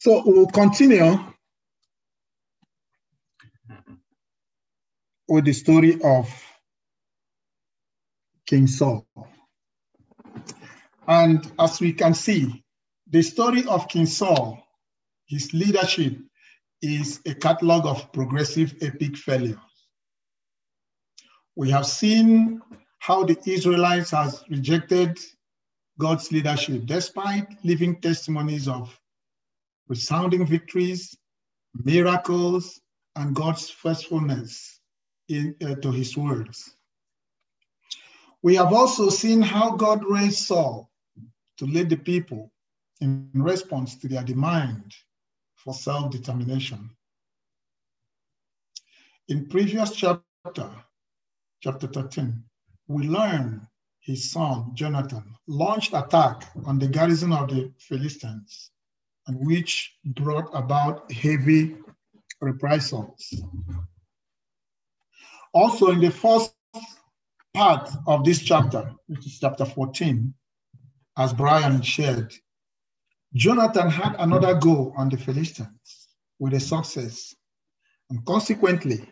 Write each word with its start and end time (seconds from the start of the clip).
So 0.00 0.22
we'll 0.24 0.46
continue 0.46 1.18
with 5.26 5.44
the 5.44 5.52
story 5.52 6.00
of 6.04 6.32
King 8.46 8.68
Saul. 8.68 9.06
And 11.08 11.50
as 11.58 11.80
we 11.80 11.92
can 11.92 12.14
see, 12.14 12.64
the 13.10 13.22
story 13.22 13.64
of 13.66 13.88
King 13.88 14.06
Saul, 14.06 14.62
his 15.26 15.52
leadership, 15.52 16.16
is 16.80 17.20
a 17.26 17.34
catalog 17.34 17.84
of 17.84 18.12
progressive 18.12 18.76
epic 18.80 19.16
failures. 19.16 19.58
We 21.56 21.70
have 21.70 21.86
seen 21.86 22.62
how 23.00 23.24
the 23.24 23.36
Israelites 23.46 24.12
has 24.12 24.44
rejected 24.48 25.18
God's 25.98 26.30
leadership 26.30 26.86
despite 26.86 27.48
living 27.64 28.00
testimonies 28.00 28.68
of 28.68 28.96
resounding 29.88 30.46
victories, 30.46 31.16
miracles, 31.84 32.80
and 33.16 33.34
God's 33.34 33.68
faithfulness 33.70 34.80
uh, 35.30 35.74
to 35.82 35.90
his 35.90 36.16
words. 36.16 36.74
We 38.42 38.54
have 38.54 38.72
also 38.72 39.10
seen 39.10 39.42
how 39.42 39.76
God 39.76 40.04
raised 40.04 40.38
Saul 40.38 40.90
to 41.58 41.66
lead 41.66 41.90
the 41.90 41.96
people 41.96 42.52
in 43.00 43.30
response 43.34 43.96
to 43.96 44.08
their 44.08 44.22
demand 44.22 44.94
for 45.56 45.74
self-determination. 45.74 46.90
In 49.28 49.46
previous 49.48 49.90
chapter, 49.90 50.70
chapter 51.60 51.86
13, 51.86 52.42
we 52.86 53.08
learn 53.08 53.66
his 54.00 54.30
son 54.30 54.70
Jonathan 54.74 55.34
launched 55.46 55.92
attack 55.92 56.44
on 56.64 56.78
the 56.78 56.88
garrison 56.88 57.32
of 57.32 57.48
the 57.50 57.70
Philistines, 57.78 58.70
which 59.28 59.94
brought 60.04 60.48
about 60.54 61.10
heavy 61.12 61.76
reprisals. 62.40 63.42
Also, 65.52 65.90
in 65.90 66.00
the 66.00 66.10
first 66.10 66.54
part 67.54 67.90
of 68.06 68.24
this 68.24 68.40
chapter, 68.40 68.92
which 69.06 69.26
is 69.26 69.38
chapter 69.38 69.64
14, 69.64 70.32
as 71.16 71.32
Brian 71.32 71.82
shared, 71.82 72.32
Jonathan 73.34 73.90
had 73.90 74.14
another 74.18 74.54
go 74.54 74.92
on 74.96 75.08
the 75.08 75.16
Philistines 75.16 76.08
with 76.38 76.54
a 76.54 76.60
success. 76.60 77.34
And 78.10 78.24
consequently, 78.24 79.10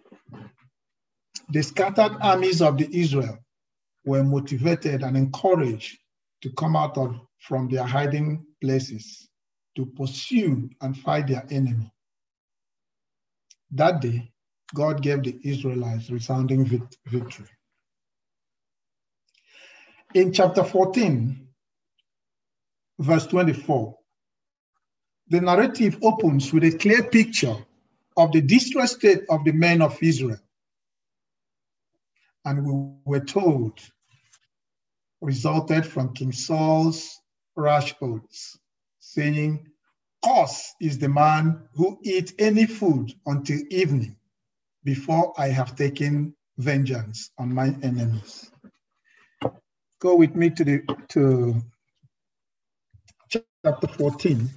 the 1.50 1.62
scattered 1.62 2.16
armies 2.22 2.62
of 2.62 2.78
the 2.78 2.88
Israel 2.96 3.38
were 4.04 4.24
motivated 4.24 5.02
and 5.02 5.16
encouraged 5.16 5.98
to 6.42 6.52
come 6.52 6.76
out 6.76 6.96
of 6.96 7.18
from 7.38 7.68
their 7.68 7.84
hiding 7.84 8.44
places 8.60 9.25
to 9.76 9.86
pursue 9.86 10.68
and 10.80 10.96
fight 10.98 11.28
their 11.28 11.46
enemy. 11.50 11.90
That 13.70 14.00
day, 14.00 14.32
God 14.74 15.02
gave 15.02 15.22
the 15.22 15.38
Israelites 15.44 16.10
resounding 16.10 16.64
victory. 17.06 17.48
In 20.14 20.32
chapter 20.32 20.64
14, 20.64 21.46
verse 22.98 23.26
24, 23.26 23.96
the 25.28 25.40
narrative 25.40 25.98
opens 26.02 26.52
with 26.52 26.64
a 26.64 26.76
clear 26.78 27.02
picture 27.04 27.56
of 28.16 28.32
the 28.32 28.40
distressed 28.40 28.96
state 28.96 29.20
of 29.28 29.44
the 29.44 29.52
men 29.52 29.82
of 29.82 29.98
Israel. 30.02 30.38
And 32.44 32.64
we 32.64 32.72
were 33.04 33.24
told 33.24 33.80
resulted 35.20 35.84
from 35.84 36.14
King 36.14 36.32
Saul's 36.32 37.20
rash 37.56 37.94
oaths, 38.00 38.58
saying, 39.14 39.66
Cursed 40.24 40.76
is 40.80 40.98
the 40.98 41.08
man 41.10 41.68
who 41.74 41.98
eats 42.04 42.34
any 42.38 42.66
food 42.66 43.12
until 43.26 43.60
evening 43.70 44.16
before 44.84 45.34
I 45.38 45.48
have 45.48 45.76
taken 45.76 46.34
vengeance 46.58 47.30
on 47.38 47.54
my 47.54 47.68
enemies. 47.82 48.50
Go 50.00 50.16
with 50.16 50.34
me 50.36 50.50
to 50.50 50.64
the 50.64 50.82
to 51.10 51.56
chapter 53.64 53.88
14. 53.88 54.50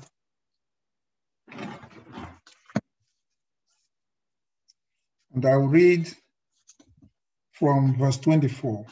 And 5.36 5.46
I'll 5.46 5.60
read 5.68 6.10
from 7.54 7.98
verse 7.98 8.18
24. 8.18 8.86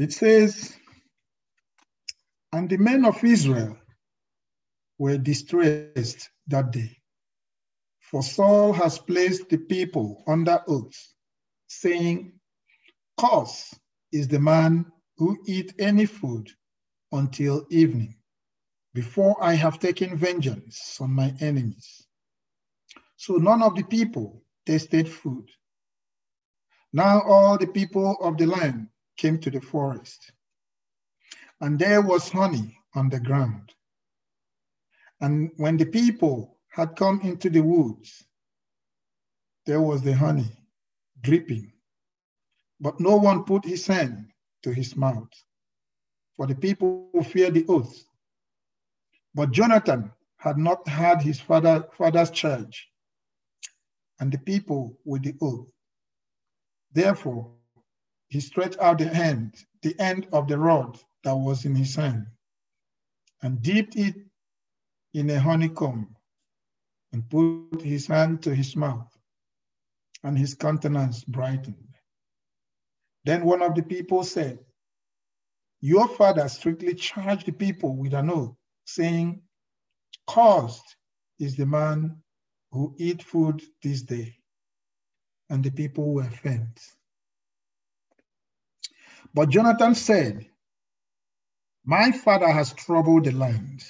It 0.00 0.14
says, 0.14 0.74
And 2.54 2.70
the 2.70 2.78
men 2.78 3.04
of 3.04 3.22
Israel 3.22 3.76
were 4.96 5.18
distressed 5.18 6.30
that 6.46 6.70
day, 6.70 6.96
for 8.00 8.22
Saul 8.22 8.72
has 8.72 8.98
placed 8.98 9.50
the 9.50 9.58
people 9.58 10.24
under 10.26 10.62
oath, 10.66 10.96
saying, 11.68 12.32
Cursed 13.18 13.78
is 14.10 14.26
the 14.26 14.40
man 14.40 14.86
who 15.18 15.36
eat 15.44 15.74
any 15.78 16.06
food 16.06 16.48
until 17.12 17.66
evening 17.68 18.16
before 18.94 19.36
I 19.38 19.52
have 19.52 19.80
taken 19.80 20.16
vengeance 20.16 20.96
on 20.98 21.10
my 21.10 21.34
enemies. 21.40 22.06
So 23.16 23.34
none 23.34 23.62
of 23.62 23.74
the 23.76 23.84
people 23.84 24.42
tasted 24.64 25.10
food. 25.10 25.46
Now 26.90 27.20
all 27.20 27.58
the 27.58 27.66
people 27.66 28.16
of 28.22 28.38
the 28.38 28.46
land 28.46 28.88
came 29.20 29.38
to 29.38 29.50
the 29.50 29.60
forest, 29.60 30.32
and 31.60 31.78
there 31.78 32.02
was 32.02 32.28
honey 32.30 32.76
on 32.94 33.08
the 33.08 33.20
ground. 33.20 33.72
And 35.20 35.50
when 35.56 35.76
the 35.76 35.86
people 35.86 36.58
had 36.68 36.96
come 36.96 37.20
into 37.22 37.50
the 37.50 37.60
woods, 37.60 38.24
there 39.66 39.80
was 39.80 40.02
the 40.02 40.14
honey 40.14 40.50
dripping, 41.20 41.72
but 42.80 42.98
no 42.98 43.16
one 43.16 43.44
put 43.44 43.64
his 43.64 43.86
hand 43.86 44.32
to 44.62 44.72
his 44.72 44.96
mouth, 44.96 45.34
for 46.36 46.46
the 46.46 46.54
people 46.54 47.10
feared 47.22 47.54
the 47.54 47.66
oath 47.68 48.04
but 49.34 49.52
Jonathan 49.52 50.12
had 50.38 50.58
not 50.58 50.86
had 50.88 51.22
his 51.22 51.40
father, 51.40 51.86
father's 51.92 52.30
charge, 52.30 52.88
and 54.18 54.32
the 54.32 54.38
people 54.38 54.98
with 55.04 55.22
the 55.22 55.34
oath. 55.40 55.70
Therefore, 56.92 57.52
he 58.30 58.40
stretched 58.40 58.78
out 58.78 58.98
the 58.98 59.08
hand, 59.12 59.54
the 59.82 59.94
end 60.00 60.26
of 60.32 60.48
the 60.48 60.58
rod 60.58 60.98
that 61.24 61.34
was 61.34 61.64
in 61.64 61.74
his 61.74 61.94
hand, 61.96 62.26
and 63.42 63.60
dipped 63.60 63.96
it 63.96 64.14
in 65.12 65.28
a 65.30 65.38
honeycomb, 65.38 66.16
and 67.12 67.28
put 67.28 67.82
his 67.82 68.06
hand 68.06 68.42
to 68.42 68.54
his 68.54 68.76
mouth, 68.76 69.12
and 70.22 70.38
his 70.38 70.54
countenance 70.54 71.24
brightened. 71.24 71.96
Then 73.24 73.44
one 73.44 73.62
of 73.62 73.74
the 73.74 73.82
people 73.82 74.22
said, 74.22 74.60
Your 75.80 76.08
father 76.08 76.48
strictly 76.48 76.94
charged 76.94 77.46
the 77.46 77.52
people 77.52 77.96
with 77.96 78.14
an 78.14 78.30
oath 78.30 78.56
saying, 78.84 79.42
Cursed 80.28 80.96
is 81.40 81.56
the 81.56 81.66
man 81.66 82.22
who 82.70 82.94
eat 82.96 83.22
food 83.22 83.60
this 83.82 84.02
day. 84.02 84.36
And 85.48 85.64
the 85.64 85.70
people 85.70 86.14
were 86.14 86.30
faint. 86.30 86.80
But 89.34 89.50
Jonathan 89.50 89.94
said, 89.94 90.46
My 91.84 92.12
father 92.12 92.50
has 92.50 92.72
troubled 92.72 93.24
the 93.24 93.32
land. 93.32 93.84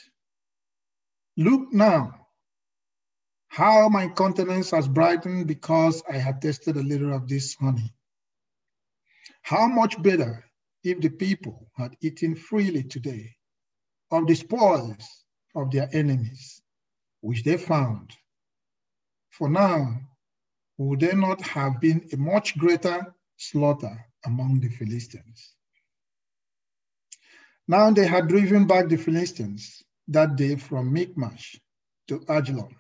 Look 1.37 1.73
now, 1.73 2.27
how 3.49 3.89
my 3.89 4.09
countenance 4.09 4.71
has 4.73 4.87
brightened 4.87 5.47
because 5.47 6.03
I 6.09 6.19
have 6.19 6.41
tasted 6.41 6.77
a 6.77 6.83
little 6.83 7.15
of 7.15 7.29
this 7.29 7.55
honey. 7.55 7.95
How 9.43 9.67
much 9.67 10.01
better 10.03 10.45
if 10.85 11.01
the 11.01 11.09
people 11.11 11.71
had 11.77 11.97
eaten 12.01 12.37
freely 12.37 12.85
today 12.85 13.37
of 14.11 14.27
the 14.27 14.35
spoils 14.35 15.25
of 15.55 15.71
their 15.71 15.89
enemies, 15.93 16.61
which 17.21 17.45
they 17.45 17.57
found. 17.57 18.13
For 19.31 19.49
now, 19.49 20.01
would 20.79 21.01
there 21.01 21.17
not 21.17 21.41
have 21.43 21.81
been 21.81 22.09
a 22.13 22.17
much 22.17 22.57
greater 22.59 23.15
slaughter 23.37 24.07
among 24.25 24.61
the 24.61 24.69
Philistines? 24.69 25.55
Now 27.69 27.91
they 27.91 28.07
had 28.07 28.29
driven 28.29 28.67
back 28.67 28.89
the 28.89 28.97
Philistines 28.97 29.83
that 30.09 30.37
day 30.37 30.57
from 30.57 30.93
Michmash 30.93 31.61
to 32.09 32.21
Ajalon. 32.29 32.75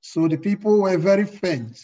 So 0.00 0.28
the 0.28 0.36
people 0.36 0.82
were 0.82 0.98
very 0.98 1.24
faint, 1.24 1.80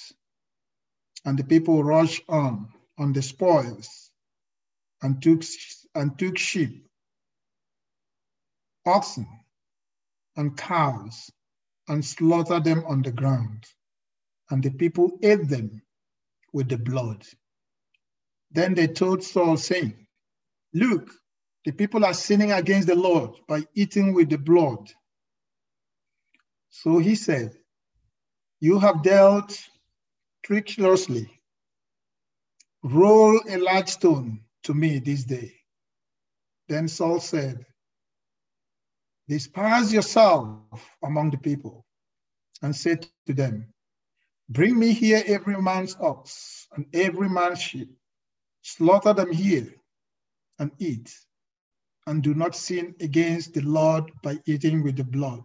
and 1.25 1.39
the 1.39 1.45
people 1.45 1.83
rushed 1.83 2.23
on 2.29 2.69
on 2.99 3.13
the 3.13 3.23
spoils 3.23 4.11
and 5.03 5.21
took, 5.23 5.43
and 5.95 6.19
took 6.19 6.39
sheep 6.39 6.87
oxen 8.87 9.27
and 10.37 10.57
cows 10.57 11.31
and 11.89 12.05
slaughtered 12.05 12.65
them 12.65 12.85
on 12.87 13.03
the 13.03 13.13
ground. 13.13 13.65
And 14.51 14.63
the 14.63 14.71
people 14.71 15.19
ate 15.23 15.49
them 15.49 15.83
with 16.53 16.69
the 16.69 16.79
blood. 16.79 17.25
Then 18.53 18.75
they 18.75 18.87
told 18.89 19.23
Saul, 19.23 19.57
saying, 19.57 20.07
Look, 20.75 21.11
the 21.65 21.73
people 21.73 22.05
are 22.05 22.15
sinning 22.15 22.53
against 22.53 22.89
the 22.89 22.95
Lord 22.95 23.33
by 23.49 23.65
eating 23.75 24.15
with 24.15 24.31
the 24.31 24.39
blood. 24.39 24.91
So 26.71 26.99
he 26.99 27.15
said, 27.15 27.55
You 28.61 28.79
have 28.79 29.03
dealt 29.03 29.59
treacherously. 30.45 31.31
Roll 32.83 33.41
a 33.49 33.59
large 33.59 33.89
stone 33.89 34.41
to 34.65 34.75
me 34.75 34.99
this 34.99 35.25
day. 35.25 35.55
Then 36.69 36.89
Saul 36.89 37.21
said, 37.21 37.65
Despise 39.29 39.93
yourself 39.93 40.59
among 41.03 41.31
the 41.31 41.39
people 41.39 41.87
and 42.63 42.75
say 42.75 42.97
to 43.27 43.35
them, 43.35 43.67
Bring 44.49 44.79
me 44.79 44.93
here 44.93 45.23
every 45.27 45.61
man's 45.61 45.97
ox 46.01 46.67
and 46.73 46.87
every 46.93 47.29
man's 47.29 47.61
sheep. 47.61 47.91
Slaughter 48.63 49.13
them 49.13 49.33
here 49.33 49.75
and 50.59 50.73
eat, 50.79 51.13
and 52.07 52.23
do 52.23 52.35
not 52.35 52.55
sin 52.57 52.95
against 53.01 53.55
the 53.55 53.63
Lord 53.63 54.13
by 54.23 54.39
eating 54.47 54.83
with 54.83 54.97
the 54.97 55.05
blood. 55.05 55.43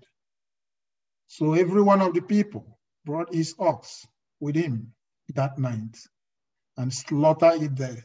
So 1.28 1.54
every 1.54 1.82
one 1.82 2.02
of 2.02 2.14
the 2.14 2.22
people 2.22 2.80
brought 3.06 3.34
his 3.34 3.56
ox 3.60 4.06
with 4.40 4.56
him 4.56 4.94
that 5.36 5.58
night 5.58 5.98
and 6.78 6.94
slaughtered 6.94 7.62
it 7.62 7.76
there. 7.76 8.04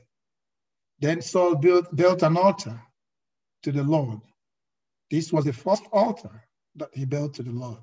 Then 1.01 1.23
Saul 1.23 1.57
built, 1.57 1.95
built 1.95 2.23
an 2.23 2.37
altar 2.37 2.81
to 3.65 3.73
the 3.73 3.83
Lord. 3.83 4.21
This 5.11 5.33
was 5.33 5.45
the 5.45 5.53
first 5.53 5.85
altar 5.93 6.47
that 6.77 6.91
he 6.95 7.05
built 7.05 7.35
to 7.35 7.43
the 7.43 7.53
Lord. 7.53 7.83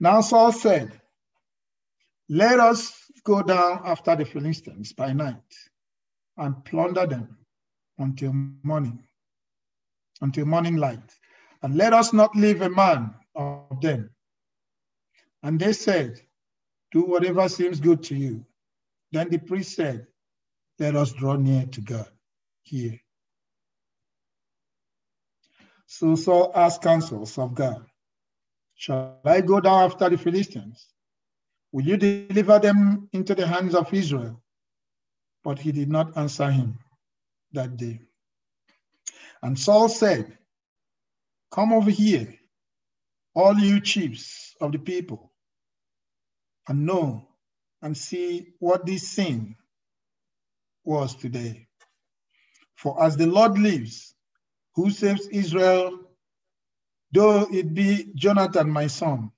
Now 0.00 0.20
Saul 0.22 0.52
said, 0.52 1.00
Let 2.28 2.58
us 2.58 3.10
go 3.24 3.42
down 3.42 3.82
after 3.84 4.16
the 4.16 4.24
Philistines 4.24 4.92
by 4.92 5.12
night 5.12 5.54
and 6.36 6.64
plunder 6.64 7.06
them 7.06 7.38
until 7.98 8.32
morning, 8.62 9.06
until 10.20 10.46
morning 10.46 10.76
light. 10.76 11.14
And 11.62 11.76
let 11.76 11.92
us 11.92 12.12
not 12.12 12.34
leave 12.34 12.62
a 12.62 12.68
man 12.68 13.14
of 13.34 13.80
them. 13.80 14.10
And 15.42 15.60
they 15.60 15.72
said, 15.72 16.20
Do 16.92 17.02
whatever 17.02 17.48
seems 17.48 17.80
good 17.80 18.02
to 18.04 18.16
you. 18.16 18.44
Then 19.12 19.30
the 19.30 19.38
priest 19.38 19.76
said, 19.76 20.06
Let 20.78 20.96
us 20.96 21.12
draw 21.12 21.36
near 21.36 21.66
to 21.66 21.80
God 21.80 22.10
here. 22.62 23.00
So 25.86 26.16
Saul 26.16 26.50
asked 26.54 26.82
counsels 26.82 27.38
of 27.38 27.54
God, 27.54 27.86
Shall 28.74 29.20
I 29.24 29.40
go 29.40 29.60
down 29.60 29.84
after 29.84 30.10
the 30.10 30.18
Philistines? 30.18 30.88
Will 31.72 31.84
you 31.84 31.96
deliver 31.96 32.58
them 32.58 33.08
into 33.12 33.34
the 33.34 33.46
hands 33.46 33.74
of 33.74 33.92
Israel? 33.92 34.42
But 35.44 35.58
he 35.58 35.72
did 35.72 35.88
not 35.88 36.16
answer 36.16 36.50
him 36.50 36.78
that 37.52 37.76
day. 37.76 38.00
And 39.42 39.58
Saul 39.58 39.88
said, 39.88 40.38
Come 41.52 41.72
over 41.72 41.90
here, 41.90 42.34
all 43.34 43.56
you 43.58 43.80
chiefs 43.80 44.54
of 44.60 44.72
the 44.72 44.78
people, 44.78 45.32
and 46.68 46.86
know 46.86 47.28
and 47.82 47.96
see 47.96 48.54
what 48.58 48.86
this 48.86 49.08
sin 49.08 49.54
was 50.84 51.14
today. 51.14 51.68
For 52.76 53.02
as 53.02 53.16
the 53.16 53.26
Lord 53.26 53.58
lives, 53.58 54.14
who 54.74 54.90
saves 54.90 55.26
Israel, 55.28 56.00
though 57.12 57.46
it 57.52 57.74
be 57.74 58.12
Jonathan 58.14 58.70
my 58.70 58.86
son, 58.86 59.30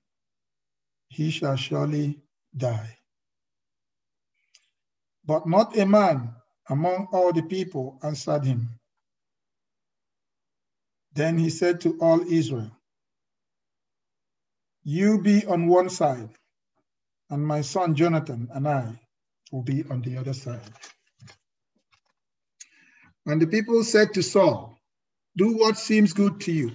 he 1.09 1.31
shall 1.31 1.57
surely 1.57 2.19
die. 2.57 2.97
But 5.25 5.47
not 5.47 5.77
a 5.77 5.85
man 5.85 6.35
among 6.69 7.07
all 7.11 7.33
the 7.33 7.43
people 7.43 7.99
answered 8.03 8.45
him. 8.45 8.69
Then 11.13 11.37
he 11.37 11.49
said 11.49 11.81
to 11.81 11.97
all 12.01 12.21
Israel, 12.21 12.71
You 14.83 15.21
be 15.21 15.45
on 15.45 15.67
one 15.67 15.89
side, 15.89 16.29
and 17.29 17.45
my 17.45 17.61
son 17.61 17.95
Jonathan 17.95 18.49
and 18.53 18.67
I 18.67 18.99
will 19.51 19.63
be 19.63 19.83
on 19.89 20.01
the 20.01 20.17
other 20.17 20.33
side. 20.33 20.73
And 23.25 23.41
the 23.41 23.47
people 23.47 23.83
said 23.83 24.13
to 24.15 24.23
Saul, 24.23 24.77
Do 25.37 25.57
what 25.57 25.77
seems 25.77 26.13
good 26.13 26.41
to 26.41 26.51
you. 26.51 26.71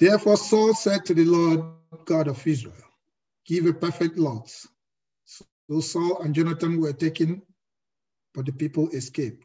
Therefore 0.00 0.38
Saul 0.38 0.72
said 0.72 1.04
to 1.04 1.14
the 1.14 1.26
Lord 1.26 1.60
God 2.06 2.26
of 2.26 2.46
Israel, 2.46 2.74
Give 3.44 3.66
a 3.66 3.74
perfect 3.74 4.16
lot. 4.16 4.48
So 5.26 5.80
Saul 5.80 6.22
and 6.22 6.34
Jonathan 6.34 6.80
were 6.80 6.94
taken, 6.94 7.42
but 8.34 8.46
the 8.46 8.52
people 8.52 8.88
escaped. 8.90 9.44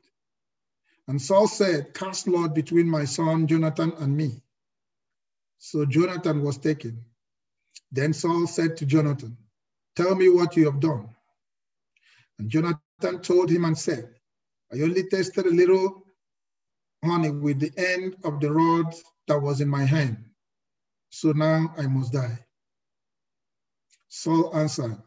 And 1.09 1.21
Saul 1.21 1.49
said, 1.49 1.93
Cast 1.93 2.29
lot 2.29 2.55
between 2.55 2.89
my 2.89 3.03
son 3.03 3.47
Jonathan 3.47 3.91
and 3.99 4.15
me. 4.15 4.41
So 5.57 5.85
Jonathan 5.85 6.41
was 6.41 6.57
taken. 6.57 7.03
Then 7.91 8.13
Saul 8.13 8.47
said 8.47 8.77
to 8.77 8.85
Jonathan, 8.85 9.35
Tell 9.97 10.15
me 10.15 10.29
what 10.29 10.55
you 10.55 10.65
have 10.65 10.79
done. 10.79 11.09
And 12.39 12.49
Jonathan 12.49 13.21
told 13.21 13.49
him 13.49 13.65
and 13.65 13.77
said, 13.77 14.09
I 14.71 14.81
only 14.81 15.03
tasted 15.09 15.47
a 15.47 15.51
little 15.53 16.05
honey 17.03 17.31
with 17.31 17.59
the 17.59 17.73
end 17.77 18.15
of 18.23 18.39
the 18.39 18.51
rod 18.51 18.95
that 19.27 19.41
was 19.41 19.59
in 19.59 19.67
my 19.67 19.83
hand. 19.83 20.25
So 21.09 21.31
now 21.31 21.73
I 21.77 21.87
must 21.87 22.13
die. 22.13 22.39
Saul 24.09 24.55
answered, 24.55 25.01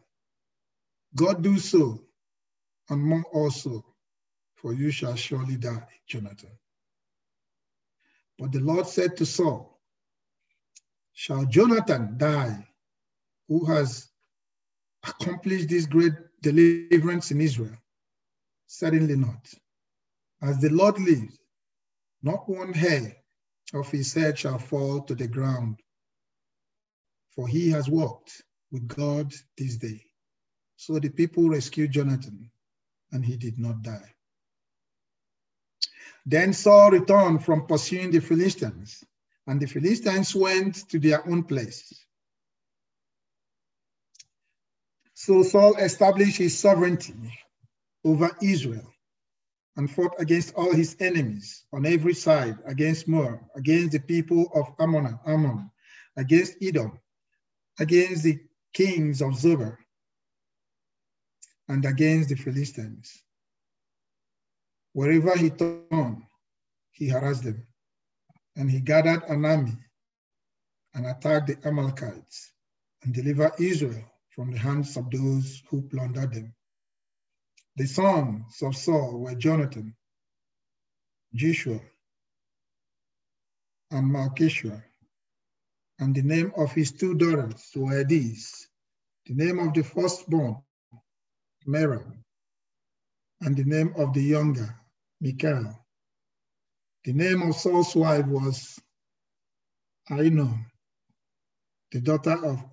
God 1.15 1.41
do 1.41 1.57
so, 1.57 2.03
and 2.89 3.01
more 3.01 3.23
also, 3.33 3.85
for 4.55 4.73
you 4.73 4.91
shall 4.91 5.15
surely 5.15 5.55
die, 5.57 5.87
Jonathan. 6.07 6.51
But 8.37 8.51
the 8.51 8.59
Lord 8.59 8.87
said 8.87 9.17
to 9.17 9.25
Saul, 9.25 9.79
Shall 11.13 11.45
Jonathan 11.45 12.17
die, 12.17 12.67
who 13.47 13.65
has 13.65 14.07
accomplished 15.05 15.69
this 15.69 15.85
great 15.85 16.13
deliverance 16.41 17.31
in 17.31 17.41
Israel? 17.41 17.75
Certainly 18.67 19.15
not. 19.15 19.53
As 20.41 20.59
the 20.61 20.69
Lord 20.69 20.99
lives, 20.99 21.37
not 22.21 22.47
one 22.47 22.73
hair 22.73 23.15
of 23.73 23.89
his 23.91 24.13
head 24.13 24.37
shall 24.37 24.59
fall 24.59 25.01
to 25.01 25.15
the 25.15 25.27
ground, 25.27 25.79
for 27.35 27.47
he 27.47 27.69
has 27.71 27.89
walked 27.89 28.43
with 28.71 28.87
God 28.87 29.33
this 29.57 29.77
day. 29.77 30.03
So 30.75 30.99
the 30.99 31.09
people 31.09 31.49
rescued 31.49 31.91
Jonathan, 31.91 32.49
and 33.11 33.25
he 33.25 33.37
did 33.37 33.57
not 33.57 33.81
die. 33.81 34.13
Then 36.25 36.53
Saul 36.53 36.91
returned 36.91 37.43
from 37.43 37.65
pursuing 37.65 38.11
the 38.11 38.19
Philistines, 38.19 39.03
and 39.47 39.59
the 39.59 39.65
Philistines 39.65 40.35
went 40.35 40.87
to 40.89 40.99
their 40.99 41.27
own 41.27 41.43
place. 41.43 42.05
So 45.13 45.43
Saul 45.43 45.75
established 45.77 46.37
his 46.37 46.57
sovereignty 46.57 47.13
over 48.05 48.29
Israel 48.41 48.93
and 49.75 49.89
fought 49.89 50.13
against 50.19 50.53
all 50.55 50.73
his 50.73 50.95
enemies 50.99 51.65
on 51.73 51.85
every 51.85 52.13
side, 52.13 52.57
against 52.65 53.07
Moab, 53.07 53.39
against 53.55 53.91
the 53.91 53.99
people 53.99 54.51
of 54.53 54.73
Ammon, 54.79 55.19
Ammon, 55.25 55.69
against 56.15 56.55
Edom, 56.61 56.99
against 57.79 58.23
the 58.23 58.39
kings 58.73 59.21
of 59.21 59.31
Zobah, 59.33 59.77
and 61.67 61.85
against 61.85 62.29
the 62.29 62.35
Philistines. 62.35 63.23
Wherever 64.93 65.37
he 65.37 65.49
turned, 65.49 66.23
he 66.91 67.07
harassed 67.07 67.43
them, 67.43 67.65
and 68.55 68.69
he 68.69 68.79
gathered 68.79 69.23
an 69.23 69.45
army 69.45 69.77
and 70.93 71.05
attacked 71.05 71.47
the 71.47 71.67
Amalekites 71.67 72.51
and 73.03 73.13
delivered 73.13 73.53
Israel 73.59 74.03
from 74.29 74.51
the 74.51 74.57
hands 74.57 74.97
of 74.97 75.09
those 75.11 75.63
who 75.69 75.81
plundered 75.83 76.33
them. 76.33 76.53
The 77.75 77.85
sons 77.85 78.61
of 78.61 78.75
Saul 78.75 79.19
were 79.19 79.35
Jonathan, 79.35 79.95
Joshua, 81.33 81.79
and 83.91 84.11
Malchishua, 84.11 84.83
and 85.99 86.15
the 86.15 86.21
name 86.21 86.51
of 86.55 86.71
his 86.71 86.91
two 86.91 87.13
daughters 87.15 87.71
were 87.75 88.03
these. 88.03 88.67
The 89.25 89.33
name 89.33 89.59
of 89.59 89.73
the 89.73 89.83
firstborn, 89.83 90.57
Merab, 91.67 92.11
and 93.41 93.55
the 93.55 93.65
name 93.65 93.93
of 93.97 94.13
the 94.13 94.23
younger, 94.23 94.73
Michal. 95.21 95.77
The 97.03 97.13
name 97.13 97.41
of 97.43 97.55
Saul's 97.55 97.95
wife 97.95 98.25
was 98.25 98.79
Ahinoam, 100.09 100.65
the 101.91 102.01
daughter 102.01 102.37
of 102.45 102.63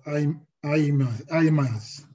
Ahimaaz. 0.63 2.05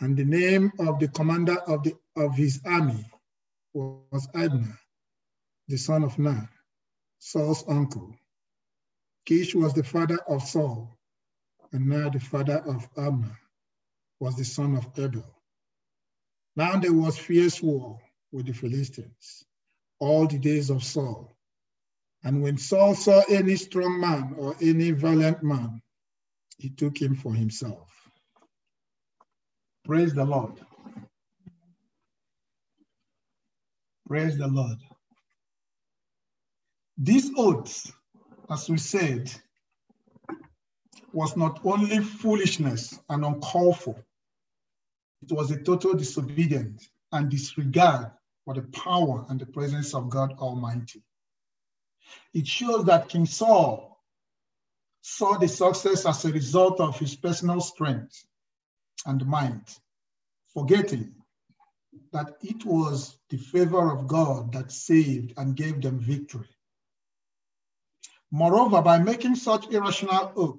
And 0.00 0.16
the 0.16 0.24
name 0.24 0.72
of 0.80 0.98
the 0.98 1.08
commander 1.08 1.58
of, 1.60 1.84
the, 1.84 1.96
of 2.16 2.34
his 2.34 2.60
army 2.64 3.04
was 3.72 4.26
Abner, 4.34 4.78
the 5.68 5.76
son 5.76 6.02
of 6.02 6.18
Ner, 6.18 6.48
Saul's 7.18 7.64
uncle. 7.68 8.14
Kish 9.26 9.54
was 9.54 9.72
the 9.72 9.82
father 9.82 10.18
of 10.28 10.42
Saul, 10.42 10.96
and 11.72 11.86
Ner, 11.88 12.10
the 12.10 12.20
father 12.20 12.58
of 12.66 12.88
Abner, 12.96 13.38
was 14.20 14.36
the 14.36 14.44
son 14.44 14.76
of 14.76 14.92
Abiel. 14.94 15.24
Now 16.56 16.78
there 16.78 16.92
was 16.92 17.18
fierce 17.18 17.62
war 17.62 17.98
with 18.32 18.46
the 18.46 18.52
Philistines 18.52 19.44
all 19.98 20.26
the 20.26 20.38
days 20.38 20.70
of 20.70 20.84
Saul. 20.84 21.36
And 22.22 22.42
when 22.42 22.56
Saul 22.56 22.94
saw 22.94 23.22
any 23.28 23.56
strong 23.56 24.00
man 24.00 24.34
or 24.38 24.54
any 24.60 24.90
valiant 24.90 25.42
man, 25.42 25.80
he 26.58 26.70
took 26.70 27.00
him 27.00 27.14
for 27.14 27.34
himself. 27.34 27.90
Praise 29.84 30.14
the 30.14 30.24
Lord. 30.24 30.60
Praise 34.06 34.38
the 34.38 34.46
Lord. 34.46 34.78
These 36.96 37.30
oath, 37.36 37.92
as 38.50 38.68
we 38.68 38.78
said, 38.78 39.32
was 41.12 41.36
not 41.36 41.60
only 41.64 42.00
foolishness 42.00 42.98
and 43.08 43.24
uncalled 43.24 43.78
for, 43.78 44.04
it 45.22 45.32
was 45.32 45.50
a 45.50 45.62
total 45.62 45.94
disobedience 45.94 46.90
and 47.12 47.30
disregard 47.30 48.10
for 48.44 48.54
the 48.54 48.62
power 48.62 49.24
and 49.28 49.40
the 49.40 49.46
presence 49.46 49.94
of 49.94 50.10
God 50.10 50.32
Almighty. 50.38 51.02
It 52.34 52.46
shows 52.46 52.84
that 52.84 53.08
King 53.08 53.26
Saul 53.26 54.02
saw 55.00 55.38
the 55.38 55.48
success 55.48 56.04
as 56.04 56.24
a 56.24 56.32
result 56.32 56.80
of 56.80 56.98
his 56.98 57.14
personal 57.14 57.60
strength 57.60 58.24
and 59.06 59.24
might, 59.26 59.78
forgetting 60.52 61.14
that 62.12 62.36
it 62.42 62.64
was 62.64 63.16
the 63.30 63.36
favor 63.36 63.92
of 63.92 64.06
God 64.06 64.52
that 64.52 64.72
saved 64.72 65.34
and 65.36 65.56
gave 65.56 65.80
them 65.80 66.00
victory. 66.00 66.48
Moreover, 68.34 68.82
by 68.82 68.98
making 68.98 69.36
such 69.36 69.68
irrational 69.68 70.32
oath, 70.34 70.58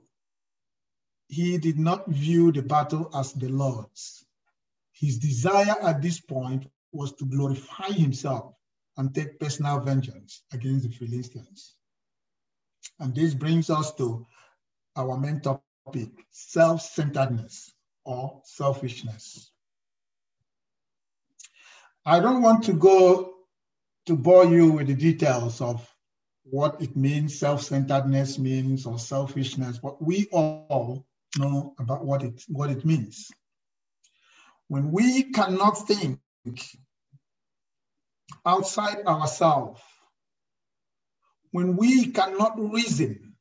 he 1.28 1.58
did 1.58 1.78
not 1.78 2.08
view 2.08 2.54
the 2.54 2.62
battle 2.62 3.10
as 3.14 3.34
the 3.34 3.50
Lord's. 3.50 4.26
His 4.94 5.18
desire 5.18 5.76
at 5.82 6.02
this 6.02 6.22
point 6.22 6.72
was 6.94 7.12
to 7.16 7.26
glorify 7.26 7.88
himself 7.88 8.54
and 8.96 9.14
take 9.14 9.42
personal 9.42 9.82
vengeance 9.82 10.42
against 10.54 10.88
the 10.88 10.96
Philistines. 10.96 11.76
And 13.02 13.14
this 13.14 13.34
brings 13.34 13.70
us 13.70 13.94
to 13.96 14.26
our 14.96 15.18
main 15.18 15.42
topic, 15.42 16.12
self-centeredness 16.32 17.74
or 18.06 18.40
selfishness. 18.46 19.52
I 22.06 22.22
don't 22.22 22.42
want 22.42 22.64
to 22.64 22.74
go 22.74 23.34
to 24.06 24.16
bore 24.16 24.46
you 24.46 24.72
with 24.72 24.88
the 24.88 24.96
details 24.96 25.60
of 25.60 25.86
what 26.50 26.82
it 26.82 26.96
means, 26.96 27.40
self-centeredness 27.40 28.38
means, 28.38 28.86
or 28.86 29.00
selfishness, 29.00 29.80
but 29.80 30.02
we 30.02 30.28
all 30.32 31.06
know 31.38 31.74
about 31.80 32.06
what 32.06 32.24
it, 32.24 32.44
what 32.48 32.70
it 32.70 32.86
means. 32.86 33.32
When 34.68 34.92
we 34.92 35.32
cannot 35.32 35.74
think 35.88 36.20
outside 38.46 39.06
ourselves, 39.06 39.82
when 41.52 41.78
we 41.78 42.08
cannot 42.12 42.60
reason 42.60 43.34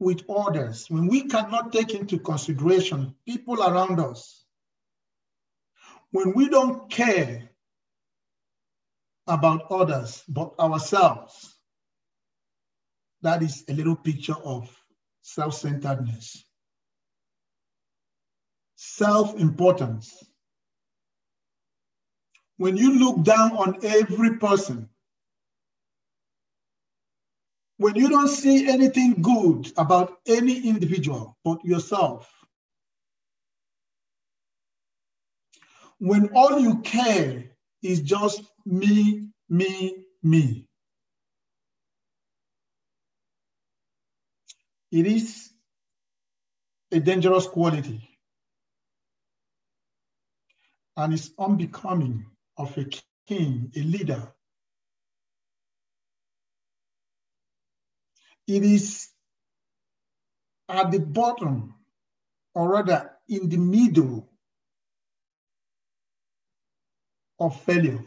with 0.00 0.22
others, 0.28 0.86
when 0.88 1.06
we 1.06 1.22
cannot 1.28 1.72
take 1.72 1.94
into 1.94 2.18
consideration 2.18 3.14
people 3.26 3.62
around 3.62 4.00
us, 4.00 4.44
when 6.10 6.32
we 6.34 6.48
don't 6.48 6.90
care 6.90 7.43
about 9.26 9.70
others 9.70 10.22
but 10.28 10.54
ourselves, 10.58 11.54
that 13.22 13.42
is 13.42 13.64
a 13.68 13.72
little 13.72 13.96
picture 13.96 14.36
of 14.44 14.70
self 15.22 15.54
centeredness, 15.54 16.44
self 18.76 19.38
importance 19.38 20.24
when 22.56 22.76
you 22.76 22.98
look 22.98 23.22
down 23.24 23.52
on 23.56 23.78
every 23.82 24.38
person, 24.38 24.88
when 27.78 27.96
you 27.96 28.08
don't 28.08 28.28
see 28.28 28.68
anything 28.68 29.20
good 29.20 29.72
about 29.76 30.18
any 30.26 30.68
individual 30.68 31.36
but 31.44 31.64
yourself, 31.64 32.30
when 35.98 36.28
all 36.34 36.60
you 36.60 36.80
care 36.82 37.44
is 37.84 38.00
just 38.00 38.42
me, 38.64 39.28
me, 39.48 39.96
me, 40.22 40.66
it 44.90 45.06
is 45.06 45.50
a 46.92 47.00
dangerous 47.00 47.46
quality 47.46 48.08
and 50.96 51.12
it's 51.12 51.30
unbecoming 51.38 52.24
of 52.56 52.76
a 52.78 52.86
king, 53.26 53.70
a 53.76 53.80
leader. 53.80 54.32
It 58.46 58.62
is 58.62 59.08
at 60.68 60.90
the 60.90 61.00
bottom, 61.00 61.74
or 62.54 62.70
rather 62.70 63.10
in 63.28 63.48
the 63.48 63.56
middle 63.56 64.30
of 67.44 67.60
failure. 67.62 68.04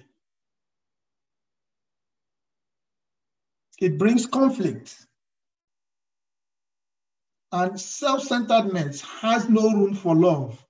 It 3.80 3.98
brings 3.98 4.26
conflict. 4.26 4.96
And 7.52 7.80
self 7.80 8.24
centeredness 8.24 9.02
has 9.02 9.50
no 9.50 9.72
room 9.72 9.96
for 9.96 10.16
love. 10.16 10.64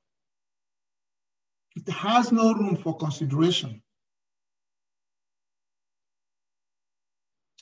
It 1.75 1.89
has 1.89 2.31
no 2.31 2.53
room 2.53 2.75
for 2.75 2.97
consideration. 2.97 3.81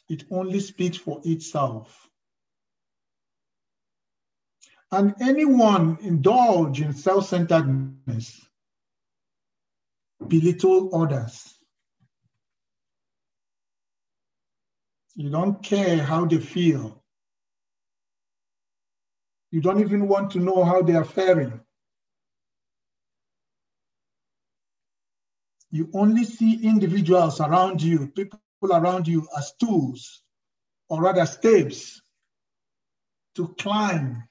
It 0.10 0.26
only 0.32 0.60
speaks 0.60 0.98
for 0.98 1.22
itself. 1.24 2.10
And 4.92 5.16
anyone 5.20 5.98
indulge 6.02 6.82
in 6.82 6.94
self-centeredness 6.94 8.45
belittle 10.28 10.96
others. 10.96 11.54
You 15.16 15.30
don't 15.30 15.64
care 15.64 16.04
how 16.04 16.26
they 16.26 16.40
feel. 16.40 17.02
You 19.52 19.62
don't 19.62 19.80
even 19.80 20.08
want 20.08 20.32
to 20.32 20.40
know 20.40 20.64
how 20.64 20.82
they 20.82 20.96
are 20.96 21.06
faring. 21.06 21.62
you 25.76 25.90
only 25.94 26.24
see 26.24 26.66
individuals 26.66 27.42
around 27.42 27.82
you, 27.82 28.08
people 28.08 28.40
around 28.64 29.10
you 29.10 29.28
as 29.38 29.52
tools, 29.60 30.22
or 30.88 31.02
rather 31.02 31.26
steps 31.26 32.02
to 33.36 33.50
climb 33.60 34.24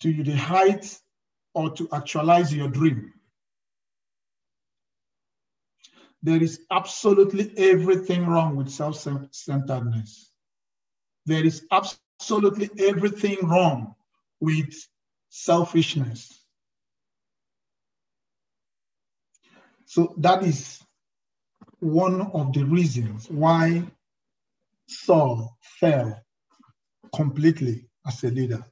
to 0.00 0.24
the 0.24 0.36
height 0.36 0.98
or 1.54 1.70
to 1.70 1.88
actualize 1.92 2.52
your 2.52 2.68
dream. 2.68 3.12
There 6.22 6.42
is 6.42 6.60
absolutely 6.70 7.52
everything 7.56 8.26
wrong 8.26 8.56
with 8.56 8.70
self-centeredness. 8.70 10.30
There 11.26 11.44
is 11.44 11.66
absolutely 11.70 12.70
everything 12.78 13.38
wrong 13.46 13.94
with 14.40 14.74
selfishness. 15.28 16.40
So 19.86 20.14
that 20.18 20.42
is 20.42 20.82
one 21.80 22.22
of 22.32 22.52
the 22.52 22.64
reasons 22.64 23.30
why 23.30 23.84
Saul 24.88 25.56
fell 25.78 26.20
completely 27.14 27.86
as 28.06 28.24
a 28.24 28.30
leader. 28.30 28.64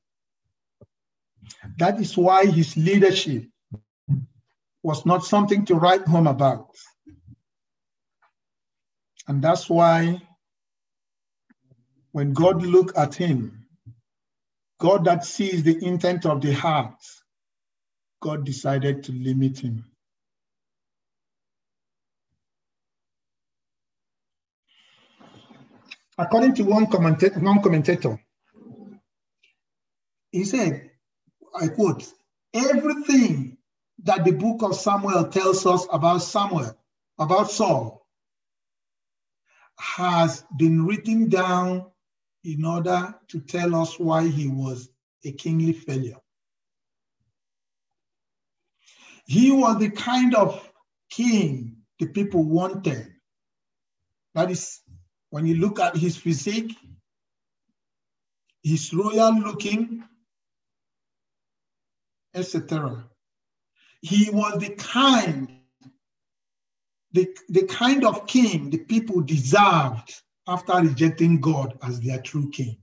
That 1.78 2.00
is 2.00 2.16
why 2.16 2.46
his 2.46 2.76
leadership 2.76 3.44
was 4.82 5.06
not 5.06 5.24
something 5.24 5.64
to 5.66 5.74
write 5.76 6.06
home 6.06 6.26
about. 6.26 6.70
And 9.28 9.42
that's 9.42 9.68
why 9.68 10.20
when 12.12 12.32
God 12.32 12.62
looked 12.62 12.96
at 12.96 13.14
him, 13.14 13.66
God 14.80 15.04
that 15.04 15.24
sees 15.24 15.62
the 15.62 15.84
intent 15.84 16.26
of 16.26 16.40
the 16.40 16.52
heart, 16.52 16.96
God 18.20 18.44
decided 18.44 19.04
to 19.04 19.12
limit 19.12 19.58
him. 19.60 19.84
According 26.18 26.54
to 26.56 26.64
one 26.64 26.86
commentator, 26.88 27.40
one 27.40 27.62
commentator, 27.62 28.20
he 30.30 30.44
said, 30.44 30.91
I 31.54 31.68
quote, 31.68 32.04
everything 32.54 33.58
that 34.04 34.24
the 34.24 34.32
book 34.32 34.62
of 34.62 34.76
Samuel 34.76 35.28
tells 35.28 35.66
us 35.66 35.86
about 35.92 36.18
Samuel, 36.18 36.76
about 37.18 37.50
Saul, 37.50 38.06
has 39.78 40.44
been 40.56 40.86
written 40.86 41.28
down 41.28 41.86
in 42.44 42.64
order 42.64 43.14
to 43.28 43.40
tell 43.40 43.74
us 43.74 43.98
why 43.98 44.26
he 44.26 44.48
was 44.48 44.88
a 45.24 45.32
kingly 45.32 45.72
failure. 45.72 46.18
He 49.24 49.50
was 49.52 49.78
the 49.78 49.90
kind 49.90 50.34
of 50.34 50.68
king 51.10 51.76
the 51.98 52.06
people 52.06 52.44
wanted. 52.44 53.12
That 54.34 54.50
is, 54.50 54.80
when 55.30 55.46
you 55.46 55.56
look 55.56 55.78
at 55.78 55.96
his 55.96 56.16
physique, 56.16 56.76
his 58.62 58.92
royal 58.92 59.38
looking, 59.38 60.04
etc. 62.34 63.04
He 64.00 64.30
was 64.30 64.58
the 64.58 64.74
kind, 64.74 65.48
the, 67.12 67.28
the 67.48 67.64
kind 67.64 68.04
of 68.04 68.26
king 68.26 68.70
the 68.70 68.78
people 68.78 69.20
deserved 69.20 70.14
after 70.46 70.74
rejecting 70.74 71.40
God 71.40 71.78
as 71.82 72.00
their 72.00 72.20
true 72.20 72.50
king. 72.50 72.78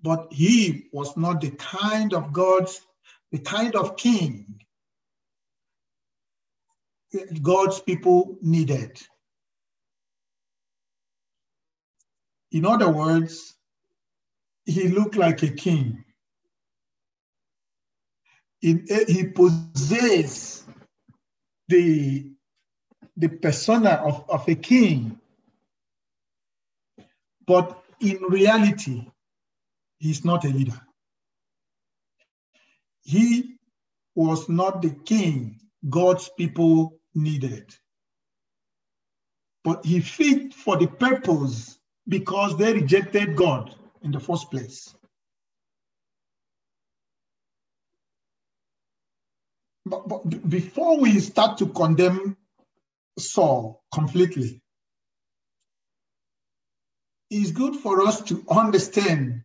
But 0.00 0.32
he 0.32 0.86
was 0.92 1.16
not 1.16 1.40
the 1.40 1.50
kind 1.50 2.14
of 2.14 2.32
God's, 2.32 2.80
the 3.32 3.40
kind 3.40 3.74
of 3.74 3.96
king 3.96 4.60
God's 7.42 7.80
people 7.80 8.36
needed. 8.42 9.00
In 12.52 12.64
other 12.64 12.90
words, 12.90 13.54
he 14.64 14.88
looked 14.88 15.16
like 15.16 15.42
a 15.42 15.48
king. 15.48 16.04
He, 18.60 18.80
he 19.06 19.24
possessed 19.24 20.64
the, 21.68 22.32
the 23.16 23.28
persona 23.28 23.90
of, 23.90 24.28
of 24.28 24.48
a 24.48 24.54
king. 24.54 25.18
But 27.46 27.82
in 28.00 28.18
reality, 28.28 29.06
he's 29.98 30.24
not 30.24 30.44
a 30.44 30.48
leader. 30.48 30.80
He 33.02 33.56
was 34.14 34.48
not 34.48 34.82
the 34.82 34.90
king 34.90 35.60
God's 35.88 36.28
people 36.36 36.98
needed. 37.14 37.74
But 39.64 39.84
he 39.84 40.00
fit 40.00 40.54
for 40.54 40.76
the 40.76 40.86
purpose 40.86 41.78
because 42.06 42.56
they 42.56 42.72
rejected 42.72 43.36
God 43.36 43.74
in 44.02 44.10
the 44.10 44.20
first 44.20 44.50
place. 44.50 44.94
But, 49.88 50.08
but 50.08 50.48
before 50.48 50.98
we 50.98 51.18
start 51.20 51.58
to 51.58 51.66
condemn 51.66 52.36
Saul 53.18 53.82
completely, 53.92 54.62
it's 57.30 57.52
good 57.52 57.76
for 57.76 58.06
us 58.06 58.22
to 58.22 58.44
understand 58.50 59.42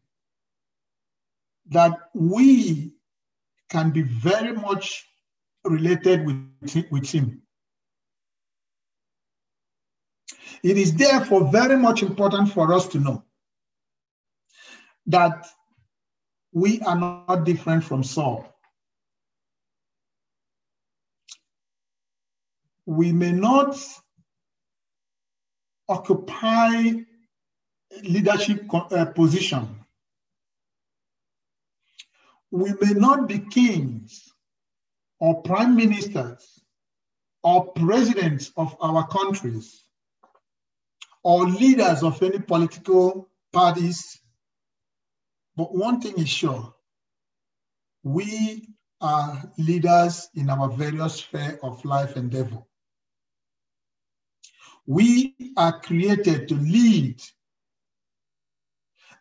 that 1.69 1.97
we 2.13 2.93
can 3.69 3.91
be 3.91 4.01
very 4.01 4.53
much 4.53 5.07
related 5.63 6.25
with, 6.25 6.85
with 6.91 7.09
him. 7.09 7.41
It 10.61 10.77
is 10.77 10.93
therefore 10.93 11.51
very 11.51 11.77
much 11.77 12.03
important 12.03 12.51
for 12.51 12.73
us 12.73 12.87
to 12.89 12.99
know 12.99 13.23
that 15.07 15.45
we 16.53 16.79
are 16.81 16.97
not 16.97 17.43
different 17.43 17.83
from 17.83 18.03
Saul. 18.03 18.52
We 22.85 23.11
may 23.11 23.31
not 23.31 23.77
occupy 25.87 26.93
leadership 28.03 28.65
uh, 28.73 29.05
position. 29.05 29.67
We 32.51 32.73
may 32.81 32.93
not 32.93 33.27
be 33.27 33.39
kings 33.39 34.31
or 35.19 35.41
prime 35.41 35.75
ministers 35.75 36.61
or 37.43 37.71
presidents 37.73 38.51
of 38.57 38.75
our 38.81 39.07
countries 39.07 39.83
or 41.23 41.47
leaders 41.47 42.03
of 42.03 42.21
any 42.21 42.39
political 42.39 43.29
parties 43.51 44.19
but 45.55 45.73
one 45.73 46.01
thing 46.01 46.17
is 46.17 46.29
sure 46.29 46.73
we 48.03 48.67
are 49.01 49.51
leaders 49.57 50.29
in 50.35 50.49
our 50.49 50.69
various 50.69 51.15
sphere 51.15 51.59
of 51.63 51.83
life 51.85 52.17
endeavor. 52.17 52.63
We 54.85 55.35
are 55.55 55.79
created 55.79 56.49
to 56.49 56.55
lead, 56.55 57.21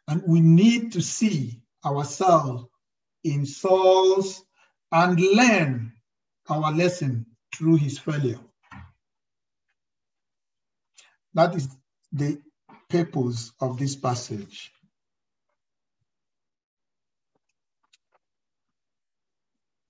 and 0.08 0.22
we 0.26 0.40
need 0.40 0.92
to 0.92 1.02
see 1.02 1.60
ourselves 1.84 2.64
in 3.24 3.46
Saul's 3.46 4.44
and 4.90 5.20
learn 5.20 5.92
our 6.48 6.72
lesson 6.72 7.26
through 7.54 7.76
his 7.76 7.98
failure. 7.98 8.40
That 11.34 11.54
is 11.54 11.68
the 12.12 12.40
purpose 12.88 13.52
of 13.60 13.78
this 13.78 13.96
passage. 13.96 14.72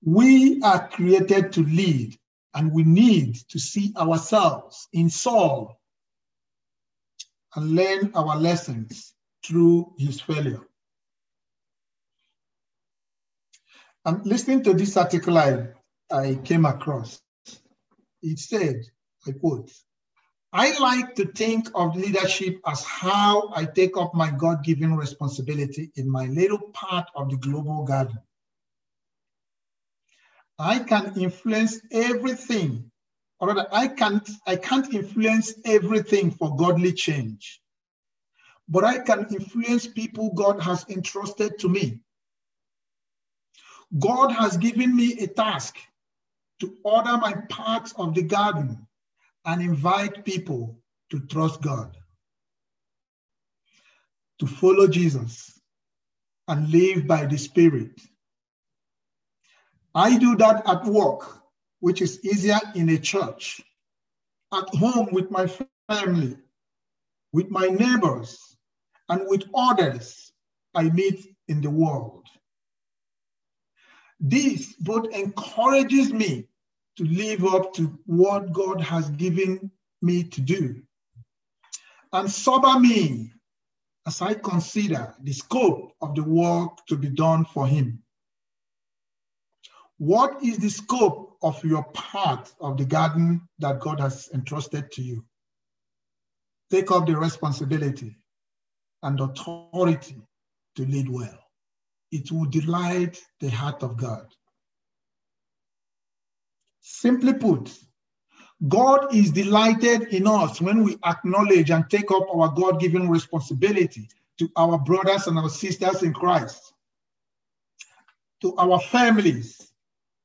We 0.05 0.61
are 0.63 0.89
created 0.89 1.53
to 1.55 1.63
lead, 1.63 2.19
and 2.55 2.73
we 2.73 2.83
need 2.83 3.37
to 3.49 3.59
see 3.59 3.93
ourselves 3.97 4.89
in 4.93 5.09
Saul 5.09 5.81
and 7.55 7.75
learn 7.75 8.13
our 8.15 8.37
lessons 8.37 9.15
through 9.45 9.93
his 9.99 10.21
failure. 10.21 10.61
I'm 14.05 14.23
listening 14.25 14.63
to 14.65 14.75
this 14.75 14.97
article 14.97 15.39
I, 15.39 15.69
I 16.11 16.35
came 16.45 16.65
across. 16.65 17.21
It 18.23 18.39
said, 18.39 18.83
I 19.27 19.33
quote, 19.33 19.71
I 20.53 20.79
like 20.79 21.15
to 21.15 21.27
think 21.27 21.69
of 21.75 21.97
leadership 21.97 22.61
as 22.67 22.85
how 22.85 23.51
I 23.55 23.65
take 23.65 23.97
up 23.97 24.15
my 24.15 24.31
God 24.31 24.63
given 24.65 24.95
responsibility 24.95 25.91
in 25.97 26.11
my 26.11 26.27
little 26.27 26.61
part 26.75 27.09
of 27.15 27.31
the 27.31 27.37
global 27.37 27.85
garden. 27.85 28.19
I 30.59 30.79
can 30.81 31.19
influence 31.19 31.81
everything, 31.91 32.91
or 33.41 33.49
rather, 33.49 33.67
I 33.73 33.89
can't, 33.89 34.29
I 34.47 34.57
can't 34.57 34.93
influence 34.93 35.55
everything 35.65 36.31
for 36.31 36.57
godly 36.57 36.93
change. 36.93 37.61
But 38.69 38.85
I 38.85 38.99
can 38.99 39.27
influence 39.31 39.87
people 39.87 40.33
God 40.35 40.61
has 40.61 40.85
entrusted 40.89 41.59
to 41.61 41.69
me. 41.69 42.01
God 43.99 44.31
has 44.31 44.57
given 44.57 44.95
me 44.95 45.19
a 45.19 45.27
task 45.27 45.77
to 46.61 46.77
order 46.85 47.19
my 47.19 47.35
parts 47.49 47.93
of 47.99 48.15
the 48.15 48.23
garden 48.23 48.87
and 49.45 49.61
invite 49.61 50.25
people 50.25 50.79
to 51.11 51.21
trust 51.27 51.61
God, 51.61 51.97
to 54.39 54.47
follow 54.47 54.87
Jesus, 54.87 55.61
and 56.49 56.71
live 56.71 57.07
by 57.07 57.27
the 57.27 57.37
Spirit 57.37 58.01
I 59.95 60.19
do 60.19 60.37
that 60.37 60.67
at 60.69 60.85
work, 60.85 61.43
which 61.81 62.01
is 62.01 62.25
easier 62.25 62.59
in 62.75 62.89
a 62.89 62.99
church, 62.99 63.63
at 64.53 64.69
home 64.75 65.09
with 65.13 65.31
my 65.31 65.47
family, 65.89 66.37
with 67.33 67.51
my 67.51 67.67
neighbors, 67.67 68.57
and 69.09 69.23
with 69.27 69.45
others 69.55 70.33
I 70.75 70.85
meet 70.85 71.37
in 71.49 71.61
the 71.61 71.71
world. 71.71 72.27
This 74.21 74.75
both 74.75 75.13
encourages 75.13 76.13
me 76.13 76.49
to 76.97 77.05
live 77.05 77.45
up 77.45 77.75
to 77.75 77.99
what 78.07 78.53
God 78.53 78.81
has 78.81 79.11
given 79.11 79.71
me 80.01 80.25
to 80.25 80.41
do 80.41 80.83
and 82.13 82.31
sober 82.31 82.79
me 82.79 83.33
as 84.07 84.21
I 84.21 84.35
consider 84.35 85.15
the 85.23 85.33
scope 85.33 85.93
of 86.01 86.15
the 86.15 86.23
work 86.23 86.85
to 86.89 86.97
be 86.97 87.09
done 87.09 87.45
for 87.45 87.67
Him. 87.67 88.02
What 90.03 90.43
is 90.43 90.59
the 90.59 90.69
scope 90.69 91.37
of 91.45 91.65
your 91.65 91.85
part 91.95 92.53
of 92.61 92.77
the 92.77 92.85
garden 92.85 93.49
that 93.61 93.79
God 93.79 94.01
has 94.01 94.29
entrusted 94.35 94.91
to 94.91 95.01
you? 95.01 95.25
Take 96.73 96.91
up 96.91 97.07
the 97.07 97.17
responsibility 97.17 98.17
and 99.05 99.21
authority 99.21 100.21
to 100.75 100.85
lead 100.87 101.09
well. 101.09 101.39
It 102.11 102.33
will 102.33 102.47
delight 102.47 103.23
the 103.39 103.49
heart 103.49 103.85
of 103.85 103.97
God. 103.97 104.27
Simply 106.81 107.35
put, 107.35 107.73
God 108.67 109.15
is 109.15 109.31
delighted 109.31 110.09
in 110.13 110.27
us 110.27 110.61
when 110.61 110.83
we 110.83 110.97
acknowledge 111.05 111.71
and 111.71 111.89
take 111.89 112.11
up 112.11 112.27
our 112.35 112.49
God 112.49 112.81
given 112.81 113.09
responsibility 113.09 114.09
to 114.41 114.51
our 114.57 114.79
brothers 114.79 115.29
and 115.29 115.39
our 115.39 115.49
sisters 115.49 116.03
in 116.03 116.13
Christ, 116.13 116.73
to 118.41 118.57
our 118.57 118.81
families, 118.81 119.69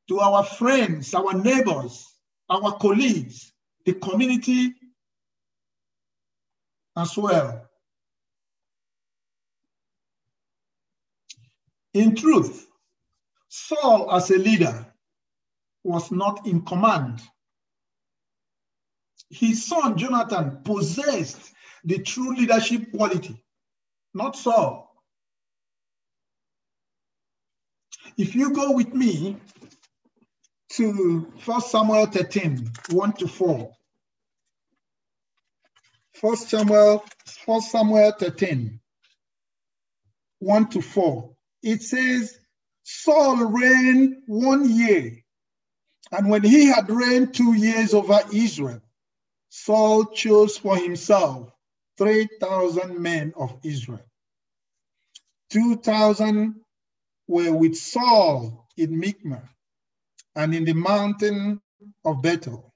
to 0.08 0.20
our 0.20 0.43
friends, 0.43 1.13
our 1.13 1.34
neighbors, 1.34 2.06
our 2.50 2.78
colleagues, 2.78 3.52
the 3.86 3.93
community 3.93 4.74
as 6.96 7.17
well. 7.17 7.67
In 11.93 12.15
truth, 12.15 12.67
Saul 13.50 14.12
as 14.12 14.30
a 14.30 14.38
leader 14.38 14.93
was 15.84 16.12
not 16.12 16.46
in 16.46 16.62
command. 16.63 17.22
His 19.30 19.65
son 19.65 19.98
Jonathan 19.98 20.62
possessed 20.63 21.54
the 21.84 22.00
true 22.00 22.36
leadership 22.36 22.91
quality, 22.91 23.41
not 24.13 24.36
Saul. 24.36 24.88
If 28.17 28.36
you 28.36 28.54
go 28.54 28.72
with 28.72 28.93
me 28.93 29.38
to 30.78 31.32
1 31.44 31.62
Samuel 31.62 32.06
13, 32.06 32.72
1 32.92 33.13
to 33.13 33.28
4. 33.28 33.72
1 36.22 36.36
Samuel, 36.38 37.04
1 37.46 37.62
Samuel 37.62 38.12
13, 38.12 38.80
1 40.38 40.70
to 40.70 40.82
4. 40.82 41.36
It 41.63 41.82
says, 41.82 42.38
Saul 42.84 43.38
reigned 43.38 44.18
one 44.28 44.70
year, 44.70 45.18
and 46.12 46.30
when 46.30 46.44
he 46.44 46.68
had 46.68 46.90
reigned 46.92 47.34
two 47.34 47.54
years 47.54 47.96
over 47.96 48.20
Israel, 48.32 48.82
Saul 49.50 50.06
chose 50.06 50.58
for 50.58 50.78
himself 50.78 51.50
3,000 51.98 53.00
men 53.00 53.34
of 53.36 53.60
Israel. 53.63 54.06
2,000 55.50 56.54
were 57.28 57.52
with 57.52 57.76
Saul 57.76 58.68
in 58.78 59.00
Michmash 59.00 59.50
and 60.38 60.54
in 60.54 60.65
the 60.65 60.73
mountain 60.73 61.60
of 62.06 62.21
Bethel. 62.21 62.71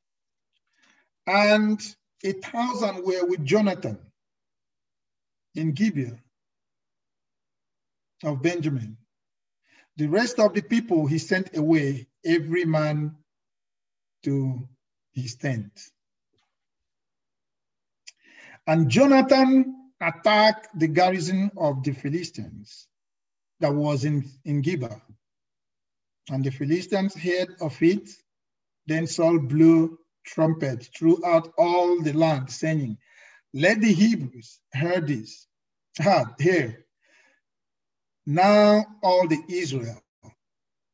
And 1.27 1.79
a 2.23 2.33
thousand 2.33 3.05
were 3.05 3.25
with 3.27 3.45
Jonathan 3.45 3.99
in 5.53 5.71
Gibeah 5.73 6.17
of 8.23 8.41
Benjamin. 8.41 8.97
The 9.97 10.07
rest 10.07 10.39
of 10.39 10.55
the 10.55 10.63
people 10.63 11.05
he 11.05 11.19
sent 11.19 11.55
away, 11.55 12.07
every 12.25 12.65
man 12.65 13.15
to 14.23 14.67
his 15.13 15.35
tent. 15.35 15.71
And 18.65 18.89
Jonathan 18.89 19.75
attacked 20.01 20.67
the 20.79 20.87
garrison 20.87 21.51
of 21.57 21.83
the 21.83 21.91
Philistines 21.91 22.87
that 23.59 23.73
was 23.73 24.03
in, 24.03 24.25
in 24.45 24.61
Gibeah 24.61 24.99
and 26.29 26.43
the 26.43 26.51
Philistines 26.51 27.15
heard 27.15 27.55
of 27.61 27.81
it. 27.81 28.09
Then 28.87 29.07
Saul 29.07 29.39
blew 29.39 29.99
trumpets 30.25 30.89
throughout 30.97 31.53
all 31.57 32.01
the 32.01 32.13
land, 32.13 32.49
saying, 32.51 32.97
Let 33.53 33.81
the 33.81 33.93
Hebrews 33.93 34.59
hear 34.73 35.01
this. 35.01 35.47
Ha, 35.99 36.33
hear. 36.39 36.85
Now 38.25 38.85
all 39.03 39.27
the 39.27 39.41
Israel 39.49 40.01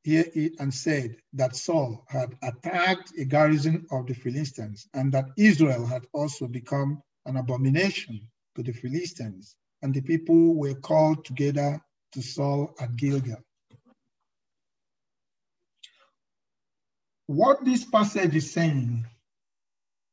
hear 0.04 0.26
it 0.36 0.54
and 0.60 0.74
said 0.74 1.18
that 1.34 1.56
Saul 1.56 2.06
had 2.08 2.36
attacked 2.42 3.12
a 3.20 3.26
garrison 3.26 3.86
of 3.92 4.08
the 4.08 4.14
Philistines, 4.14 4.88
and 4.94 5.12
that 5.12 5.26
Israel 5.38 5.86
had 5.86 6.06
also 6.14 6.48
become 6.48 7.04
an 7.26 7.36
abomination 7.36 8.22
to 8.56 8.64
the 8.64 8.72
Philistines. 8.72 9.56
And 9.82 9.94
the 9.94 10.02
people 10.02 10.56
were 10.56 10.76
called 10.76 11.26
together 11.26 11.82
to 12.14 12.22
Saul 12.22 12.74
at 12.80 12.96
Gilgal. 12.96 13.44
What 17.28 17.64
this 17.66 17.84
passage 17.84 18.36
is 18.36 18.52
saying 18.52 19.06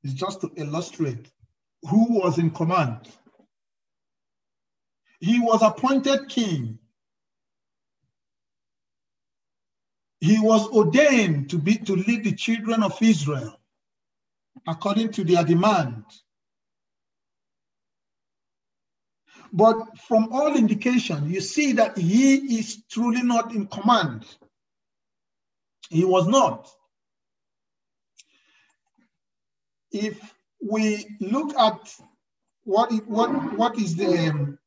is 0.03 0.15
just 0.15 0.41
to 0.43 0.51
illustrate 0.57 1.31
who 1.89 2.19
was 2.21 2.39
in 2.39 2.51
command. 2.51 3.09
He 5.21 5.39
was 5.41 5.63
appointed 5.63 6.29
king. 6.29 6.79
He 10.21 10.39
was 10.41 10.67
ordained 10.69 11.51
to 11.51 11.59
be 11.59 11.77
to 11.79 11.95
lead 11.95 12.25
the 12.25 12.35
children 12.35 12.83
of 12.83 13.01
Israel 13.01 13.59
according 14.67 15.13
to 15.13 15.25
their 15.25 15.45
demand. 15.45 16.05
But 19.53 19.99
from 20.09 20.33
all 20.33 20.57
indication, 20.57 21.31
you 21.31 21.41
see 21.41 21.73
that 21.73 21.97
he 21.97 22.59
is 22.59 22.83
truly 22.91 23.23
not 23.23 23.55
in 23.55 23.69
command. 23.69 24.27
He 25.91 26.05
was 26.05 26.27
not. 26.27 26.69
If 29.95 30.35
we 30.61 31.07
look 31.21 31.57
at 31.57 31.95
what 32.65 32.93
what 33.07 33.31
what 33.57 33.79
is 33.79 33.97
the, 33.97 34.29
um, 34.29 34.59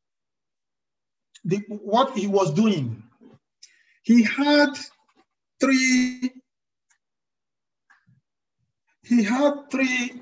the 1.43 1.57
what 1.67 2.17
he 2.17 2.27
was 2.27 2.53
doing, 2.53 3.03
he 4.03 4.23
had 4.23 4.69
three 5.59 6.31
he 9.03 9.23
had 9.23 9.69
three 9.69 10.21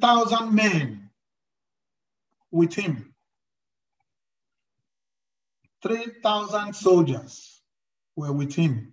thousand 0.00 0.54
men 0.54 1.10
with 2.50 2.74
him. 2.74 3.12
3,000 5.82 6.74
soldiers 6.74 7.62
were 8.16 8.32
with 8.32 8.54
him. 8.54 8.92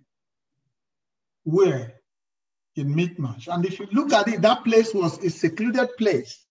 Where? 1.42 1.93
In 2.76 2.94
Michmash. 2.94 3.48
And 3.48 3.64
if 3.64 3.78
you 3.78 3.86
look 3.92 4.12
at 4.12 4.28
it, 4.28 4.42
that 4.42 4.64
place 4.64 4.92
was 4.92 5.22
a 5.22 5.30
secluded 5.30 5.96
place, 5.96 6.44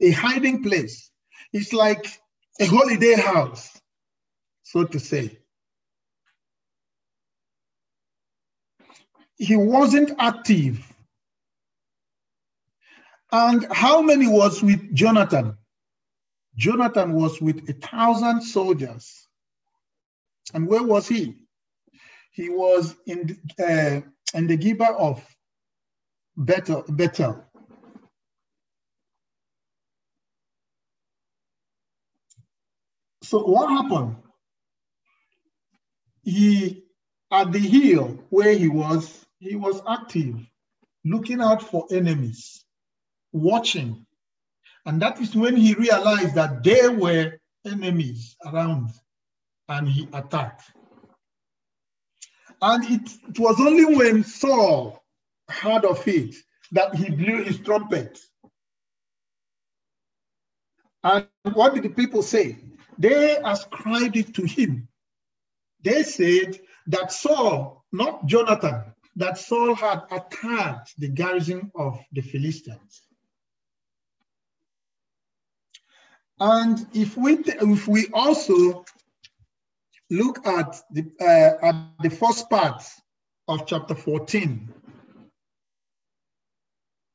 a 0.00 0.10
hiding 0.10 0.62
place. 0.62 1.10
It's 1.52 1.72
like 1.72 2.06
a 2.60 2.66
holiday 2.66 3.14
house, 3.14 3.80
so 4.62 4.84
to 4.84 5.00
say. 5.00 5.38
He 9.36 9.56
wasn't 9.56 10.12
active. 10.18 10.80
And 13.32 13.66
how 13.72 14.00
many 14.00 14.28
was 14.28 14.62
with 14.62 14.94
Jonathan? 14.94 15.56
Jonathan 16.56 17.14
was 17.14 17.40
with 17.40 17.68
a 17.68 17.72
thousand 17.72 18.42
soldiers. 18.42 19.26
And 20.52 20.68
where 20.68 20.84
was 20.84 21.08
he? 21.08 21.34
He 22.30 22.48
was 22.48 22.94
in, 23.06 23.40
uh, 23.58 24.02
in 24.34 24.46
the 24.46 24.56
Gibeah 24.56 24.92
of 24.92 25.24
better, 26.36 26.82
better. 26.88 27.44
So 33.22 33.44
what 33.46 33.70
happened? 33.70 34.16
He, 36.22 36.84
at 37.30 37.52
the 37.52 37.58
hill 37.58 38.22
where 38.30 38.54
he 38.54 38.68
was, 38.68 39.24
he 39.38 39.56
was 39.56 39.80
active, 39.88 40.36
looking 41.04 41.40
out 41.40 41.62
for 41.62 41.86
enemies, 41.90 42.64
watching. 43.32 44.06
And 44.86 45.00
that 45.02 45.20
is 45.20 45.34
when 45.34 45.56
he 45.56 45.74
realized 45.74 46.34
that 46.34 46.62
there 46.62 46.92
were 46.92 47.38
enemies 47.66 48.36
around 48.44 48.90
and 49.68 49.88
he 49.88 50.08
attacked. 50.12 50.62
And 52.60 52.84
it, 52.84 53.10
it 53.28 53.38
was 53.38 53.58
only 53.58 53.96
when 53.96 54.24
Saul 54.24 55.03
heard 55.48 55.84
of 55.84 56.06
it 56.08 56.34
that 56.72 56.94
he 56.94 57.10
blew 57.10 57.42
his 57.42 57.58
trumpet. 57.58 58.18
And 61.02 61.26
what 61.52 61.74
did 61.74 61.84
the 61.84 61.90
people 61.90 62.22
say? 62.22 62.58
They 62.98 63.36
ascribed 63.36 64.16
it 64.16 64.34
to 64.34 64.46
him. 64.46 64.88
They 65.82 66.02
said 66.02 66.58
that 66.86 67.12
Saul, 67.12 67.84
not 67.92 68.26
Jonathan, 68.26 68.94
that 69.16 69.38
Saul 69.38 69.74
had 69.74 70.02
attacked 70.10 70.98
the 70.98 71.08
garrison 71.08 71.70
of 71.74 72.00
the 72.12 72.22
Philistines. 72.22 73.02
And 76.40 76.86
if 76.94 77.16
we 77.16 77.38
if 77.46 77.86
we 77.86 78.08
also 78.12 78.84
look 80.10 80.46
at 80.46 80.76
the 80.90 81.04
uh, 81.20 81.66
at 81.66 81.76
the 82.02 82.10
first 82.10 82.50
part 82.50 82.82
of 83.46 83.66
chapter 83.66 83.94
14, 83.94 84.72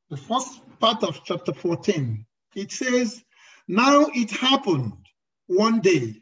the 0.10 0.18
first 0.18 0.62
part 0.80 1.04
of 1.04 1.24
chapter 1.24 1.54
14, 1.54 2.26
it 2.56 2.72
says, 2.72 3.24
Now 3.68 4.08
it 4.14 4.32
happened 4.32 4.94
one 5.48 5.82
day 5.82 6.16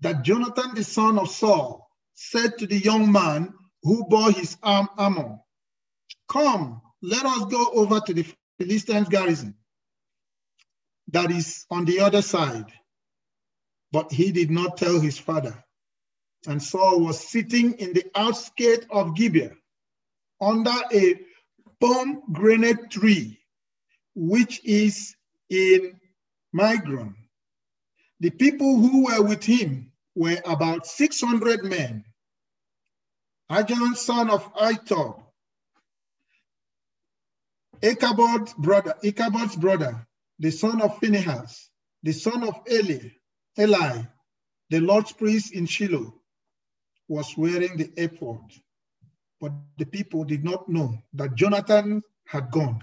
that 0.00 0.22
Jonathan, 0.22 0.74
the 0.74 0.84
son 0.84 1.18
of 1.18 1.30
Saul, 1.30 1.88
said 2.14 2.58
to 2.58 2.66
the 2.66 2.78
young 2.78 3.10
man 3.10 3.52
who 3.82 4.04
bore 4.04 4.30
his 4.30 4.56
arm 4.62 4.88
armor, 4.96 5.38
Come, 6.28 6.80
let 7.02 7.24
us 7.24 7.44
go 7.46 7.70
over 7.72 8.00
to 8.00 8.14
the 8.14 8.26
Philistines' 8.58 9.08
garrison 9.08 9.54
that 11.08 11.30
is 11.30 11.66
on 11.70 11.84
the 11.84 12.00
other 12.00 12.22
side. 12.22 12.72
But 13.92 14.12
he 14.12 14.32
did 14.32 14.50
not 14.50 14.76
tell 14.76 15.00
his 15.00 15.18
father. 15.18 15.62
And 16.46 16.62
Saul 16.62 17.00
was 17.00 17.28
sitting 17.28 17.74
in 17.74 17.92
the 17.92 18.04
outskirts 18.14 18.86
of 18.90 19.14
Gibeah 19.16 19.52
under 20.40 20.74
a 20.92 21.14
pomegranate 21.80 22.90
tree, 22.90 23.38
which 24.14 24.64
is 24.64 25.14
in 25.50 26.00
Migron. 26.54 27.14
The 28.20 28.30
people 28.30 28.78
who 28.78 29.04
were 29.06 29.22
with 29.22 29.44
him 29.44 29.92
were 30.14 30.40
about 30.46 30.86
600 30.86 31.64
men. 31.64 32.04
Ajon, 33.50 33.94
son 33.94 34.30
of 34.30 34.52
Ahitub, 34.54 35.22
Ichabod's 37.82 38.54
brother, 38.54 38.94
Ichabod's 39.04 39.56
brother, 39.56 40.06
the 40.38 40.50
son 40.50 40.80
of 40.82 40.98
Phinehas, 40.98 41.70
the 42.02 42.12
son 42.12 42.42
of 42.42 42.60
Eli, 42.70 43.10
Eli, 43.58 44.02
the 44.70 44.80
Lord's 44.80 45.12
priest 45.12 45.52
in 45.52 45.66
Shiloh, 45.66 46.14
was 47.08 47.36
wearing 47.36 47.76
the 47.76 47.92
ephod. 47.96 48.50
But 49.40 49.52
the 49.78 49.86
people 49.86 50.24
did 50.24 50.44
not 50.44 50.68
know 50.68 50.96
that 51.14 51.34
Jonathan 51.34 52.02
had 52.26 52.50
gone. 52.50 52.82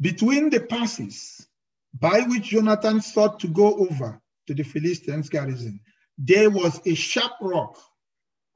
Between 0.00 0.50
the 0.50 0.60
passes 0.60 1.46
by 2.00 2.20
which 2.22 2.50
Jonathan 2.50 3.00
sought 3.00 3.38
to 3.40 3.48
go 3.48 3.74
over 3.88 4.20
to 4.46 4.54
the 4.54 4.64
Philistines' 4.64 5.28
garrison, 5.28 5.80
there 6.18 6.50
was 6.50 6.80
a 6.86 6.94
sharp 6.94 7.32
rock 7.40 7.78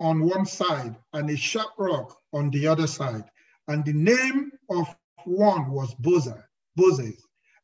on 0.01 0.23
one 0.23 0.47
side 0.47 0.97
and 1.13 1.31
a 1.31 1.37
sharp 1.37 1.71
rock 1.79 2.19
on 2.33 2.51
the 2.51 2.67
other 2.67 2.87
side. 2.87 3.25
And 3.69 3.85
the 3.85 3.93
name 3.93 4.51
of 4.71 4.95
one 5.25 5.71
was 5.71 5.95
Boza, 5.97 6.45
Bozez, 6.79 7.21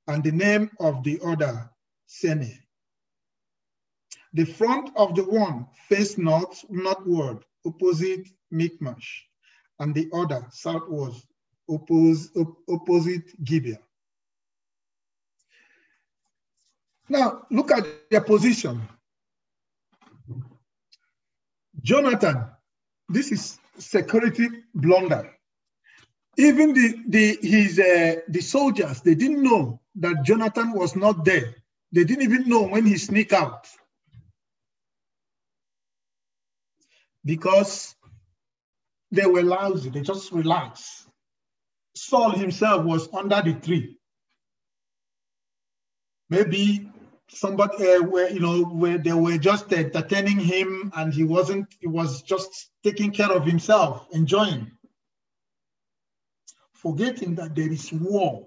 and 0.07 0.23
the 0.23 0.33
name 0.33 0.71
of 0.81 1.03
the 1.03 1.21
other, 1.25 1.71
Sene. 2.07 2.64
The 4.35 4.45
front 4.45 4.91
of 4.97 5.15
the 5.15 5.25
one 5.25 5.67
faced 5.89 6.19
north, 6.19 6.65
northward, 6.69 7.45
opposite 7.65 8.27
Michmash, 8.51 9.27
and 9.79 9.95
the 9.95 10.11
other 10.13 10.45
southward, 10.51 11.15
oppose, 11.71 12.31
op, 12.37 12.57
opposite 12.69 13.45
Gibeah. 13.45 13.79
Now, 17.09 17.43
look 17.51 17.71
at 17.71 17.87
their 18.11 18.23
position. 18.23 18.83
Jonathan, 21.83 22.47
this 23.09 23.31
is 23.31 23.59
security 23.79 24.49
blunder. 24.75 25.31
Even 26.37 26.73
the, 26.75 26.95
the, 27.07 27.39
his, 27.41 27.79
uh, 27.79 28.17
the 28.29 28.41
soldiers, 28.41 29.01
they 29.01 29.15
didn't 29.15 29.43
know 29.43 29.81
that 29.97 30.25
Jonathan 30.25 30.73
was 30.73 30.97
not 30.97 31.25
there. 31.25 31.55
They 31.93 32.03
didn't 32.03 32.25
even 32.25 32.49
know 32.49 32.63
when 32.63 32.85
he 32.85 32.99
sneaked 32.99 33.33
out. 33.33 33.69
Because 37.25 37.95
they 39.11 39.27
were 39.27 39.43
lousy, 39.43 39.91
they 39.91 40.03
just 40.03 40.33
relaxed. 40.33 41.07
Saul 41.97 42.31
himself 42.33 42.85
was 42.85 43.09
under 43.13 43.41
the 43.43 43.55
tree. 43.55 43.97
Maybe 46.29 46.91
somebody 47.29 47.93
uh, 47.93 48.03
where 48.03 48.31
you 48.31 48.41
know 48.41 48.65
where 48.65 48.99
they 48.99 49.13
were 49.13 49.39
just 49.39 49.73
entertaining 49.73 50.39
him 50.39 50.93
and 50.97 51.13
he 51.13 51.25
wasn't 51.25 51.67
he 51.81 51.87
was 51.87 52.23
just 52.23 52.71
taking 52.83 53.11
care 53.11 53.33
of 53.33 53.45
himself 53.45 54.07
enjoying 54.13 54.71
forgetting 56.73 57.35
that 57.35 57.55
there 57.55 57.71
is 57.71 57.93
war 57.93 58.47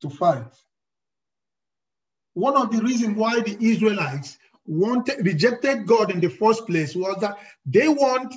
to 0.00 0.08
fight 0.08 0.52
one 2.32 2.56
of 2.56 2.72
the 2.72 2.82
reasons 2.82 3.16
why 3.16 3.40
the 3.40 3.56
israelites 3.60 4.38
wanted 4.66 5.24
rejected 5.24 5.86
god 5.86 6.10
in 6.10 6.20
the 6.20 6.28
first 6.28 6.66
place 6.66 6.94
was 6.94 7.16
that 7.20 7.38
they 7.66 7.88
want 7.88 8.34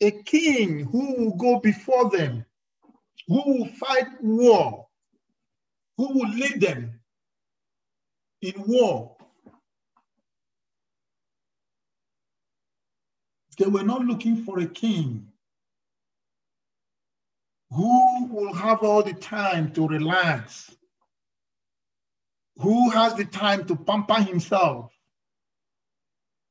a 0.00 0.10
king 0.22 0.84
who 0.84 1.14
will 1.16 1.36
go 1.36 1.60
before 1.60 2.10
them 2.10 2.44
who 3.28 3.42
will 3.46 3.66
fight 3.66 4.06
war 4.20 4.88
who 5.98 6.12
will 6.14 6.30
lead 6.30 6.60
them 6.60 7.00
in 8.40 8.54
war. 8.66 9.16
They 13.58 13.66
were 13.66 13.82
not 13.82 14.04
looking 14.04 14.44
for 14.44 14.60
a 14.60 14.66
king 14.66 15.26
who 17.70 18.28
will 18.28 18.54
have 18.54 18.84
all 18.84 19.02
the 19.02 19.12
time 19.14 19.72
to 19.72 19.88
relax, 19.88 20.70
who 22.58 22.90
has 22.90 23.14
the 23.14 23.24
time 23.24 23.66
to 23.66 23.74
pamper 23.74 24.22
himself, 24.22 24.92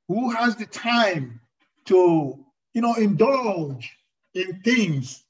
who 0.08 0.32
has 0.32 0.56
the 0.56 0.66
time 0.66 1.40
to, 1.86 2.46
you 2.74 2.82
know, 2.82 2.96
indulge 2.96 3.96
in 4.34 4.62
things 4.62 5.24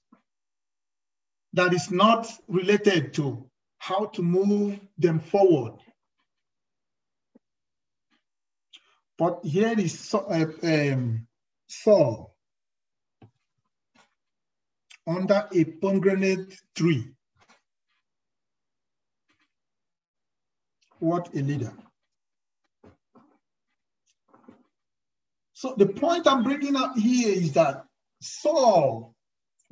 that 1.54 1.74
is 1.74 1.92
not 1.92 2.32
related 2.48 3.14
to 3.16 3.50
how 3.80 4.06
to 4.06 4.22
move 4.22 4.80
them 4.98 5.20
forward. 5.20 5.74
But 9.18 9.40
here 9.44 9.74
is 9.78 10.14
uh, 10.14 10.46
um, 10.62 11.28
Saul 11.68 12.36
under 15.08 15.48
a 15.52 15.64
pomegranate 15.64 16.54
tree. 16.76 17.08
What 21.00 21.34
a 21.34 21.40
leader. 21.40 21.74
So 25.58 25.74
the 25.76 25.88
point 25.88 26.28
I'm 26.28 26.44
bringing 26.44 26.76
up 26.76 26.96
here 26.96 27.30
is 27.30 27.54
that 27.54 27.84
Saul 28.22 29.16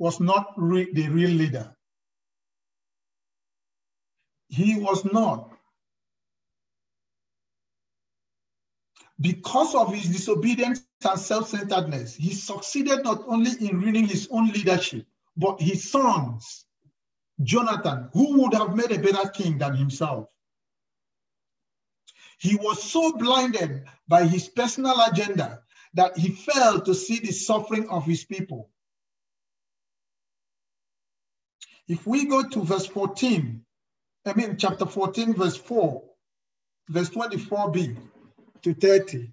was 0.00 0.18
not 0.18 0.52
re 0.56 0.92
the 0.92 1.08
real 1.10 1.30
leader. 1.30 1.76
He 4.48 4.80
was 4.80 5.04
not. 5.04 5.52
Because 9.20 9.76
of 9.76 9.94
his 9.94 10.08
disobedience 10.08 10.82
and 11.08 11.20
self-centeredness, 11.20 12.16
he 12.16 12.32
succeeded 12.32 13.04
not 13.04 13.22
only 13.28 13.52
in 13.60 13.80
ruining 13.80 14.08
his 14.08 14.26
own 14.32 14.48
leadership, 14.48 15.06
but 15.36 15.60
his 15.60 15.88
sons, 15.88 16.66
Jonathan, 17.44 18.10
who 18.12 18.42
would 18.42 18.54
have 18.54 18.74
made 18.74 18.90
a 18.90 18.98
better 18.98 19.28
king 19.28 19.56
than 19.58 19.76
himself. 19.76 20.26
He 22.40 22.56
was 22.56 22.82
so 22.82 23.12
blinded 23.12 23.84
by 24.08 24.26
his 24.26 24.48
personal 24.48 25.00
agenda 25.08 25.62
that 25.96 26.16
he 26.16 26.28
failed 26.30 26.84
to 26.84 26.94
see 26.94 27.18
the 27.18 27.32
suffering 27.32 27.88
of 27.88 28.04
his 28.04 28.22
people. 28.22 28.68
If 31.88 32.06
we 32.06 32.26
go 32.26 32.42
to 32.42 32.62
verse 32.62 32.86
14, 32.86 33.64
I 34.26 34.34
mean, 34.34 34.56
chapter 34.58 34.84
14, 34.84 35.34
verse 35.34 35.56
4, 35.56 36.02
verse 36.90 37.08
24b, 37.08 37.96
to 38.62 38.74
30. 38.74 39.32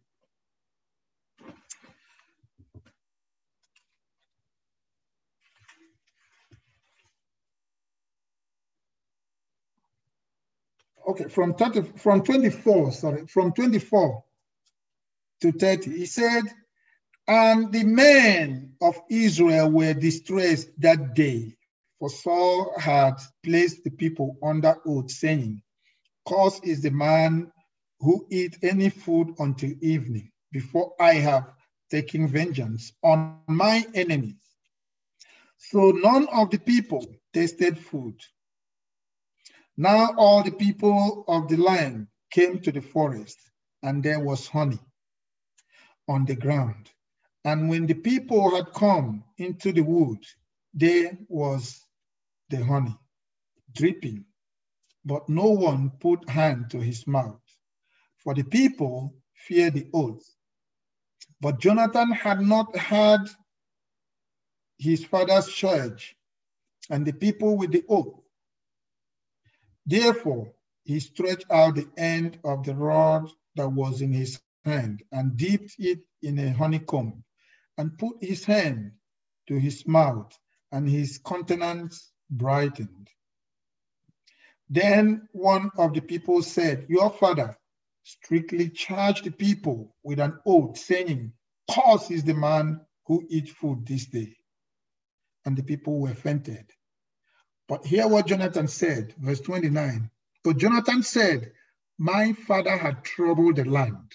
Okay, 11.09 11.25
from 11.25 11.55
30, 11.55 11.81
from 11.97 12.23
24, 12.23 12.91
sorry, 12.93 13.27
from 13.27 13.51
24 13.51 14.23
to 15.43 15.51
30, 15.51 15.91
he 15.91 16.05
said, 16.05 16.43
and 17.27 17.69
the 17.73 17.83
men 17.83 18.75
of 18.81 18.97
Israel 19.09 19.69
were 19.69 19.93
distressed 19.93 20.69
that 20.79 21.15
day, 21.15 21.53
for 21.99 22.09
Saul 22.09 22.73
had 22.79 23.15
placed 23.43 23.83
the 23.83 23.91
people 23.91 24.37
under 24.41 24.77
oath, 24.85 25.11
saying, 25.11 25.61
Cursed 26.25 26.65
is 26.65 26.81
the 26.81 26.91
man 26.91 27.51
who 27.99 28.25
eat 28.31 28.57
any 28.63 28.89
food 28.89 29.35
until 29.39 29.73
evening 29.81 30.31
before 30.53 30.93
I 30.97 31.15
have 31.15 31.51
taken 31.91 32.29
vengeance 32.29 32.93
on 33.03 33.39
my 33.47 33.85
enemies. 33.93 34.41
So 35.57 35.91
none 35.91 36.27
of 36.29 36.51
the 36.51 36.59
people 36.59 37.05
tasted 37.33 37.77
food. 37.77 38.15
Now 39.75 40.13
all 40.17 40.41
the 40.41 40.51
people 40.51 41.25
of 41.27 41.49
the 41.49 41.57
land 41.57 42.07
came 42.31 42.59
to 42.59 42.71
the 42.71 42.81
forest, 42.81 43.37
and 43.81 44.01
there 44.01 44.21
was 44.21 44.47
honey 44.47 44.79
on 46.07 46.25
the 46.25 46.35
ground. 46.35 46.89
And 47.45 47.69
when 47.69 47.87
the 47.87 47.95
people 47.95 48.55
had 48.55 48.73
come 48.73 49.23
into 49.37 49.71
the 49.71 49.81
wood, 49.81 50.23
there 50.73 51.17
was 51.27 51.81
the 52.49 52.63
honey 52.63 52.97
dripping, 53.73 54.25
but 55.05 55.27
no 55.29 55.49
one 55.49 55.91
put 55.99 56.29
hand 56.29 56.69
to 56.71 56.79
his 56.79 57.05
mouth 57.07 57.41
for 58.23 58.33
the 58.33 58.43
people 58.43 59.13
feared 59.33 59.73
the 59.73 59.87
oath. 59.93 60.23
But 61.41 61.59
Jonathan 61.59 62.11
had 62.11 62.39
not 62.39 62.75
had 62.75 63.21
his 64.77 65.03
father's 65.03 65.47
charge 65.47 66.15
and 66.89 67.05
the 67.05 67.13
people 67.13 67.57
with 67.57 67.71
the 67.71 67.83
oath. 67.89 68.21
Therefore, 69.85 70.53
he 70.83 70.99
stretched 70.99 71.45
out 71.51 71.75
the 71.75 71.89
end 71.97 72.39
of 72.43 72.63
the 72.63 72.75
rod 72.75 73.29
that 73.55 73.69
was 73.69 74.01
in 74.01 74.13
his 74.13 74.39
hand 74.65 75.03
and 75.11 75.37
dipped 75.37 75.75
it 75.79 75.99
in 76.21 76.39
a 76.39 76.51
honeycomb 76.53 77.23
and 77.77 77.97
put 77.97 78.17
his 78.21 78.45
hand 78.45 78.93
to 79.47 79.59
his 79.59 79.87
mouth 79.87 80.37
and 80.71 80.89
his 80.89 81.19
countenance 81.19 82.11
brightened. 82.29 83.09
Then 84.69 85.29
one 85.33 85.71
of 85.77 85.93
the 85.93 86.01
people 86.01 86.41
said, 86.43 86.87
Your 86.89 87.11
father 87.11 87.57
strictly 88.03 88.69
charged 88.69 89.25
the 89.25 89.31
people 89.31 89.95
with 90.03 90.19
an 90.19 90.39
oath 90.45 90.77
saying, 90.77 91.33
Cursed 91.71 92.11
is 92.11 92.23
the 92.23 92.33
man 92.35 92.81
who 93.07 93.25
eats 93.29 93.51
food 93.51 93.85
this 93.87 94.05
day. 94.07 94.35
and 95.45 95.57
the 95.57 95.63
people 95.63 95.99
were 95.99 96.13
fainted. 96.13 96.65
But 97.67 97.85
hear 97.85 98.07
what 98.07 98.27
Jonathan 98.27 98.67
said, 98.67 99.15
verse 99.17 99.41
29. 99.41 100.09
But 100.43 100.57
Jonathan 100.57 101.03
said, 101.03 101.51
My 101.97 102.33
father 102.33 102.77
had 102.77 103.03
troubled 103.03 103.57
the 103.57 103.65
land. 103.65 104.11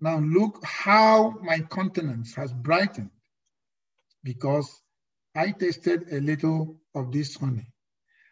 Now 0.00 0.18
look 0.20 0.64
how 0.64 1.38
my 1.42 1.60
countenance 1.60 2.34
has 2.34 2.52
brightened 2.52 3.10
because 4.22 4.82
I 5.34 5.52
tasted 5.52 6.12
a 6.12 6.20
little 6.20 6.80
of 6.94 7.12
this 7.12 7.36
honey. 7.36 7.66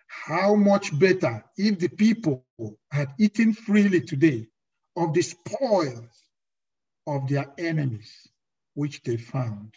How 0.09 0.55
much 0.55 0.96
better 0.98 1.44
if 1.57 1.79
the 1.79 1.88
people 1.88 2.44
had 2.90 3.09
eaten 3.18 3.52
freely 3.52 4.00
today 4.00 4.46
of 4.96 5.12
the 5.12 5.22
spoils 5.22 6.26
of 7.07 7.29
their 7.29 7.52
enemies, 7.59 8.29
which 8.74 9.02
they 9.02 9.16
found. 9.16 9.74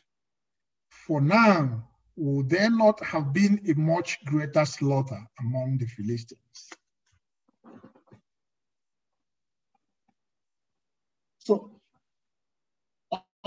For 0.89 1.21
now, 1.21 1.87
would 2.15 2.49
there 2.49 2.69
not 2.69 3.03
have 3.03 3.33
been 3.33 3.61
a 3.69 3.73
much 3.79 4.23
greater 4.25 4.65
slaughter 4.65 5.21
among 5.39 5.77
the 5.77 5.85
Philistines? 5.85 6.69
So, 11.39 11.78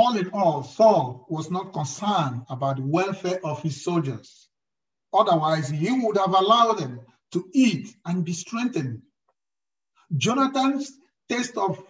all 0.03 0.17
in 0.17 0.31
all, 0.31 0.65
Saul 0.65 1.27
was 1.29 1.49
not 1.49 1.73
concerned 1.73 2.43
about 2.51 2.77
the 2.77 2.83
welfare 2.83 3.39
of 3.45 3.63
his 3.63 3.85
soldiers. 3.85 4.49
Otherwise, 5.13 5.69
he 5.69 5.93
would 5.93 6.17
have 6.17 6.35
allowed 6.35 6.79
them 6.79 7.01
to 7.33 7.49
eat 7.53 7.95
and 8.05 8.25
be 8.25 8.33
strengthened. 8.33 9.03
Jonathan's 10.17 10.91
taste 11.29 11.57
of 11.57 11.81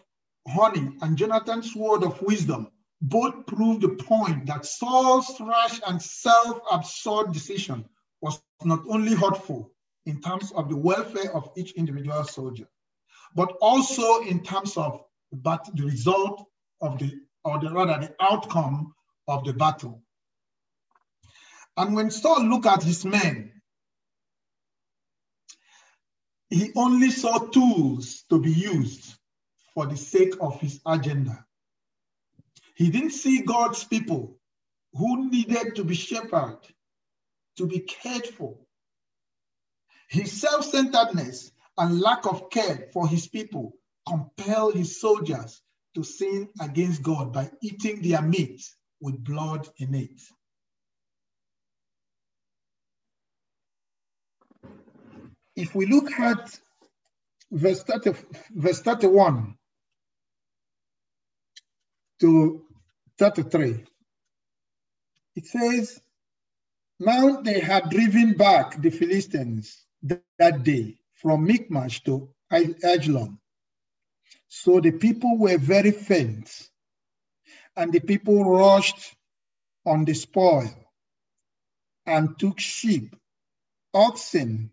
honey 0.46 0.92
and 1.00 1.16
Jonathan's 1.16 1.74
word 1.74 2.04
of 2.04 2.20
wisdom 2.20 2.68
both 3.00 3.46
prove 3.46 3.80
the 3.80 3.88
point 3.88 4.46
that 4.46 4.66
Saul's 4.66 5.40
rash 5.40 5.80
and 5.86 6.00
self-absorbed 6.00 7.32
decision 7.32 7.86
was 8.20 8.42
not 8.62 8.82
only 8.90 9.14
hurtful 9.14 9.72
in 10.04 10.20
terms 10.20 10.52
of 10.52 10.68
the 10.68 10.76
welfare 10.76 11.34
of 11.34 11.50
each 11.56 11.72
individual 11.72 12.24
soldier, 12.24 12.68
but 13.34 13.56
also 13.62 14.20
in 14.20 14.42
terms 14.42 14.76
of 14.76 15.00
but 15.32 15.66
the 15.74 15.84
result 15.84 16.44
of 16.82 16.98
the, 16.98 17.10
or 17.44 17.58
the 17.58 17.70
rather 17.70 18.06
the 18.06 18.14
outcome 18.20 18.94
of 19.28 19.44
the 19.44 19.52
battle. 19.52 20.02
And 21.76 21.94
when 21.94 22.10
Saul 22.10 22.44
looked 22.44 22.66
at 22.66 22.82
his 22.82 23.04
men, 23.04 23.52
he 26.50 26.70
only 26.76 27.10
saw 27.10 27.38
tools 27.38 28.24
to 28.28 28.38
be 28.38 28.52
used 28.52 29.14
for 29.74 29.86
the 29.86 29.96
sake 29.96 30.34
of 30.40 30.60
his 30.60 30.80
agenda. 30.84 31.46
He 32.74 32.90
didn't 32.90 33.12
see 33.12 33.42
God's 33.42 33.84
people 33.84 34.36
who 34.92 35.30
needed 35.30 35.76
to 35.76 35.84
be 35.84 35.94
shepherded, 35.94 36.58
to 37.56 37.66
be 37.66 37.80
cared 37.80 38.26
for. 38.26 38.58
His 40.08 40.38
self 40.38 40.66
centeredness 40.66 41.52
and 41.78 42.00
lack 42.00 42.26
of 42.26 42.50
care 42.50 42.88
for 42.92 43.08
his 43.08 43.28
people 43.28 43.72
compel 44.06 44.70
his 44.72 45.00
soldiers 45.00 45.62
to 45.94 46.04
sin 46.04 46.48
against 46.60 47.02
God 47.02 47.32
by 47.32 47.50
eating 47.62 48.02
their 48.02 48.22
meat 48.22 48.62
with 49.00 49.22
blood 49.24 49.68
in 49.78 49.94
it. 49.94 50.20
If 55.56 55.74
we 55.74 55.86
look 55.86 56.10
at 56.18 56.58
verse, 57.52 57.82
30, 57.84 58.14
verse 58.52 58.80
31 58.80 59.56
to 62.20 62.62
33. 63.18 63.84
It 65.36 65.46
says, 65.46 66.00
Now 67.00 67.40
they 67.42 67.60
had 67.60 67.90
driven 67.90 68.34
back 68.34 68.80
the 68.80 68.90
Philistines 68.90 69.84
that 70.38 70.62
day 70.64 70.98
from 71.14 71.46
Michmash 71.46 72.02
to 72.04 72.30
Aijalon. 72.52 73.38
So 74.54 74.80
the 74.80 74.90
people 74.92 75.38
were 75.38 75.56
very 75.56 75.92
faint, 75.92 76.68
and 77.74 77.90
the 77.90 78.00
people 78.00 78.44
rushed 78.44 79.16
on 79.86 80.04
the 80.04 80.12
spoil 80.12 80.68
and 82.04 82.38
took 82.38 82.60
sheep, 82.60 83.16
oxen, 83.94 84.70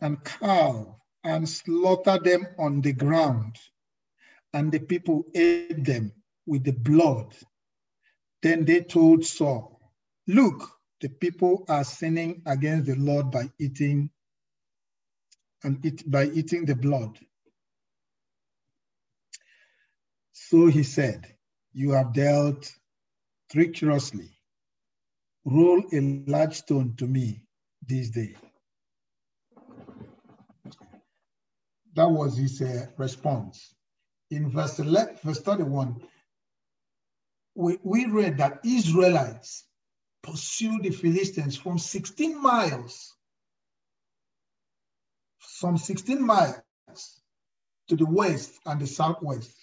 and 0.00 0.24
cow 0.24 0.96
and 1.22 1.46
slaughtered 1.46 2.24
them 2.24 2.46
on 2.58 2.80
the 2.80 2.94
ground. 2.94 3.56
And 4.54 4.72
the 4.72 4.80
people 4.80 5.26
ate 5.34 5.84
them 5.84 6.14
with 6.46 6.64
the 6.64 6.72
blood. 6.72 7.36
Then 8.40 8.64
they 8.64 8.80
told 8.80 9.26
Saul, 9.26 9.78
Look, 10.26 10.70
the 11.02 11.10
people 11.10 11.66
are 11.68 11.84
sinning 11.84 12.40
against 12.46 12.86
the 12.86 12.96
Lord 12.96 13.30
by 13.30 13.52
eating 13.58 14.08
and 15.62 15.84
eat, 15.84 16.10
by 16.10 16.24
eating 16.28 16.64
the 16.64 16.76
blood. 16.76 17.18
So 20.46 20.66
he 20.66 20.82
said, 20.82 21.26
You 21.72 21.90
have 21.92 22.14
dealt 22.14 22.72
treacherously. 23.50 24.30
Roll 25.44 25.82
a 25.92 26.00
large 26.26 26.54
stone 26.54 26.94
to 26.98 27.06
me 27.06 27.42
this 27.86 28.10
day. 28.10 28.34
That 31.94 32.10
was 32.10 32.38
his 32.38 32.62
uh, 32.62 32.86
response. 32.96 33.74
In 34.30 34.50
verse, 34.50 34.78
11, 34.78 35.18
verse 35.22 35.40
31, 35.40 36.00
we, 37.54 37.78
we 37.82 38.06
read 38.06 38.38
that 38.38 38.60
Israelites 38.64 39.64
pursued 40.22 40.82
the 40.84 40.90
Philistines 40.90 41.56
from 41.56 41.78
16 41.78 42.40
miles, 42.40 43.14
from 45.38 45.76
16 45.76 46.24
miles 46.24 46.62
to 47.88 47.96
the 47.96 48.06
west 48.06 48.52
and 48.64 48.80
the 48.80 48.86
southwest. 48.86 49.57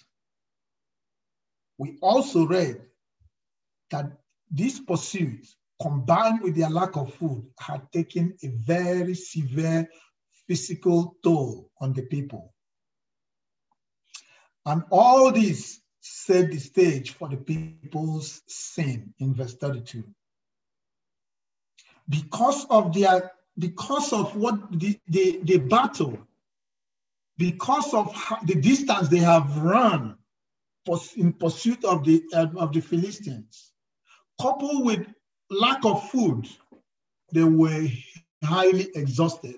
We 1.78 1.98
also 2.00 2.46
read 2.46 2.80
that 3.90 4.10
this 4.50 4.80
pursuit, 4.80 5.46
combined 5.80 6.42
with 6.42 6.56
their 6.56 6.70
lack 6.70 6.96
of 6.96 7.12
food, 7.14 7.46
had 7.58 7.90
taken 7.92 8.36
a 8.42 8.48
very 8.48 9.14
severe 9.14 9.88
physical 10.46 11.16
toll 11.22 11.70
on 11.80 11.92
the 11.92 12.02
people. 12.02 12.54
And 14.64 14.82
all 14.90 15.30
this 15.32 15.80
set 16.00 16.50
the 16.50 16.58
stage 16.58 17.12
for 17.12 17.28
the 17.28 17.36
people's 17.36 18.42
sin 18.46 19.12
in 19.18 19.34
verse 19.34 19.54
32. 19.54 20.04
Because 22.08 22.66
of 22.70 22.94
their, 22.94 23.32
because 23.58 24.12
of 24.12 24.34
what 24.36 24.78
the, 24.78 24.98
the, 25.08 25.40
the 25.42 25.58
battle, 25.58 26.18
because 27.36 27.92
of 27.92 28.14
the 28.44 28.54
distance 28.54 29.08
they 29.08 29.18
have 29.18 29.56
run 29.58 30.16
in 31.16 31.32
pursuit 31.32 31.84
of 31.84 32.04
the, 32.04 32.22
of 32.34 32.72
the 32.72 32.80
Philistines, 32.80 33.72
coupled 34.40 34.84
with 34.84 35.06
lack 35.50 35.84
of 35.84 36.08
food, 36.10 36.48
they 37.32 37.44
were 37.44 37.86
highly 38.42 38.88
exhausted. 38.94 39.56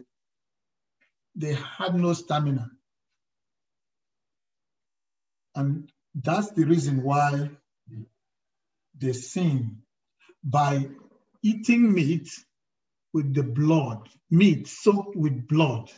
They 1.35 1.55
had 1.55 1.95
no 1.95 2.13
stamina. 2.13 2.71
And 5.55 5.91
that's 6.15 6.51
the 6.53 6.65
reason 6.65 7.03
why 7.03 7.51
they 8.99 9.13
sin 9.13 9.79
by 10.43 10.89
eating 11.43 11.93
meat 11.93 12.29
with 13.13 13.35
the 13.35 13.43
blood, 13.43 14.09
meat 14.31 14.67
soaked 14.67 15.17
with 15.17 15.47
blood, 15.49 15.91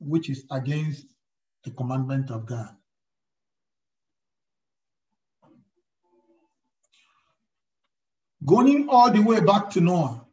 which 0.00 0.30
is 0.30 0.44
against 0.50 1.06
the 1.64 1.70
commandment 1.70 2.30
of 2.30 2.46
God. 2.46 2.74
Going 8.46 8.88
all 8.88 9.10
the 9.10 9.20
way 9.20 9.40
back 9.40 9.68
to 9.70 9.80
Noah, 9.80 10.24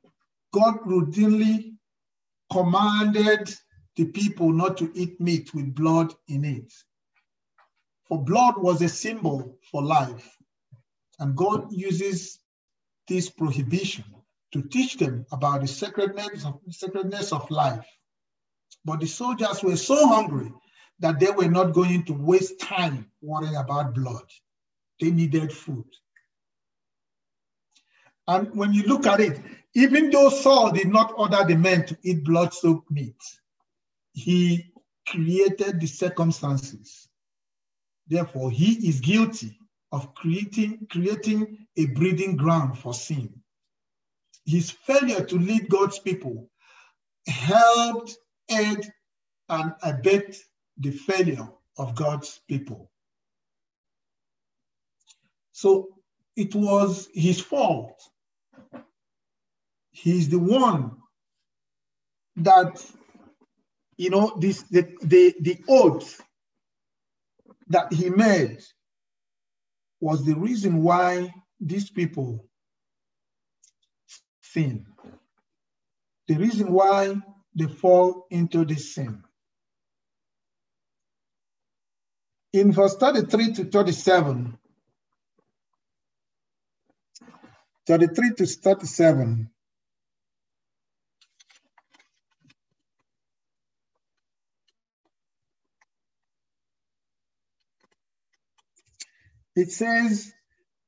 God 0.54 0.80
routinely 0.86 1.76
commanded 2.52 3.54
the 3.98 4.06
people 4.06 4.54
not 4.54 4.78
to 4.78 4.92
eat 4.96 5.20
meat 5.20 5.54
with 5.54 5.76
blood 5.76 6.14
in 6.28 6.46
it. 6.46 6.72
For 8.08 8.24
blood 8.24 8.56
was 8.58 8.82
a 8.82 8.88
symbol 8.88 9.58
for 9.70 9.84
life. 9.84 10.38
And 11.20 11.36
God 11.36 11.72
uses 11.72 12.40
this 13.08 13.30
prohibition 13.30 14.06
to 14.54 14.62
teach 14.62 14.98
them 14.98 15.26
about 15.32 15.62
the 15.62 15.68
sacredness 15.68 16.46
of, 16.46 16.62
sacredness 16.70 17.34
of 17.34 17.50
life. 17.52 17.86
But 18.86 19.02
the 19.02 19.08
soldiers 19.08 19.62
were 19.64 19.76
so 19.76 20.08
hungry 20.08 20.54
that 21.00 21.20
they 21.20 21.32
were 21.32 21.50
not 21.50 21.74
going 21.74 22.06
to 22.06 22.14
waste 22.14 22.60
time 22.60 23.12
worrying 23.22 23.56
about 23.56 23.94
blood. 23.94 24.24
They 25.02 25.12
needed 25.12 25.52
food. 25.52 25.86
And 28.28 28.54
when 28.56 28.74
you 28.74 28.84
look 28.84 29.08
at 29.08 29.20
it, 29.22 29.42
even 29.76 30.10
though 30.12 30.30
Saul 30.30 30.72
did 30.72 30.88
not 30.90 31.14
order 31.18 31.46
the 31.48 31.56
men 31.58 31.86
to 31.88 31.98
eat 32.04 32.24
blood 32.26 32.54
soaked 32.54 32.92
meat, 32.92 33.22
he 34.14 34.74
created 35.08 35.82
the 35.82 35.88
circumstances 35.88 37.08
Therefore, 38.08 38.52
he 38.52 38.88
is 38.90 39.02
guilty 39.02 39.60
of 39.92 40.14
creating, 40.16 40.88
creating 40.92 41.68
a 41.78 41.88
breeding 41.88 42.38
ground 42.38 42.78
for 42.80 42.94
sin. 42.94 43.34
his 44.46 44.72
failure 44.72 45.26
to 45.26 45.38
lead 45.38 45.70
God's 45.70 46.00
people 46.00 46.50
helped 47.28 48.18
aid 48.52 48.92
and 49.50 49.74
abet 49.84 50.38
the 50.78 50.92
failure 50.92 51.50
of 51.78 51.96
God's 51.96 52.42
people. 52.48 52.92
So 55.54 55.90
it 56.36 56.56
was 56.56 57.10
his 57.14 57.42
fault. 57.42 58.02
He's 60.08 60.30
the 60.30 60.40
one 60.40 60.92
that, 62.38 62.82
you 63.98 64.10
know, 64.10 64.38
this 64.40 64.62
the, 64.62 64.88
the, 65.02 65.36
the 65.42 65.58
oath 65.68 66.22
that 67.68 67.92
he 67.92 68.10
made 68.10 68.60
was 70.00 70.24
the 70.24 70.36
reason 70.36 70.82
why 70.82 71.34
these 71.60 71.90
people 71.90 72.46
sin. 74.44 74.86
The 76.30 76.36
reason 76.36 76.72
why 76.72 77.18
they 77.54 77.68
fall 77.68 78.28
into 78.32 78.64
this 78.64 78.96
sin. 78.96 79.22
In 82.54 82.72
verse 82.72 82.96
33 82.96 83.56
to 83.56 83.66
37, 83.66 84.58
33 87.86 88.34
to 88.36 88.46
37, 88.46 89.52
it 99.58 99.72
says, 99.72 100.32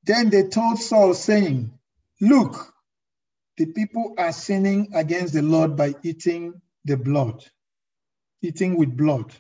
Then 0.04 0.30
they 0.30 0.44
told 0.44 0.80
Saul, 0.80 1.16
saying, 1.16 1.74
Look, 2.22 2.74
the 3.58 3.66
people 3.66 4.14
are 4.18 4.32
sinning 4.32 4.92
against 4.94 5.34
the 5.34 5.42
Lord 5.42 5.76
by 5.76 5.96
eating 6.04 6.62
the 6.86 6.96
blood, 6.96 7.44
eating 8.42 8.78
with 8.78 8.96
blood. 8.96 9.34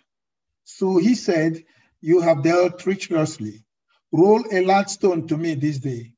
So 0.65 0.97
he 0.97 1.15
said, 1.15 1.63
You 2.01 2.21
have 2.21 2.43
dealt 2.43 2.79
treacherously. 2.79 3.63
Roll 4.11 4.43
a 4.51 4.65
large 4.65 4.89
stone 4.89 5.27
to 5.27 5.37
me 5.37 5.53
this 5.53 5.77
day. 5.77 6.13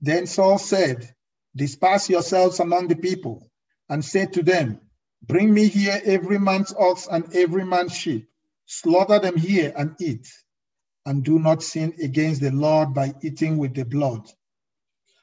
Then 0.00 0.26
Saul 0.26 0.58
said, 0.58 1.14
Disperse 1.56 2.08
yourselves 2.08 2.60
among 2.60 2.88
the 2.88 2.96
people, 2.96 3.50
and 3.88 4.04
say 4.04 4.26
to 4.26 4.42
them, 4.42 4.80
Bring 5.22 5.52
me 5.52 5.66
here 5.68 6.00
every 6.04 6.38
man's 6.38 6.72
ox 6.72 7.08
and 7.10 7.34
every 7.34 7.64
man's 7.64 7.96
sheep. 7.96 8.28
Slaughter 8.66 9.18
them 9.18 9.36
here 9.36 9.72
and 9.76 9.96
eat, 10.00 10.32
and 11.06 11.24
do 11.24 11.38
not 11.38 11.62
sin 11.62 11.94
against 12.02 12.40
the 12.40 12.50
Lord 12.50 12.94
by 12.94 13.14
eating 13.22 13.58
with 13.58 13.74
the 13.74 13.84
blood. 13.84 14.28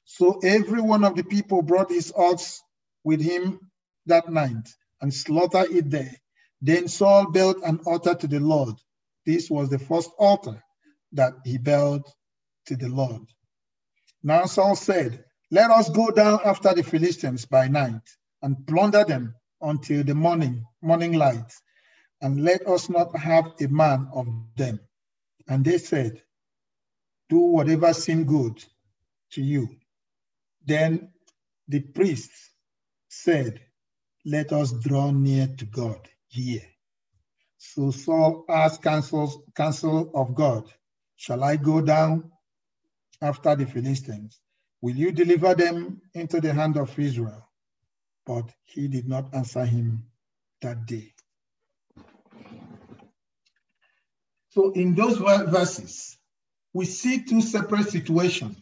So 0.06 0.40
every 0.44 0.82
one 0.82 1.04
of 1.04 1.16
the 1.16 1.24
people 1.24 1.62
brought 1.62 1.90
his 1.92 2.14
ox 2.16 2.62
with 3.04 3.22
him 3.22 3.60
that 4.08 4.30
night 4.30 4.68
and 5.02 5.14
slaughtered 5.14 5.72
it 5.72 5.90
there. 5.90 6.16
Then 6.62 6.88
Saul 6.88 7.32
built 7.32 7.58
an 7.64 7.80
altar 7.86 8.16
to 8.16 8.28
the 8.28 8.40
Lord. 8.40 8.76
This 9.26 9.50
was 9.50 9.70
the 9.70 9.80
first 9.80 10.10
altar 10.20 10.64
that 11.14 11.34
he 11.46 11.58
built 11.58 12.12
to 12.68 12.76
the 12.76 12.90
Lord. 12.90 13.22
Now 14.24 14.46
Saul 14.46 14.76
said, 14.76 15.24
Let 15.52 15.72
us 15.72 15.90
go 15.90 16.12
down 16.12 16.40
after 16.46 16.74
the 16.74 16.84
Philistines 16.84 17.46
by 17.46 17.68
night 17.68 18.02
and 18.42 18.68
plunder 18.68 19.06
them 19.06 19.36
until 19.62 20.04
the 20.04 20.16
morning, 20.16 20.66
morning 20.82 21.14
light, 21.14 21.52
and 22.22 22.44
let 22.44 22.68
us 22.68 22.90
not 22.90 23.18
have 23.18 23.46
a 23.62 23.68
man 23.68 24.10
of 24.14 24.28
them. 24.58 24.80
And 25.50 25.66
they 25.66 25.80
said, 25.80 26.24
Do 27.30 27.40
whatever 27.40 27.94
seemed 27.94 28.28
good 28.28 28.64
to 29.34 29.42
you. 29.42 29.70
Then 30.66 31.12
the 31.68 31.82
priests 31.82 32.52
said, 33.10 33.62
Let 34.26 34.54
us 34.54 34.72
draw 34.74 35.12
near 35.12 35.48
to 35.58 35.66
God 35.66 36.08
here. 36.28 36.64
So 37.58 37.92
Saul 37.92 38.46
asked 38.50 38.84
counsel, 38.84 39.46
counsel 39.56 40.12
of 40.16 40.36
God, 40.36 40.66
Shall 41.18 41.44
I 41.44 41.58
go 41.58 41.82
down 41.82 42.32
after 43.22 43.56
the 43.56 43.66
Philistines? 43.68 44.40
Will 44.82 44.96
you 44.96 45.12
deliver 45.12 45.56
them 45.56 46.02
into 46.14 46.42
the 46.42 46.54
hand 46.54 46.78
of 46.78 46.98
Israel? 47.00 47.50
But 48.26 48.50
he 48.66 48.88
did 48.88 49.08
not 49.08 49.34
answer 49.36 49.66
him 49.66 50.06
that 50.62 50.86
day. 50.86 51.14
So 54.50 54.72
in 54.72 54.96
those 54.96 55.18
verses, 55.18 56.18
we 56.74 56.86
see 56.86 57.24
two 57.24 57.42
separate 57.42 57.90
situations 57.90 58.58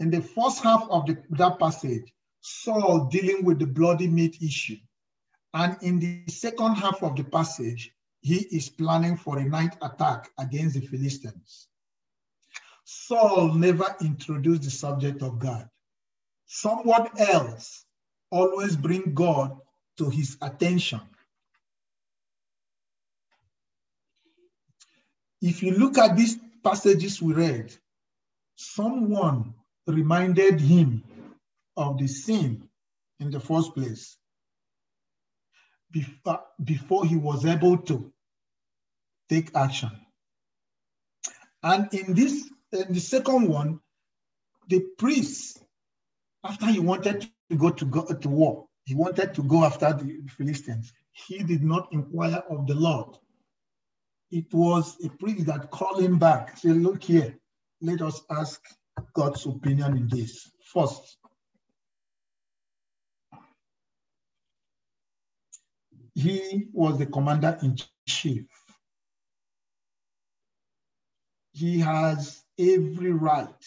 in 0.00 0.10
the 0.10 0.22
first 0.22 0.62
half 0.62 0.86
of 0.90 1.06
the, 1.06 1.18
that 1.30 1.58
passage, 1.58 2.12
Saul 2.40 3.06
dealing 3.06 3.44
with 3.44 3.58
the 3.58 3.66
bloody 3.66 4.08
meat 4.08 4.40
issue. 4.42 4.76
And 5.54 5.76
in 5.82 5.98
the 5.98 6.30
second 6.30 6.74
half 6.74 7.02
of 7.02 7.16
the 7.16 7.24
passage, 7.24 7.92
he 8.20 8.36
is 8.36 8.68
planning 8.68 9.16
for 9.16 9.38
a 9.38 9.44
night 9.44 9.76
attack 9.82 10.30
against 10.38 10.74
the 10.74 10.86
Philistines. 10.86 11.68
Saul 12.84 13.54
never 13.54 13.96
introduced 14.00 14.62
the 14.62 14.70
subject 14.70 15.22
of 15.22 15.38
God. 15.38 15.68
Someone 16.46 17.08
else 17.18 17.84
always 18.30 18.76
bring 18.76 19.14
God 19.14 19.58
to 19.98 20.08
his 20.10 20.36
attention. 20.40 21.00
If 25.40 25.62
you 25.62 25.72
look 25.72 25.98
at 25.98 26.16
these 26.16 26.38
passages 26.64 27.22
we 27.22 27.34
read, 27.34 27.74
someone 28.56 29.54
reminded 29.86 30.60
him 30.60 31.04
of 31.76 31.98
the 31.98 32.08
sin 32.08 32.68
in 33.20 33.30
the 33.30 33.40
first 33.40 33.74
place 33.74 34.16
before, 35.90 36.34
uh, 36.34 36.36
before 36.62 37.06
he 37.06 37.16
was 37.16 37.46
able 37.46 37.78
to 37.78 38.12
take 39.28 39.54
action. 39.54 39.90
And 41.62 41.92
in 41.92 42.14
this, 42.14 42.48
in 42.72 42.92
the 42.92 43.00
second 43.00 43.48
one, 43.48 43.80
the 44.68 44.80
priest, 44.98 45.62
after 46.44 46.66
he 46.66 46.80
wanted 46.80 47.28
to 47.50 47.56
go 47.56 47.70
to 47.70 47.84
go 47.84 48.04
to 48.04 48.28
war, 48.28 48.66
he 48.84 48.94
wanted 48.94 49.34
to 49.34 49.42
go 49.42 49.64
after 49.64 49.92
the 49.92 50.20
Philistines. 50.36 50.92
He 51.12 51.42
did 51.42 51.62
not 51.62 51.88
inquire 51.92 52.42
of 52.50 52.66
the 52.66 52.74
Lord. 52.74 53.18
It 54.30 54.52
was 54.52 54.96
a 55.02 55.08
priest 55.08 55.46
that 55.46 55.70
called 55.70 56.02
him 56.02 56.18
back, 56.18 56.58
say, 56.58 56.70
look 56.70 57.02
here, 57.02 57.38
let 57.80 58.02
us 58.02 58.20
ask 58.30 58.60
God's 59.14 59.46
opinion 59.46 59.96
in 59.96 60.08
this. 60.08 60.50
First, 60.72 61.16
he 66.14 66.66
was 66.72 66.98
the 66.98 67.06
commander 67.06 67.58
in 67.62 67.76
chief. 68.06 68.44
He 71.52 71.80
has 71.80 72.42
every 72.58 73.12
right 73.12 73.64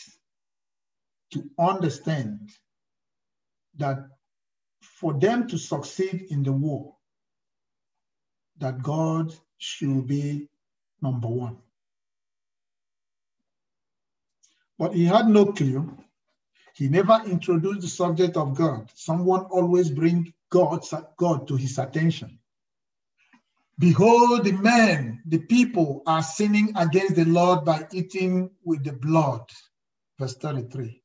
to 1.32 1.50
understand 1.58 2.52
that 3.78 4.06
for 4.82 5.14
them 5.14 5.48
to 5.48 5.58
succeed 5.58 6.28
in 6.30 6.44
the 6.44 6.52
war, 6.52 6.96
that 8.58 8.84
God 8.84 9.34
should 9.58 10.08
be 10.08 10.48
number 11.02 11.28
one. 11.28 11.58
But 14.78 14.96
he 14.96 15.06
had 15.06 15.28
no 15.28 15.46
clue. 15.46 15.98
He 16.74 16.90
never 16.90 17.22
introduced 17.26 17.82
the 17.82 17.88
subject 17.88 18.38
of 18.38 18.56
God. 18.56 18.90
Someone 18.96 19.42
always 19.46 19.90
bring 19.92 20.34
God, 20.50 20.84
God 21.18 21.48
to 21.48 21.56
his 21.56 21.78
attention. 21.78 22.40
Behold, 23.78 24.44
the 24.44 24.52
men, 24.54 25.22
the 25.26 25.40
people 25.40 26.04
are 26.06 26.24
sinning 26.24 26.72
against 26.76 27.16
the 27.16 27.26
Lord 27.26 27.66
by 27.66 27.88
eating 27.92 28.50
with 28.64 28.84
the 28.84 28.94
blood. 28.94 29.44
Verse 30.20 30.36
33. 30.36 31.02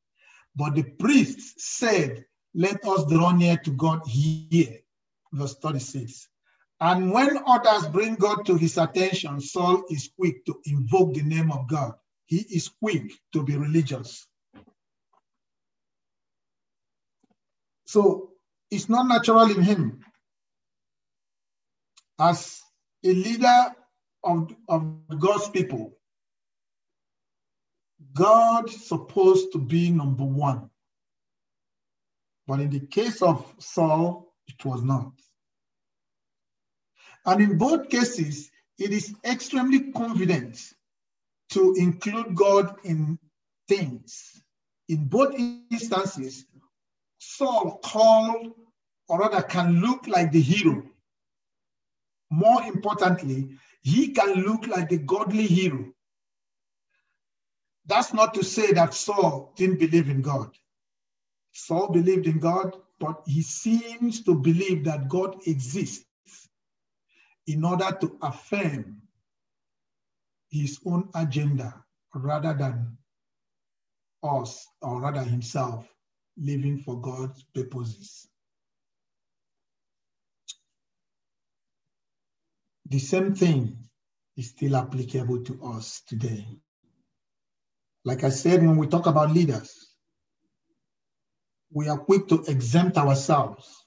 But 0.54 0.74
the 0.74 0.82
priests 0.82 1.54
said, 1.78 2.24
Let 2.54 2.84
us 2.84 3.06
draw 3.06 3.32
near 3.32 3.56
to 3.58 3.70
God 3.72 4.00
here. 4.06 4.78
Verse 5.32 5.56
36. 5.56 6.28
And 6.80 7.10
when 7.12 7.38
others 7.46 7.88
bring 7.88 8.16
God 8.16 8.44
to 8.46 8.56
his 8.56 8.76
attention, 8.76 9.40
Saul 9.40 9.84
is 9.88 10.10
quick 10.18 10.44
to 10.46 10.60
invoke 10.66 11.14
the 11.14 11.22
name 11.22 11.50
of 11.50 11.68
God 11.68 11.94
he 12.26 12.38
is 12.38 12.68
quick 12.68 13.12
to 13.32 13.42
be 13.42 13.56
religious. 13.56 14.26
So 17.86 18.30
it's 18.70 18.88
not 18.88 19.06
natural 19.06 19.50
in 19.50 19.62
him. 19.62 20.00
As 22.18 22.60
a 23.04 23.12
leader 23.12 23.74
of, 24.24 24.50
of 24.68 25.18
God's 25.18 25.48
people, 25.50 25.96
God's 28.12 28.86
supposed 28.86 29.52
to 29.52 29.58
be 29.58 29.90
number 29.90 30.24
one. 30.24 30.70
But 32.46 32.60
in 32.60 32.70
the 32.70 32.80
case 32.80 33.22
of 33.22 33.54
Saul, 33.58 34.32
it 34.48 34.64
was 34.64 34.82
not. 34.82 35.12
And 37.26 37.42
in 37.42 37.58
both 37.58 37.88
cases, 37.90 38.50
it 38.78 38.92
is 38.92 39.14
extremely 39.24 39.90
confident 39.92 40.72
to 41.50 41.74
include 41.76 42.34
God 42.34 42.76
in 42.84 43.18
things. 43.68 44.40
In 44.88 45.08
both 45.08 45.34
instances, 45.70 46.46
Saul 47.18 47.80
called, 47.84 48.52
or 49.08 49.18
rather 49.18 49.42
can 49.42 49.80
look 49.80 50.06
like 50.06 50.30
the 50.30 50.40
hero. 50.40 50.84
More 52.30 52.62
importantly, 52.62 53.50
he 53.82 54.08
can 54.08 54.42
look 54.42 54.66
like 54.68 54.88
the 54.88 54.98
godly 54.98 55.46
hero. 55.46 55.92
That's 57.86 58.12
not 58.12 58.34
to 58.34 58.44
say 58.44 58.72
that 58.72 58.94
Saul 58.94 59.52
didn't 59.56 59.78
believe 59.78 60.08
in 60.08 60.22
God. 60.22 60.50
Saul 61.52 61.88
believed 61.88 62.26
in 62.26 62.38
God, 62.38 62.76
but 62.98 63.22
he 63.26 63.42
seems 63.42 64.22
to 64.24 64.34
believe 64.34 64.84
that 64.84 65.08
God 65.08 65.36
exists 65.46 66.05
in 67.46 67.64
order 67.64 67.96
to 68.00 68.18
affirm 68.22 69.02
his 70.50 70.80
own 70.84 71.08
agenda 71.14 71.84
rather 72.14 72.54
than 72.54 72.96
us, 74.22 74.66
or 74.80 75.00
rather 75.00 75.22
himself, 75.22 75.86
living 76.36 76.78
for 76.78 77.00
God's 77.00 77.42
purposes. 77.54 78.28
The 82.88 82.98
same 82.98 83.34
thing 83.34 83.78
is 84.36 84.50
still 84.50 84.76
applicable 84.76 85.44
to 85.44 85.64
us 85.64 86.02
today. 86.06 86.46
Like 88.04 88.22
I 88.22 88.30
said, 88.30 88.60
when 88.60 88.76
we 88.76 88.86
talk 88.86 89.06
about 89.06 89.32
leaders, 89.32 89.72
we 91.72 91.88
are 91.88 91.98
quick 91.98 92.28
to 92.28 92.44
exempt 92.46 92.96
ourselves. 92.96 93.85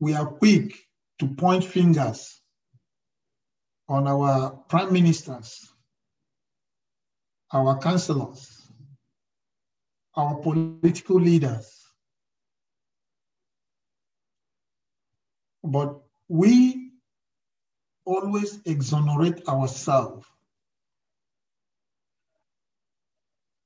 We 0.00 0.14
are 0.14 0.26
quick 0.26 0.74
to 1.18 1.28
point 1.28 1.64
fingers 1.64 2.40
on 3.88 4.06
our 4.06 4.50
prime 4.68 4.92
ministers, 4.92 5.72
our 7.52 7.78
councillors, 7.78 8.70
our 10.14 10.36
political 10.36 11.20
leaders. 11.20 11.74
But 15.64 16.00
we 16.28 16.92
always 18.04 18.60
exonerate 18.64 19.46
ourselves. 19.48 20.26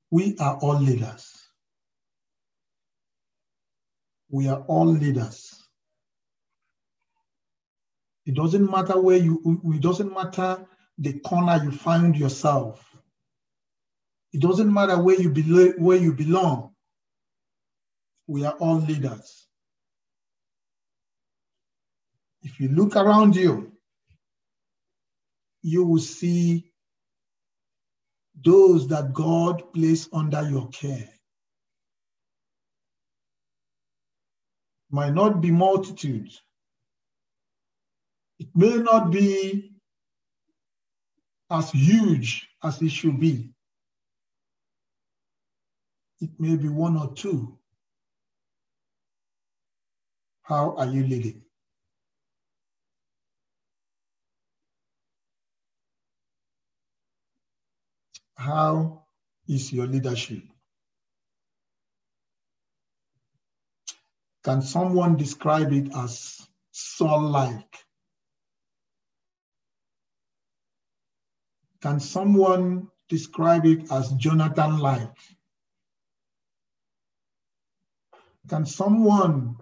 We 0.09 0.35
are 0.39 0.57
all 0.57 0.79
leaders. 0.79 1.31
We 4.29 4.47
are 4.47 4.61
all 4.61 4.87
leaders. 4.87 5.62
It 8.25 8.35
doesn't 8.35 8.69
matter 8.69 8.99
where 8.99 9.17
you, 9.17 9.61
it 9.65 9.81
doesn't 9.81 10.13
matter 10.13 10.65
the 10.97 11.19
corner 11.19 11.61
you 11.63 11.71
find 11.71 12.15
yourself. 12.15 12.89
It 14.31 14.41
doesn't 14.41 14.73
matter 14.73 15.01
where 15.01 15.19
you, 15.19 15.29
be, 15.29 15.43
where 15.77 15.97
you 15.97 16.13
belong. 16.13 16.73
We 18.27 18.45
are 18.45 18.53
all 18.53 18.79
leaders. 18.79 19.47
If 22.41 22.59
you 22.59 22.69
look 22.69 22.95
around 22.95 23.35
you, 23.35 23.73
you 25.61 25.85
will 25.85 25.99
see 25.99 26.71
those 28.43 28.87
that 28.89 29.13
God 29.13 29.73
placed 29.73 30.09
under 30.13 30.47
your 30.49 30.67
care. 30.69 31.09
Might 34.89 35.13
not 35.13 35.41
be 35.41 35.51
multitudes. 35.51 36.41
It 38.43 38.49
may 38.55 38.75
not 38.75 39.09
be 39.09 39.71
as 41.49 41.71
huge 41.71 42.49
as 42.61 42.81
it 42.81 42.89
should 42.89 43.17
be. 43.17 43.53
It 46.19 46.31
may 46.37 46.57
be 46.57 46.67
one 46.67 46.97
or 46.97 47.13
two. 47.13 47.57
How 50.41 50.75
are 50.75 50.87
you 50.87 51.07
leading? 51.07 51.43
How 58.35 59.05
is 59.47 59.71
your 59.71 59.87
leadership? 59.87 60.43
Can 64.43 64.61
someone 64.61 65.15
describe 65.15 65.71
it 65.71 65.95
as 65.95 66.45
Saul-like? 66.71 67.82
Can 71.83 71.99
someone 71.99 72.87
describe 73.09 73.65
it 73.65 73.91
as 73.91 74.13
Jonathan-like? 74.13 75.17
Can 78.47 78.65
someone 78.65 79.57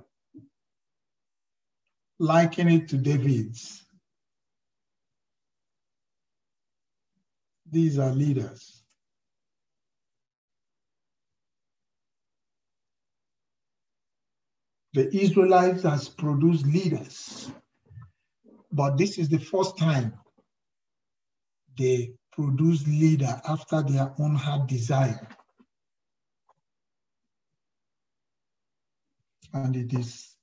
liken 2.20 2.68
it 2.68 2.90
to 2.90 2.98
David's? 2.98 3.84
These 7.72 7.98
are 7.98 8.12
leaders. 8.12 8.84
The 14.94 15.10
Israelites 15.16 15.82
has 15.82 16.08
produced 16.08 16.68
leaders, 16.68 17.50
but 18.72 18.96
this 19.00 19.18
is 19.18 19.28
the 19.28 19.40
first 19.40 19.76
time 19.76 20.21
they 21.78 22.14
produce 22.32 22.88
leader 22.88 23.42
after 23.48 23.82
their 23.84 24.14
own 24.20 24.36
heart 24.36 24.68
desire. 24.68 25.28
And 29.54 29.76
it 29.76 29.94
is 29.94 30.36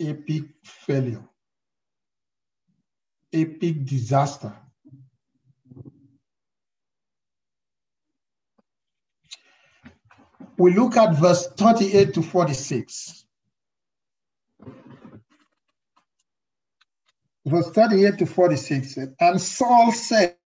epic 0.00 0.44
failure, 0.62 1.24
epic 3.32 3.84
disaster. 3.84 4.54
We 10.56 10.74
look 10.74 10.96
at 10.96 11.16
verse 11.16 11.48
38 11.56 12.14
to 12.14 12.22
46. 12.22 13.27
Verse 17.48 17.70
38 17.70 18.18
to 18.18 18.26
46. 18.26 18.98
And 19.20 19.40
Saul 19.40 19.92
said, 19.92 20.36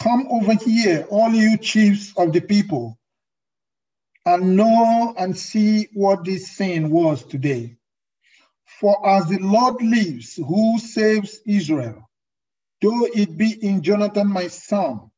Come 0.00 0.26
over 0.30 0.54
here, 0.54 1.06
all 1.10 1.30
you 1.30 1.56
chiefs 1.58 2.12
of 2.16 2.32
the 2.32 2.40
people, 2.40 2.98
and 4.26 4.56
know 4.56 5.14
and 5.16 5.36
see 5.36 5.88
what 5.94 6.24
this 6.24 6.50
saying 6.56 6.90
was 6.90 7.24
today. 7.24 7.76
For 8.80 9.06
as 9.08 9.28
the 9.28 9.38
Lord 9.38 9.80
lives, 9.82 10.36
who 10.36 10.78
saves 10.78 11.40
Israel, 11.46 12.10
though 12.82 13.06
it 13.14 13.36
be 13.36 13.52
in 13.64 13.82
Jonathan 13.82 14.28
my 14.28 14.48
son, 14.48 15.10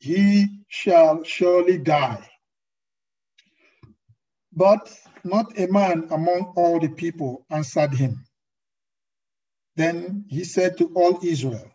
he 0.00 0.48
shall 0.68 1.22
surely 1.24 1.78
die. 1.78 2.28
But 4.52 4.92
not 5.24 5.58
a 5.58 5.68
man 5.68 6.08
among 6.10 6.54
all 6.56 6.80
the 6.80 6.88
people 6.88 7.46
answered 7.50 7.94
him. 7.94 8.24
Then 9.80 10.26
he 10.28 10.44
said 10.44 10.78
to 10.78 10.86
all 10.94 11.20
Israel, 11.24 11.70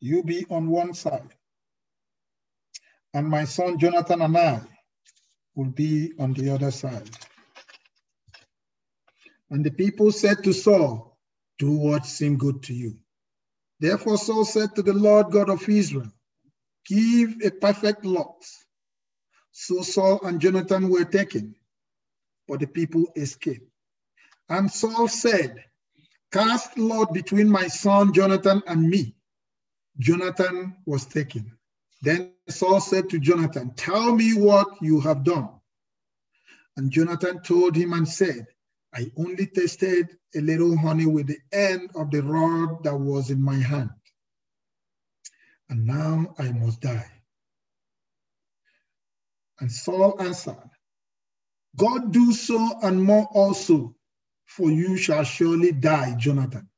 You 0.00 0.22
be 0.24 0.46
on 0.50 0.68
one 0.70 0.94
side, 0.94 1.34
and 3.14 3.28
my 3.28 3.44
son 3.46 3.78
Jonathan 3.78 4.22
and 4.22 4.36
I 4.38 4.62
will 5.56 5.70
be 5.70 6.12
on 6.18 6.34
the 6.34 6.50
other 6.54 6.72
side. 6.72 7.10
And 9.50 9.64
the 9.64 9.72
people 9.72 10.12
said 10.12 10.44
to 10.44 10.52
Saul, 10.54 11.18
Do 11.58 11.72
what 11.72 12.06
seemed 12.06 12.40
good 12.40 12.62
to 12.64 12.74
you. 12.74 12.98
Therefore 13.80 14.18
Saul 14.18 14.44
said 14.44 14.76
to 14.76 14.82
the 14.82 14.94
Lord 14.94 15.32
God 15.32 15.50
of 15.50 15.68
Israel, 15.68 16.12
Give 16.86 17.36
a 17.44 17.50
perfect 17.50 18.04
lot. 18.04 18.44
So 19.52 19.82
Saul 19.82 20.20
and 20.24 20.40
Jonathan 20.40 20.90
were 20.90 21.04
taken 21.06 21.54
but 22.48 22.60
the 22.60 22.68
people 22.68 23.06
escaped. 23.16 23.70
And 24.48 24.70
Saul 24.70 25.08
said, 25.08 25.64
Cast 26.32 26.78
lot 26.78 27.12
between 27.12 27.48
my 27.48 27.66
son 27.66 28.12
Jonathan 28.12 28.62
and 28.66 28.88
me. 28.88 29.14
Jonathan 29.98 30.76
was 30.86 31.04
taken. 31.04 31.52
Then 32.02 32.32
Saul 32.48 32.80
said 32.80 33.10
to 33.10 33.18
Jonathan, 33.18 33.72
Tell 33.76 34.14
me 34.14 34.34
what 34.34 34.68
you 34.80 35.00
have 35.00 35.24
done. 35.24 35.50
And 36.76 36.90
Jonathan 36.90 37.42
told 37.42 37.76
him 37.76 37.92
and 37.92 38.08
said, 38.08 38.46
I 38.94 39.10
only 39.16 39.46
tasted 39.46 40.16
a 40.34 40.40
little 40.40 40.76
honey 40.76 41.06
with 41.06 41.26
the 41.26 41.38
end 41.52 41.90
of 41.94 42.10
the 42.10 42.22
rod 42.22 42.84
that 42.84 42.96
was 42.96 43.30
in 43.30 43.42
my 43.42 43.56
hand. 43.56 43.90
And 45.68 45.86
now 45.86 46.34
I 46.38 46.50
must 46.52 46.80
die. 46.80 47.10
And 49.60 49.70
Saul 49.70 50.20
answered, 50.20 50.70
God 51.76 52.12
do 52.12 52.32
so 52.32 52.78
and 52.82 53.02
more 53.02 53.28
also, 53.32 53.94
for 54.56 54.70
you 54.70 54.96
shall 54.96 55.24
surely 55.24 55.72
die, 55.72 56.14
Jonathan. 56.18 56.68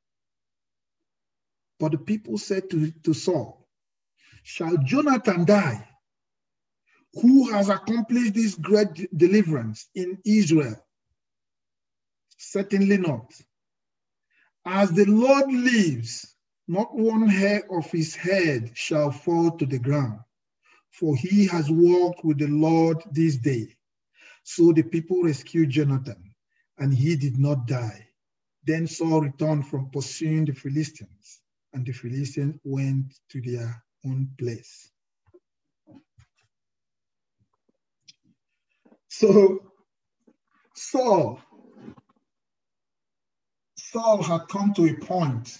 But 1.80 1.92
the 1.92 1.98
people 1.98 2.38
said 2.38 2.70
to, 2.70 2.92
to 3.04 3.14
Saul, 3.14 3.66
Shall 4.44 4.76
Jonathan 4.78 5.44
die? 5.44 5.88
who 7.14 7.50
has 7.52 7.68
accomplished 7.68 8.34
this 8.34 8.54
great 8.54 9.08
deliverance 9.16 9.88
in 9.94 10.18
Israel? 10.24 10.76
Certainly 12.38 12.98
not. 12.98 13.32
As 14.64 14.90
the 14.92 15.04
Lord 15.04 15.52
lives, 15.52 16.34
not 16.68 16.96
one 16.96 17.28
hair 17.28 17.62
of 17.70 17.90
his 17.90 18.14
head 18.14 18.70
shall 18.74 19.10
fall 19.10 19.50
to 19.58 19.66
the 19.66 19.78
ground, 19.78 20.20
for 20.90 21.16
he 21.16 21.46
has 21.48 21.70
walked 21.70 22.24
with 22.24 22.38
the 22.38 22.48
Lord 22.48 23.02
this 23.10 23.36
day. 23.36 23.76
So 24.44 24.72
the 24.72 24.82
people 24.82 25.22
rescued 25.22 25.70
Jonathan, 25.70 26.31
and 26.82 26.92
he 26.92 27.14
did 27.14 27.38
not 27.38 27.68
die. 27.68 28.08
Then 28.64 28.88
Saul 28.88 29.20
returned 29.20 29.68
from 29.68 29.90
pursuing 29.90 30.44
the 30.44 30.52
Philistines, 30.52 31.40
and 31.72 31.86
the 31.86 31.92
Philistines 31.92 32.58
went 32.64 33.14
to 33.30 33.40
their 33.40 33.84
own 34.04 34.28
place. 34.36 34.90
So 39.06 39.60
Saul, 40.74 41.40
Saul 43.76 44.22
had 44.24 44.48
come 44.48 44.74
to 44.74 44.86
a 44.86 44.94
point 44.94 45.56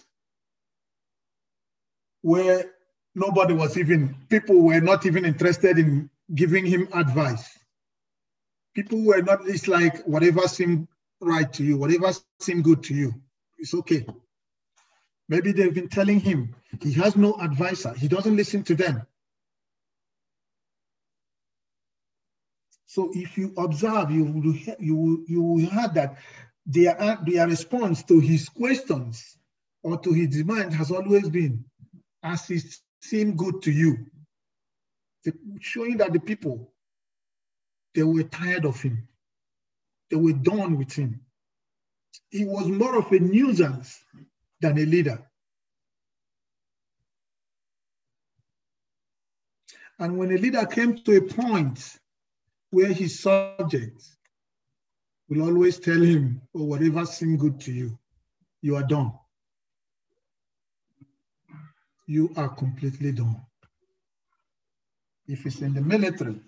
where 2.23 2.73
nobody 3.15 3.55
was 3.55 3.79
even, 3.79 4.17
people 4.29 4.61
were 4.61 4.81
not 4.81 5.07
even 5.07 5.25
interested 5.25 5.79
in 5.79 6.11
giving 6.35 6.67
him 6.67 6.89
advice. 6.93 7.49
People 8.75 9.05
were 9.05 9.23
not, 9.23 9.47
it's 9.47 9.69
like 9.69 10.03
whatever 10.05 10.49
seemed 10.49 10.89
right 11.23 11.53
to 11.53 11.65
you, 11.65 11.77
whatever 11.77 12.13
seemed 12.41 12.65
good 12.65 12.83
to 12.85 12.95
you, 12.95 13.15
it's 13.59 13.75
okay. 13.75 14.05
Maybe 15.29 15.53
they've 15.53 15.75
been 15.75 15.89
telling 15.89 16.21
him 16.21 16.55
he 16.81 16.93
has 16.95 17.17
no 17.17 17.35
advisor, 17.41 17.95
he 17.95 18.09
doesn't 18.09 18.37
listen 18.37 18.63
to 18.65 18.75
them. 18.75 19.07
So 22.87 23.11
if 23.15 23.39
you 23.39 23.55
observe, 23.57 24.11
you 24.11 24.25
will, 24.25 24.55
you, 24.79 25.25
you 25.27 25.43
will 25.43 25.59
hear 25.59 25.89
that 25.95 26.19
their, 26.67 27.19
their 27.27 27.47
response 27.47 28.03
to 28.03 28.21
his 28.21 28.49
questions 28.51 29.39
or 29.83 29.99
to 29.99 30.13
his 30.13 30.29
demand 30.29 30.75
has 30.75 30.91
always 30.91 31.29
been, 31.31 31.65
as 32.23 32.51
it 32.51 32.65
seemed 33.01 33.39
good 33.39 33.63
to 33.63 33.73
you, 33.73 34.07
showing 35.61 35.97
that 35.99 36.13
the 36.13 36.21
people, 36.21 36.73
they 37.95 38.03
were 38.03 38.25
tired 38.25 38.65
of 38.67 38.81
him. 38.81 39.09
They 40.13 40.19
were 40.19 40.35
done 40.35 40.77
with 40.77 40.93
him. 40.93 41.23
He 42.29 42.45
was 42.45 42.67
more 42.69 42.99
of 42.99 43.11
a 43.13 43.19
nuisance 43.19 43.99
than 44.61 44.77
a 44.77 44.85
leader. 44.85 45.27
And 49.99 50.19
when 50.19 50.31
a 50.33 50.37
leader 50.37 50.67
came 50.67 50.99
to 50.99 51.17
a 51.17 51.23
point 51.23 51.97
where 52.73 52.93
his 52.93 53.21
subjects 53.21 54.19
will 55.31 55.45
always 55.45 55.79
tell 55.79 56.03
him, 56.03 56.43
or 56.53 56.61
oh, 56.61 56.65
whatever 56.65 57.07
seemed 57.07 57.41
good 57.41 57.59
to 57.61 57.73
you, 57.73 57.99
you 58.61 58.77
are 58.77 58.87
done. 58.87 59.15
You 62.07 62.31
are 62.37 62.51
completely 62.51 63.13
done. 63.13 63.41
If 65.27 65.47
it's 65.47 65.63
in 65.63 65.73
the 65.73 65.81
military, 65.81 66.39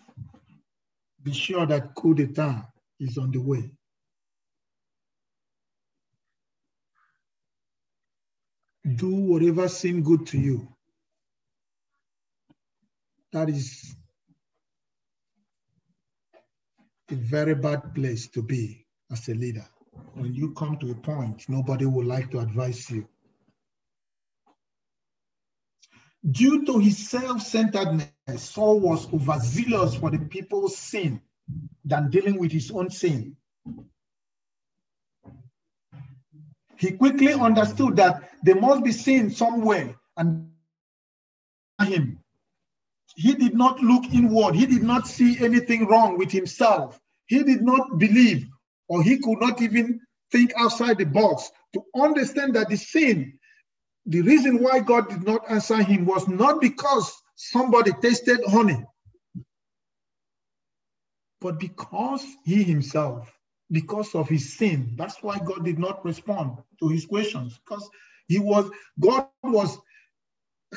be 1.23 1.33
sure 1.33 1.65
that 1.65 1.95
coup 1.95 2.13
d'etat 2.13 2.74
is 3.01 3.19
on 3.19 3.31
the 3.31 3.41
way. 3.41 3.71
Do 8.97 9.09
whatever 9.09 9.69
seemed 9.69 10.05
good 10.05 10.27
to 10.29 10.39
you. 10.39 10.69
That 13.33 13.49
is 13.49 13.97
a 17.11 17.15
very 17.15 17.55
bad 17.55 17.95
place 17.95 18.29
to 18.29 18.43
be 18.43 18.87
as 19.11 19.29
a 19.29 19.35
leader. 19.35 19.67
When 20.15 20.35
you 20.35 20.53
come 20.53 20.77
to 20.79 20.91
a 20.91 20.95
point, 20.95 21.49
nobody 21.49 21.87
would 21.87 22.07
like 22.07 22.31
to 22.33 22.41
advise 22.41 22.91
you. 22.91 23.09
Due 26.31 26.65
to 26.65 26.79
his 26.79 27.11
self-centeredness, 27.11 28.09
Saul 28.37 28.81
was 28.81 29.13
overzealous 29.13 29.95
for 29.95 30.11
the 30.11 30.19
people's 30.19 30.77
sin 30.77 31.21
than 31.85 32.11
dealing 32.11 32.39
with 32.39 32.53
his 32.53 32.71
own 32.71 32.91
sin. 32.91 33.37
He 36.77 36.93
quickly 36.93 37.33
understood 37.33 37.97
that 37.97 38.31
there 38.43 38.61
must 38.61 38.85
be 38.85 38.93
sin 38.93 39.31
somewhere 39.31 39.95
and 40.17 40.51
him 41.83 42.25
he 43.15 43.35
did 43.35 43.55
not 43.55 43.81
look 43.81 44.05
inward. 44.13 44.55
He 44.55 44.67
did 44.67 44.83
not 44.83 45.07
see 45.07 45.39
anything 45.43 45.87
wrong 45.87 46.19
with 46.19 46.31
himself. 46.31 47.01
He 47.27 47.43
did 47.43 47.63
not 47.63 47.99
believe, 47.99 48.47
or 48.89 49.03
he 49.03 49.19
could 49.19 49.41
not 49.41 49.63
even 49.63 50.01
think 50.33 50.53
outside 50.57 50.99
the 50.99 51.05
box 51.05 51.51
to 51.75 51.83
understand 51.95 52.55
that 52.57 52.69
the 52.69 52.77
sin, 52.77 53.39
the 54.07 54.21
reason 54.23 54.63
why 54.63 54.81
God 54.81 55.09
did 55.09 55.25
not 55.25 55.49
answer 55.51 55.83
him 55.83 56.05
was 56.07 56.27
not 56.29 56.61
because 56.61 57.11
somebody 57.37 57.93
tasted 58.03 58.41
honey, 58.47 58.85
but 61.45 61.61
because 61.61 62.25
he 62.47 62.63
himself, 62.63 63.31
because 63.71 64.15
of 64.15 64.27
his 64.31 64.57
sin. 64.57 64.95
That's 64.97 65.23
why 65.23 65.39
God 65.39 65.63
did 65.63 65.79
not 65.79 66.03
respond 66.03 66.57
to 66.81 66.89
his 66.89 67.05
questions 67.05 67.59
because 67.59 67.87
he 68.29 68.39
was, 68.39 68.71
God 68.99 69.29
was, 69.43 69.79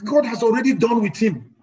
God 0.04 0.26
has 0.26 0.44
already 0.44 0.74
done 0.74 1.02
with 1.02 1.16
him. 1.16 1.54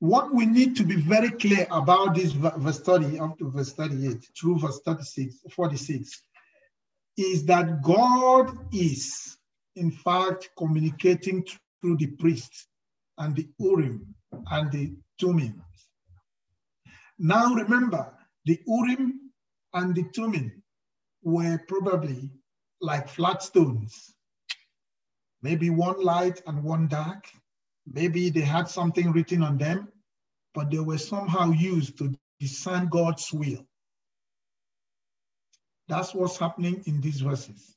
what 0.00 0.34
we 0.34 0.44
need 0.44 0.76
to 0.76 0.84
be 0.84 0.96
very 0.96 1.30
clear 1.30 1.66
about 1.70 2.14
this 2.14 2.32
verse 2.32 2.78
30 2.80 3.18
up 3.20 3.38
to 3.38 3.50
verse 3.50 3.72
38 3.72 4.22
through 4.38 4.58
verse 4.58 4.78
36 4.84 5.36
46 5.50 6.22
is 7.16 7.46
that 7.46 7.80
god 7.80 8.52
is 8.70 9.38
in 9.76 9.90
fact 9.90 10.50
communicating 10.58 11.42
through 11.80 11.96
the 11.96 12.08
priests 12.18 12.66
and 13.18 13.36
the 13.36 13.48
urim 13.58 14.14
and 14.50 14.72
the 14.72 14.92
thummim 15.20 15.62
now 17.18 17.54
remember 17.54 18.12
the 18.44 18.58
urim 18.66 19.30
and 19.72 19.94
the 19.94 20.04
thummim 20.14 20.62
were 21.22 21.58
probably 21.68 22.30
like 22.80 23.08
flat 23.08 23.42
stones 23.42 24.14
maybe 25.42 25.70
one 25.70 26.02
light 26.02 26.40
and 26.46 26.62
one 26.62 26.86
dark 26.88 27.26
maybe 27.86 28.30
they 28.30 28.40
had 28.40 28.68
something 28.68 29.12
written 29.12 29.42
on 29.42 29.58
them 29.58 29.88
but 30.54 30.70
they 30.70 30.78
were 30.78 30.98
somehow 30.98 31.50
used 31.50 31.98
to 31.98 32.14
discern 32.40 32.88
God's 32.88 33.32
will. 33.32 33.66
That's 35.88 36.14
what's 36.14 36.38
happening 36.38 36.82
in 36.86 37.00
these 37.00 37.20
verses. 37.20 37.74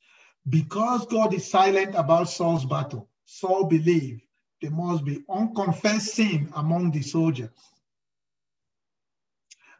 Because 0.47 1.05
God 1.07 1.33
is 1.33 1.49
silent 1.49 1.95
about 1.95 2.29
Saul's 2.29 2.65
battle, 2.65 3.09
Saul 3.25 3.65
believed 3.65 4.21
there 4.61 4.71
must 4.71 5.05
be 5.05 5.23
unconfessed 5.29 6.15
sin 6.15 6.51
among 6.55 6.91
the 6.91 7.01
soldiers. 7.01 7.49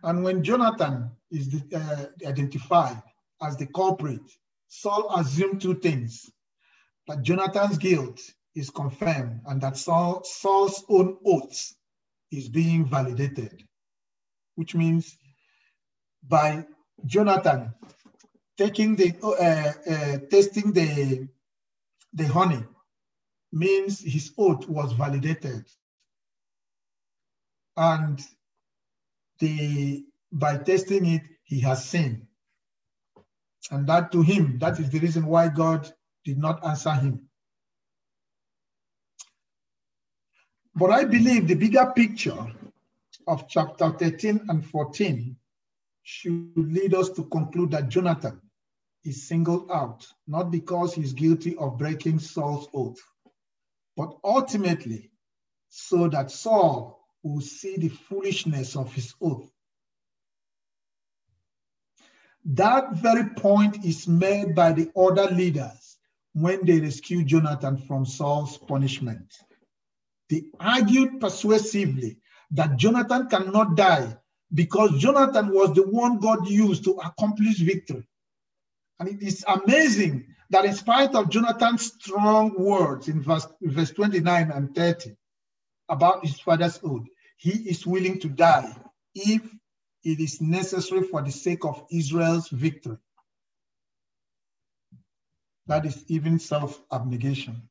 And 0.03 0.23
when 0.23 0.43
Jonathan 0.43 1.11
is 1.31 1.61
uh, 1.73 2.05
identified 2.25 3.01
as 3.41 3.57
the 3.57 3.65
culprit, 3.67 4.21
Saul 4.67 5.15
assumed 5.15 5.61
two 5.61 5.75
things 5.75 6.29
that 7.07 7.23
Jonathan's 7.23 7.77
guilt 7.77 8.21
is 8.55 8.69
confirmed 8.69 9.41
and 9.47 9.61
that 9.61 9.77
Saul, 9.77 10.23
Saul's 10.23 10.83
own 10.89 11.17
oath 11.25 11.73
is 12.31 12.49
being 12.49 12.85
validated, 12.85 13.63
which 14.55 14.75
means 14.75 15.17
by 16.27 16.65
Jonathan 17.05 17.73
taking 18.57 18.95
the 18.95 19.13
uh, 19.23 19.91
uh, 19.91 20.17
testing 20.29 20.73
the 20.73 21.27
the 22.13 22.27
honey 22.27 22.63
means 23.57 23.99
his 23.99 24.31
oath 24.37 24.67
was 24.67 24.93
validated, 24.93 25.65
and 27.75 28.21
the 29.39 30.05
by 30.31 30.57
testing 30.57 31.05
it 31.05 31.23
he 31.43 31.59
has 31.61 31.85
sinned, 31.85 32.25
and 33.71 33.87
that 33.87 34.11
to 34.11 34.21
him 34.21 34.57
that 34.59 34.79
is 34.79 34.89
the 34.89 34.99
reason 34.99 35.25
why 35.25 35.47
God 35.47 35.91
did 36.23 36.37
not 36.37 36.65
answer 36.65 36.91
him. 36.91 37.27
But 40.75 40.91
I 40.91 41.05
believe 41.05 41.47
the 41.47 41.55
bigger 41.55 41.91
picture 41.95 42.53
of 43.27 43.47
chapter 43.47 43.89
13 43.89 44.45
and 44.47 44.65
14 44.65 45.35
should 46.03 46.51
lead 46.55 46.93
us 46.93 47.09
to 47.09 47.23
conclude 47.25 47.71
that 47.71 47.89
Jonathan 47.89 48.39
is 49.03 49.27
singled 49.27 49.71
out, 49.71 50.05
not 50.27 50.51
because 50.51 50.93
he's 50.93 51.13
guilty 51.13 51.55
of 51.57 51.77
breaking 51.77 52.19
Saul's 52.19 52.67
oath, 52.73 52.99
but 53.97 54.15
ultimately 54.23 55.09
so 55.69 56.07
that 56.07 56.31
Saul 56.31 57.03
will 57.23 57.41
see 57.41 57.75
the 57.77 57.89
foolishness 57.89 58.75
of 58.75 58.93
his 58.93 59.13
oath. 59.19 59.51
That 62.45 62.93
very 62.93 63.29
point 63.31 63.83
is 63.83 64.07
made 64.07 64.55
by 64.55 64.71
the 64.71 64.89
other 64.95 65.29
leaders 65.33 65.97
when 66.33 66.63
they 66.65 66.79
rescue 66.79 67.23
Jonathan 67.23 67.77
from 67.77 68.05
Saul's 68.05 68.57
punishment. 68.57 69.33
They 70.29 70.43
argued 70.59 71.19
persuasively 71.19 72.17
that 72.51 72.77
Jonathan 72.77 73.27
cannot 73.27 73.75
die 73.75 74.15
because 74.53 75.01
Jonathan 75.01 75.49
was 75.49 75.73
the 75.73 75.83
one 75.83 76.19
God 76.19 76.47
used 76.47 76.83
to 76.85 76.91
accomplish 76.91 77.57
victory. 77.57 78.07
And 78.99 79.09
it 79.09 79.21
is 79.21 79.43
amazing 79.47 80.27
that 80.49 80.65
in 80.65 80.73
spite 80.73 81.13
of 81.15 81.29
Jonathan's 81.29 81.93
strong 81.93 82.53
words 82.57 83.07
in 83.07 83.21
verse, 83.21 83.47
verse 83.61 83.91
29 83.91 84.51
and 84.51 84.73
30 84.75 85.15
about 85.89 86.25
his 86.25 86.39
father's 86.39 86.79
oath, 86.83 87.05
he 87.37 87.51
is 87.69 87.85
willing 87.85 88.19
to 88.19 88.29
die 88.29 88.75
if 89.13 89.41
it 90.03 90.19
is 90.19 90.41
necessary 90.41 91.03
for 91.03 91.21
the 91.21 91.31
sake 91.31 91.65
of 91.65 91.85
Israel's 91.91 92.49
victory. 92.49 92.97
That 95.67 95.85
is 95.85 96.03
even 96.07 96.39
self 96.39 96.81
abnegation. 96.91 97.69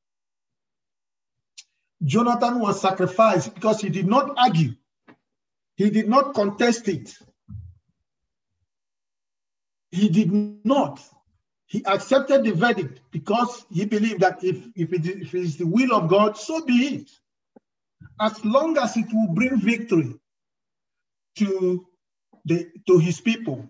Jonathan 2.05 2.61
was 2.61 2.81
sacrificed 2.81 3.55
because 3.55 3.81
he 3.81 3.89
did 3.89 4.07
not 4.07 4.35
argue, 4.37 4.75
he 5.77 5.89
did 5.91 6.09
not 6.09 6.35
contest 6.35 6.89
it. 6.89 7.17
He 9.91 10.11
did 10.11 10.31
not. 10.65 11.01
He 11.67 11.85
accepted 11.85 12.45
the 12.45 12.53
verdict 12.53 13.01
because 13.11 13.67
he 13.71 13.85
believed 13.85 14.21
that 14.21 14.43
if, 14.45 14.65
if, 14.77 14.93
it, 14.93 15.07
if 15.07 15.35
it 15.35 15.41
is 15.41 15.57
the 15.57 15.67
will 15.67 15.93
of 15.95 16.09
God, 16.09 16.37
so 16.37 16.65
be 16.65 16.97
it. 16.97 17.11
As 18.21 18.45
long 18.45 18.79
as 18.79 18.97
it 18.97 19.07
will 19.13 19.35
bring 19.35 19.61
victory 19.61 20.15
to, 21.39 21.87
the, 22.45 22.71
to 22.87 22.99
his 22.99 23.21
people, 23.21 23.69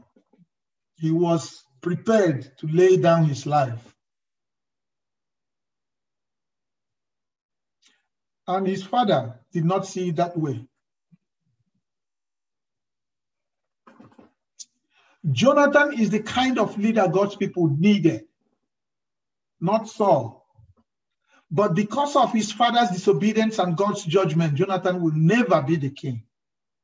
he 0.98 1.10
was 1.10 1.64
prepared 1.80 2.50
to 2.58 2.66
lay 2.66 2.96
down 2.96 3.24
his 3.24 3.46
life. 3.46 3.94
And 8.46 8.66
his 8.66 8.82
father 8.82 9.40
did 9.52 9.64
not 9.64 9.86
see 9.86 10.10
it 10.10 10.16
that 10.16 10.36
way. 10.36 10.66
Jonathan 15.32 15.98
is 15.98 16.10
the 16.10 16.20
kind 16.20 16.58
of 16.58 16.78
leader 16.78 17.08
God's 17.08 17.36
people 17.36 17.68
needed, 17.68 18.24
not 19.60 19.88
Saul. 19.88 20.46
But 21.50 21.74
because 21.74 22.16
of 22.16 22.32
his 22.32 22.52
father's 22.52 22.90
disobedience 22.90 23.58
and 23.58 23.76
God's 23.76 24.04
judgment, 24.04 24.54
Jonathan 24.54 25.00
will 25.00 25.12
never 25.14 25.62
be 25.62 25.76
the 25.76 25.90
king. 25.90 26.24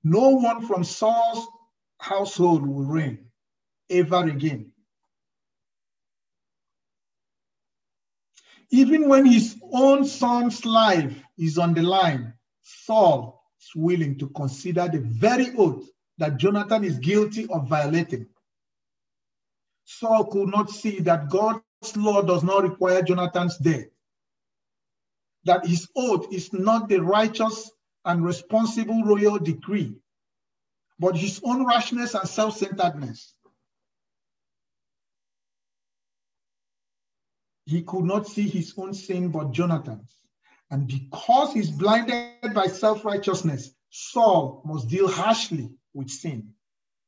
No 0.04 0.30
one 0.30 0.66
from 0.66 0.84
Saul's 0.84 1.46
household 1.98 2.66
will 2.66 2.84
reign 2.84 3.26
ever 3.90 4.24
again. 4.24 4.72
Even 8.70 9.08
when 9.08 9.26
his 9.26 9.60
own 9.70 10.04
son's 10.04 10.64
life 10.64 11.14
is 11.38 11.58
on 11.58 11.74
the 11.74 11.82
line, 11.82 12.32
Saul 12.62 13.44
is 13.60 13.70
willing 13.74 14.18
to 14.18 14.28
consider 14.30 14.88
the 14.88 15.00
very 15.00 15.54
oath 15.56 15.86
that 16.22 16.36
Jonathan 16.36 16.84
is 16.84 16.98
guilty 16.98 17.48
of 17.48 17.68
violating. 17.68 18.26
Saul 19.84 20.26
could 20.26 20.50
not 20.50 20.70
see 20.70 21.00
that 21.00 21.28
God's 21.28 21.96
law 21.96 22.22
does 22.22 22.44
not 22.44 22.62
require 22.62 23.02
Jonathan's 23.02 23.56
death, 23.56 23.86
that 25.42 25.66
his 25.66 25.88
oath 25.96 26.32
is 26.32 26.52
not 26.52 26.88
the 26.88 27.00
righteous 27.00 27.72
and 28.04 28.24
responsible 28.24 29.02
royal 29.02 29.40
decree, 29.40 29.96
but 31.00 31.16
his 31.16 31.40
own 31.42 31.66
rashness 31.66 32.14
and 32.14 32.28
self 32.28 32.56
centeredness. 32.56 33.34
He 37.66 37.82
could 37.82 38.04
not 38.04 38.28
see 38.28 38.48
his 38.48 38.72
own 38.76 38.94
sin 38.94 39.30
but 39.32 39.50
Jonathan's. 39.50 40.14
And 40.70 40.86
because 40.86 41.52
he's 41.52 41.70
blinded 41.70 42.54
by 42.54 42.68
self 42.68 43.04
righteousness, 43.04 43.74
Saul 43.90 44.62
must 44.64 44.86
deal 44.86 45.08
harshly 45.08 45.68
with 45.94 46.10
sin. 46.10 46.54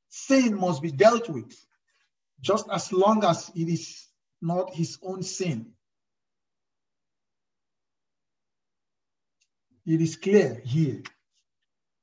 Sin 0.09 0.59
must 0.59 0.83
be 0.83 0.91
dealt 0.91 1.29
with, 1.29 1.53
just 2.41 2.67
as 2.71 2.93
long 2.93 3.25
as 3.25 3.51
it 3.55 3.69
is 3.69 4.07
not 4.41 4.75
his 4.75 4.99
own 5.03 5.23
sin. 5.23 5.73
It 9.87 10.01
is 10.01 10.17
clear 10.17 10.61
here 10.65 11.03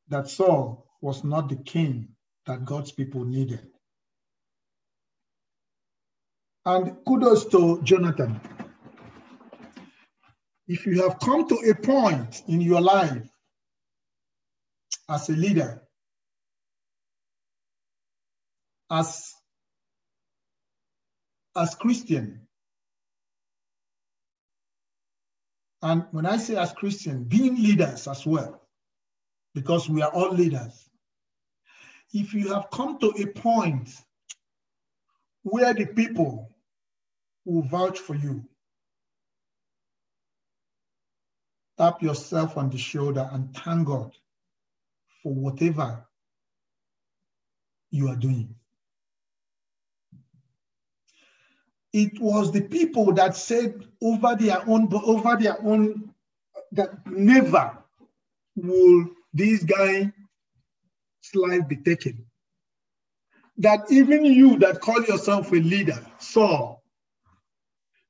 that 0.10 0.28
Saul 0.28 0.86
was 1.02 1.24
not 1.24 1.50
the 1.50 1.56
king 1.56 2.10
that 2.46 2.66
God's 2.66 2.92
people 2.92 3.24
needed. 3.24 3.68
And 6.66 6.98
kudos 7.08 7.46
to 7.46 7.82
Jonathan. 7.82 8.40
If 10.68 10.86
you 10.86 11.02
have 11.02 11.20
come 11.20 11.48
to 11.48 11.56
a 11.56 11.76
point 11.76 12.44
in 12.48 12.62
your 12.62 12.82
life 12.82 13.28
as 15.10 15.30
a 15.30 15.34
leader, 15.34 15.82
as, 18.92 19.34
as 21.56 21.74
Christian, 21.76 22.42
and 25.82 26.06
when 26.12 26.26
I 26.28 26.38
say 26.38 26.58
as 26.58 26.74
Christian, 26.74 27.24
being 27.24 27.56
leaders 27.56 28.08
as 28.08 28.26
well, 28.26 28.62
because 29.56 29.89
we 29.89 30.02
are 30.02 30.12
all 30.12 30.32
leaders. 30.32 30.88
If 32.14 32.34
you 32.34 32.54
have 32.54 32.70
come 32.72 33.00
to 33.00 33.08
a 33.18 33.26
point 33.28 33.89
where 35.44 35.74
the 35.74 35.86
people 35.86 36.52
will 37.46 37.64
vouch 37.64 38.00
for 38.00 38.16
you. 38.16 38.44
Tap 41.78 42.02
yourself 42.02 42.58
on 42.58 42.70
the 42.70 42.78
shoulder 42.78 43.28
and 43.32 43.56
thank 43.56 43.88
God 43.88 44.12
for 45.24 45.34
whatever 45.34 46.06
you 47.89 48.10
are 48.10 48.16
doing. 48.16 48.56
It 51.94 52.20
was 52.22 52.52
the 52.52 52.62
people 52.62 53.12
that 53.14 53.36
said 53.36 53.86
over 54.02 54.36
their 54.39 54.68
own, 54.68 54.89
over 54.94 55.36
their 55.38 55.62
own, 55.62 56.14
that 56.72 57.06
never 57.08 57.78
will 58.56 59.10
this 59.34 59.64
guy's 59.64 60.08
life 61.34 61.68
be 61.68 61.78
taken 61.78 62.26
that 63.58 63.80
even 63.89 64.26
you 64.26 64.58
that 64.60 64.82
call 64.82 65.02
yourself 65.04 65.52
a 65.52 65.56
leader 65.56 66.00
saw 66.18 66.78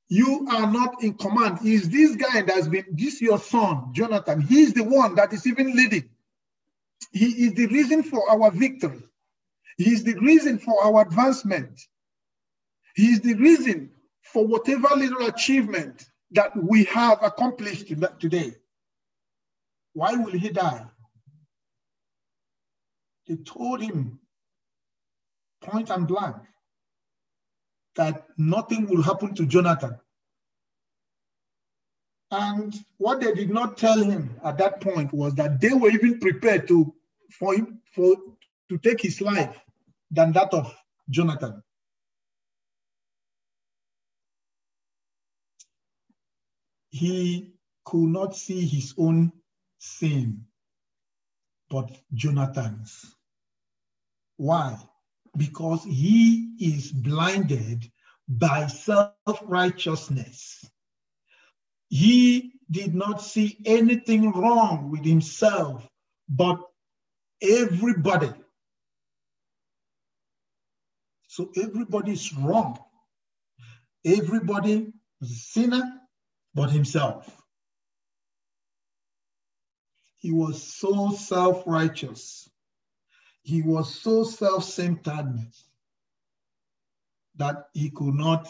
you 0.08 0.46
are 0.50 0.70
not 0.70 1.02
in 1.02 1.14
command. 1.14 1.58
Is 1.64 1.88
this 1.88 2.16
guy 2.16 2.42
that's 2.42 2.68
been, 2.68 2.84
this 2.90 3.22
your 3.22 3.38
son, 3.38 3.94
Jonathan, 3.94 4.42
he's 4.42 4.74
the 4.74 4.84
one 4.84 5.14
that 5.14 5.32
is 5.32 5.46
even 5.46 5.74
leading. 5.74 6.06
He 7.12 7.46
is 7.46 7.54
the 7.54 7.66
reason 7.68 8.02
for 8.02 8.30
our 8.30 8.50
victory. 8.50 9.02
He 9.78 9.90
is 9.90 10.04
the 10.04 10.12
reason 10.20 10.58
for 10.58 10.84
our 10.84 11.00
advancement. 11.00 11.80
He 12.94 13.06
is 13.06 13.20
the 13.20 13.34
reason 13.34 13.90
for 14.22 14.46
whatever 14.46 14.88
little 14.94 15.26
achievement 15.26 16.06
that 16.32 16.52
we 16.56 16.84
have 16.84 17.22
accomplished 17.22 17.88
today. 18.18 18.54
Why 19.92 20.14
will 20.14 20.32
he 20.32 20.48
die? 20.50 20.86
They 23.26 23.36
told 23.36 23.80
him 23.82 24.18
point 25.60 25.90
and 25.90 26.08
blank 26.08 26.36
that 27.94 28.26
nothing 28.38 28.86
will 28.86 29.02
happen 29.02 29.34
to 29.34 29.46
Jonathan. 29.46 29.98
And 32.30 32.74
what 32.96 33.20
they 33.20 33.32
did 33.34 33.50
not 33.50 33.76
tell 33.76 34.02
him 34.02 34.40
at 34.42 34.56
that 34.58 34.80
point 34.80 35.12
was 35.12 35.34
that 35.34 35.60
they 35.60 35.74
were 35.74 35.90
even 35.90 36.18
prepared 36.18 36.66
to 36.68 36.94
for 37.30 37.54
him 37.54 37.80
for 37.94 38.16
to 38.70 38.78
take 38.78 39.02
his 39.02 39.20
life 39.20 39.58
than 40.10 40.32
that 40.32 40.52
of 40.54 40.74
Jonathan. 41.10 41.62
He 46.92 47.54
could 47.84 48.10
not 48.10 48.36
see 48.36 48.66
his 48.66 48.94
own 48.98 49.32
sin, 49.80 50.46
but 51.70 51.90
Jonathan's. 52.14 53.16
Why? 54.36 54.78
because 55.36 55.84
he 55.84 56.54
is 56.60 56.92
blinded 56.92 57.90
by 58.28 58.66
self 58.66 59.14
righteousness. 59.44 60.64
He 61.88 62.52
did 62.70 62.94
not 62.94 63.22
see 63.22 63.58
anything 63.66 64.32
wrong 64.32 64.90
with 64.90 65.04
himself, 65.04 65.86
but 66.28 66.58
everybody. 67.42 68.32
So 71.28 71.50
everybody 71.56 72.12
is 72.12 72.34
wrong. 72.34 72.78
Everybody 74.04 74.92
is 75.20 75.30
a 75.30 75.34
sinner 75.34 76.01
but 76.54 76.70
himself. 76.70 77.30
He 80.16 80.30
was 80.32 80.62
so 80.62 81.10
self 81.12 81.64
righteous 81.66 82.48
he 83.42 83.60
was 83.62 83.92
so 84.00 84.22
self-centeredness 84.22 85.68
that 87.36 87.68
he 87.72 87.90
could 87.90 88.14
not 88.14 88.48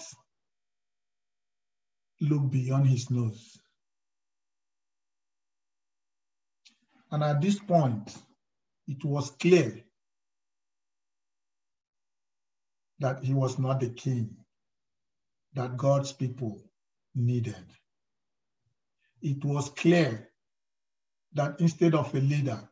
look 2.21 2.51
beyond 2.51 2.87
his 2.87 3.11
nose. 3.11 3.59
And 7.11 7.23
at 7.23 7.41
this 7.41 7.59
point, 7.59 8.15
it 8.87 9.05
was 9.05 9.31
clear 9.31 9.83
that 12.99 13.23
he 13.23 13.35
was 13.35 13.59
not 13.59 13.81
the 13.81 13.91
king 13.91 14.37
that 15.55 15.77
God's 15.77 16.13
people 16.13 16.63
needed. 17.15 17.65
It 19.23 19.45
was 19.45 19.71
clear 19.71 20.29
that 21.35 21.61
instead 21.61 21.95
of 21.95 22.13
a 22.15 22.19
leader, 22.19 22.69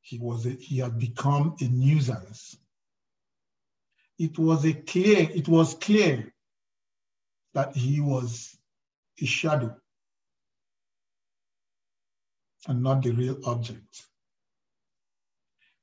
he, 0.00 0.18
was 0.18 0.46
a, 0.46 0.50
he 0.50 0.78
had 0.78 0.98
become 0.98 1.56
a 1.60 1.64
nuisance. 1.64 2.56
It 4.18 4.38
was 4.38 4.64
a 4.64 4.72
clear, 4.72 5.28
it 5.34 5.48
was 5.48 5.74
clear 5.74 6.32
that 7.54 7.74
he 7.76 8.00
was 8.00 8.56
a 9.20 9.26
shadow 9.26 9.76
and 12.68 12.82
not 12.82 13.02
the 13.02 13.10
real 13.10 13.38
object. 13.44 14.06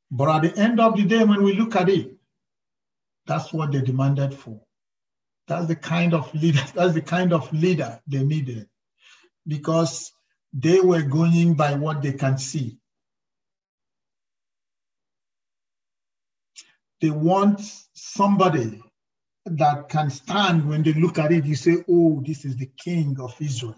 But 0.10 0.30
at 0.30 0.42
the 0.54 0.62
end 0.62 0.80
of 0.80 0.96
the 0.96 1.04
day, 1.04 1.24
when 1.24 1.44
we 1.44 1.54
look 1.54 1.76
at 1.76 1.90
it, 1.90 2.16
that's 3.26 3.52
what 3.52 3.72
they 3.72 3.82
demanded 3.82 4.34
for. 4.34 4.62
That's 5.48 5.68
the 5.68 5.76
kind 5.76 6.14
of 6.14 6.34
leader, 6.34 6.64
that's 6.74 6.94
the 6.94 7.02
kind 7.02 7.34
of 7.34 7.52
leader 7.52 8.00
they 8.08 8.24
needed 8.24 8.68
because 9.48 10.14
they 10.54 10.80
were 10.80 11.02
going 11.02 11.54
by 11.56 11.76
what 11.76 12.02
they 12.02 12.14
can 12.14 12.38
see. 12.38 12.78
They 17.00 17.10
want 17.10 17.62
somebody 17.94 18.82
that 19.46 19.90
can 19.90 20.10
stand 20.10 20.68
when 20.68 20.84
they 20.84 20.94
look 20.94 21.18
at 21.18 21.32
it, 21.32 21.46
you 21.46 21.56
say, 21.56 21.84
oh, 21.90 22.22
this 22.26 22.46
is 22.46 22.58
the 22.58 22.70
king 22.78 23.18
of 23.20 23.36
Israel. 23.42 23.76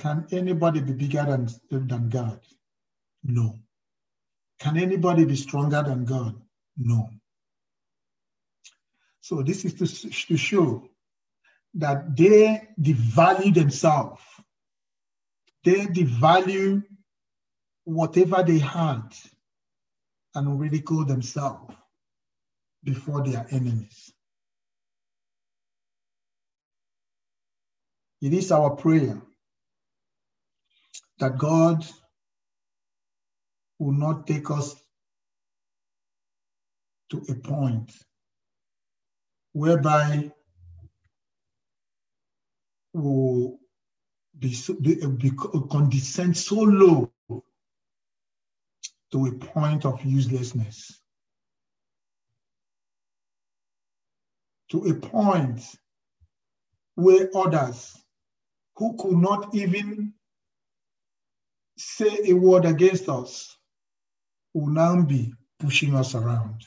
Can 0.00 0.26
anybody 0.30 0.80
be 0.80 0.92
bigger 0.92 1.24
than, 1.24 1.48
than 1.88 2.08
God? 2.08 2.40
No. 3.24 3.58
Can 4.60 4.76
anybody 4.76 5.24
be 5.24 5.34
stronger 5.34 5.82
than 5.82 6.04
God? 6.04 6.40
No. 6.76 7.10
So 9.20 9.42
this 9.42 9.64
is 9.64 9.74
to, 9.74 9.86
to 10.26 10.36
show 10.36 10.88
that 11.74 12.16
they 12.16 12.68
devalue 12.80 13.54
themselves. 13.54 14.22
They 15.64 15.86
devalue 15.86 16.82
whatever 17.84 18.42
they 18.42 18.58
had 18.58 19.02
and 20.34 20.60
ridicule 20.60 21.04
themselves 21.04 21.74
before 22.84 23.24
their 23.24 23.46
enemies. 23.50 24.12
It 28.20 28.32
is 28.32 28.50
our 28.50 28.70
prayer 28.70 29.20
that 31.18 31.38
God 31.38 31.86
will 33.78 33.92
not 33.92 34.26
take 34.26 34.50
us 34.50 34.74
to 37.10 37.22
a 37.28 37.34
point 37.34 37.92
whereby 39.52 40.30
will 42.98 43.58
be, 44.38 44.56
be, 44.80 45.30
condescend 45.70 46.36
so 46.36 46.56
low 46.56 47.12
to 49.10 49.26
a 49.26 49.32
point 49.32 49.84
of 49.84 50.04
uselessness, 50.04 51.00
to 54.70 54.84
a 54.84 54.94
point 54.94 55.62
where 56.94 57.30
others 57.34 57.96
who 58.76 58.96
could 58.98 59.16
not 59.16 59.54
even 59.54 60.12
say 61.76 62.18
a 62.26 62.32
word 62.32 62.64
against 62.64 63.08
us 63.08 63.56
will 64.52 64.66
now 64.66 65.00
be 65.02 65.32
pushing 65.58 65.94
us 65.94 66.14
around. 66.14 66.62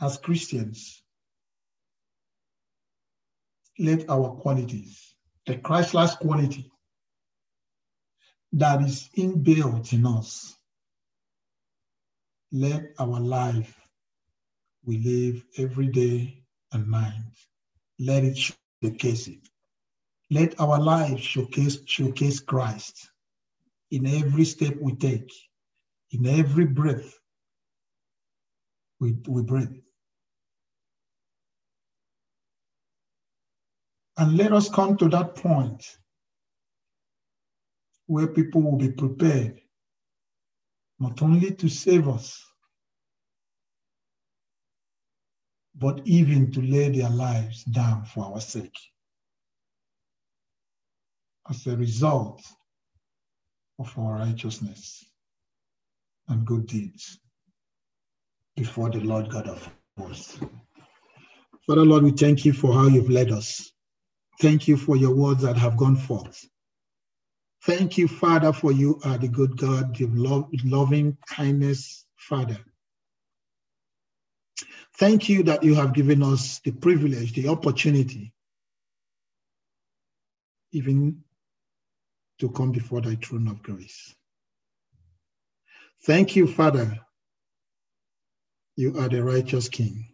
As 0.00 0.16
Christians, 0.18 1.02
let 3.78 4.08
our 4.10 4.30
qualities, 4.36 5.14
the 5.46 5.56
Christless 5.58 6.14
quality 6.16 6.70
that 8.52 8.82
is 8.82 9.08
inbuilt 9.16 9.92
in 9.92 10.06
us, 10.06 10.56
let 12.50 12.92
our 12.98 13.20
life 13.20 13.78
we 14.84 14.98
live 14.98 15.44
every 15.58 15.86
day 15.86 16.42
and 16.72 16.90
night, 16.90 17.22
let 17.98 18.24
it 18.24 18.36
showcase 18.82 19.28
it. 19.28 19.48
Let 20.30 20.60
our 20.60 20.80
life 20.80 21.20
showcase, 21.20 21.78
showcase 21.86 22.40
Christ 22.40 23.10
in 23.90 24.06
every 24.06 24.44
step 24.44 24.76
we 24.80 24.94
take, 24.94 25.32
in 26.10 26.26
every 26.26 26.66
breath 26.66 27.18
we, 29.00 29.16
we 29.26 29.42
breathe. 29.42 29.80
And 34.18 34.36
let 34.36 34.52
us 34.52 34.68
come 34.68 34.96
to 34.96 35.08
that 35.10 35.36
point 35.36 35.96
where 38.06 38.26
people 38.26 38.60
will 38.60 38.76
be 38.76 38.90
prepared 38.90 39.60
not 40.98 41.22
only 41.22 41.52
to 41.52 41.68
save 41.68 42.08
us, 42.08 42.44
but 45.76 46.00
even 46.04 46.50
to 46.50 46.60
lay 46.60 46.88
their 46.88 47.10
lives 47.10 47.62
down 47.62 48.04
for 48.06 48.24
our 48.24 48.40
sake. 48.40 48.76
As 51.48 51.64
a 51.68 51.76
result 51.76 52.42
of 53.78 53.96
our 53.96 54.18
righteousness 54.18 55.04
and 56.26 56.44
good 56.44 56.66
deeds 56.66 57.20
before 58.56 58.90
the 58.90 58.98
Lord 58.98 59.30
God 59.30 59.46
of 59.46 59.70
hosts. 59.96 60.40
Father, 61.66 61.84
Lord, 61.84 62.02
we 62.02 62.10
thank 62.10 62.44
you 62.44 62.52
for 62.52 62.74
how 62.74 62.88
you've 62.88 63.10
led 63.10 63.30
us. 63.30 63.70
Thank 64.40 64.68
you 64.68 64.76
for 64.76 64.96
your 64.96 65.14
words 65.14 65.42
that 65.42 65.56
have 65.56 65.76
gone 65.76 65.96
forth. 65.96 66.48
Thank 67.64 67.98
you, 67.98 68.06
Father, 68.06 68.52
for 68.52 68.70
you 68.70 69.00
are 69.04 69.18
the 69.18 69.28
good 69.28 69.56
God, 69.56 69.96
the 69.96 70.06
loving 70.64 71.18
kindness, 71.26 72.06
Father. 72.16 72.58
Thank 74.96 75.28
you 75.28 75.42
that 75.44 75.64
you 75.64 75.74
have 75.74 75.92
given 75.92 76.22
us 76.22 76.60
the 76.60 76.70
privilege, 76.70 77.32
the 77.32 77.48
opportunity, 77.48 78.32
even 80.72 81.22
to 82.38 82.50
come 82.50 82.72
before 82.72 83.00
thy 83.00 83.16
throne 83.16 83.48
of 83.48 83.62
grace. 83.62 84.14
Thank 86.04 86.36
you, 86.36 86.46
Father. 86.46 86.98
You 88.76 88.98
are 88.98 89.08
the 89.08 89.22
righteous 89.22 89.68
King. 89.68 90.08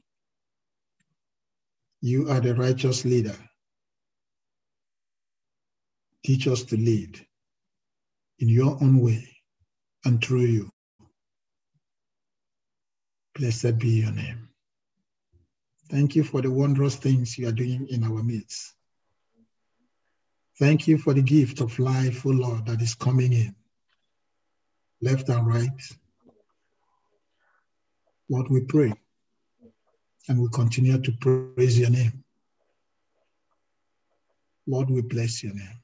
You 2.01 2.31
are 2.31 2.41
the 2.41 2.55
righteous 2.55 3.05
leader. 3.05 3.37
Teach 6.25 6.47
us 6.49 6.62
to 6.64 6.77
lead 6.77 7.20
in 8.39 8.49
your 8.49 8.79
own 8.83 9.01
way 9.01 9.29
and 10.05 10.25
through 10.25 10.47
you. 10.47 10.70
Blessed 13.35 13.79
be 13.79 14.01
your 14.01 14.12
name. 14.12 14.49
Thank 15.91 16.16
you 16.16 16.25
for 16.25 16.41
the 16.41 16.51
wondrous 16.51 16.97
things 16.97 17.37
you 17.37 17.49
are 17.49 17.53
doing 17.53 17.87
in 17.91 18.05
our 18.05 18.22
midst. 18.22 18.72
Thank 20.59 20.89
you 20.89 20.99
for 20.99 21.12
the 21.12 21.22
gift 21.22 21.61
of 21.61 21.79
life, 21.79 22.25
O 22.25 22.31
oh 22.31 22.33
Lord, 22.33 22.66
that 22.66 22.81
is 22.81 22.95
coming 22.95 23.33
in, 23.33 23.55
left 25.03 25.29
and 25.29 25.47
right. 25.47 25.68
Lord, 28.31 28.47
we 28.51 28.61
pray 28.61 28.95
and 30.29 30.41
we 30.41 30.49
continue 30.55 30.99
to 30.99 31.12
praise 31.20 31.79
your 31.79 31.91
name. 31.91 32.25
Lord, 34.66 34.89
we 34.89 35.03
bless 35.03 35.43
your 35.43 35.55
name. 35.55 35.84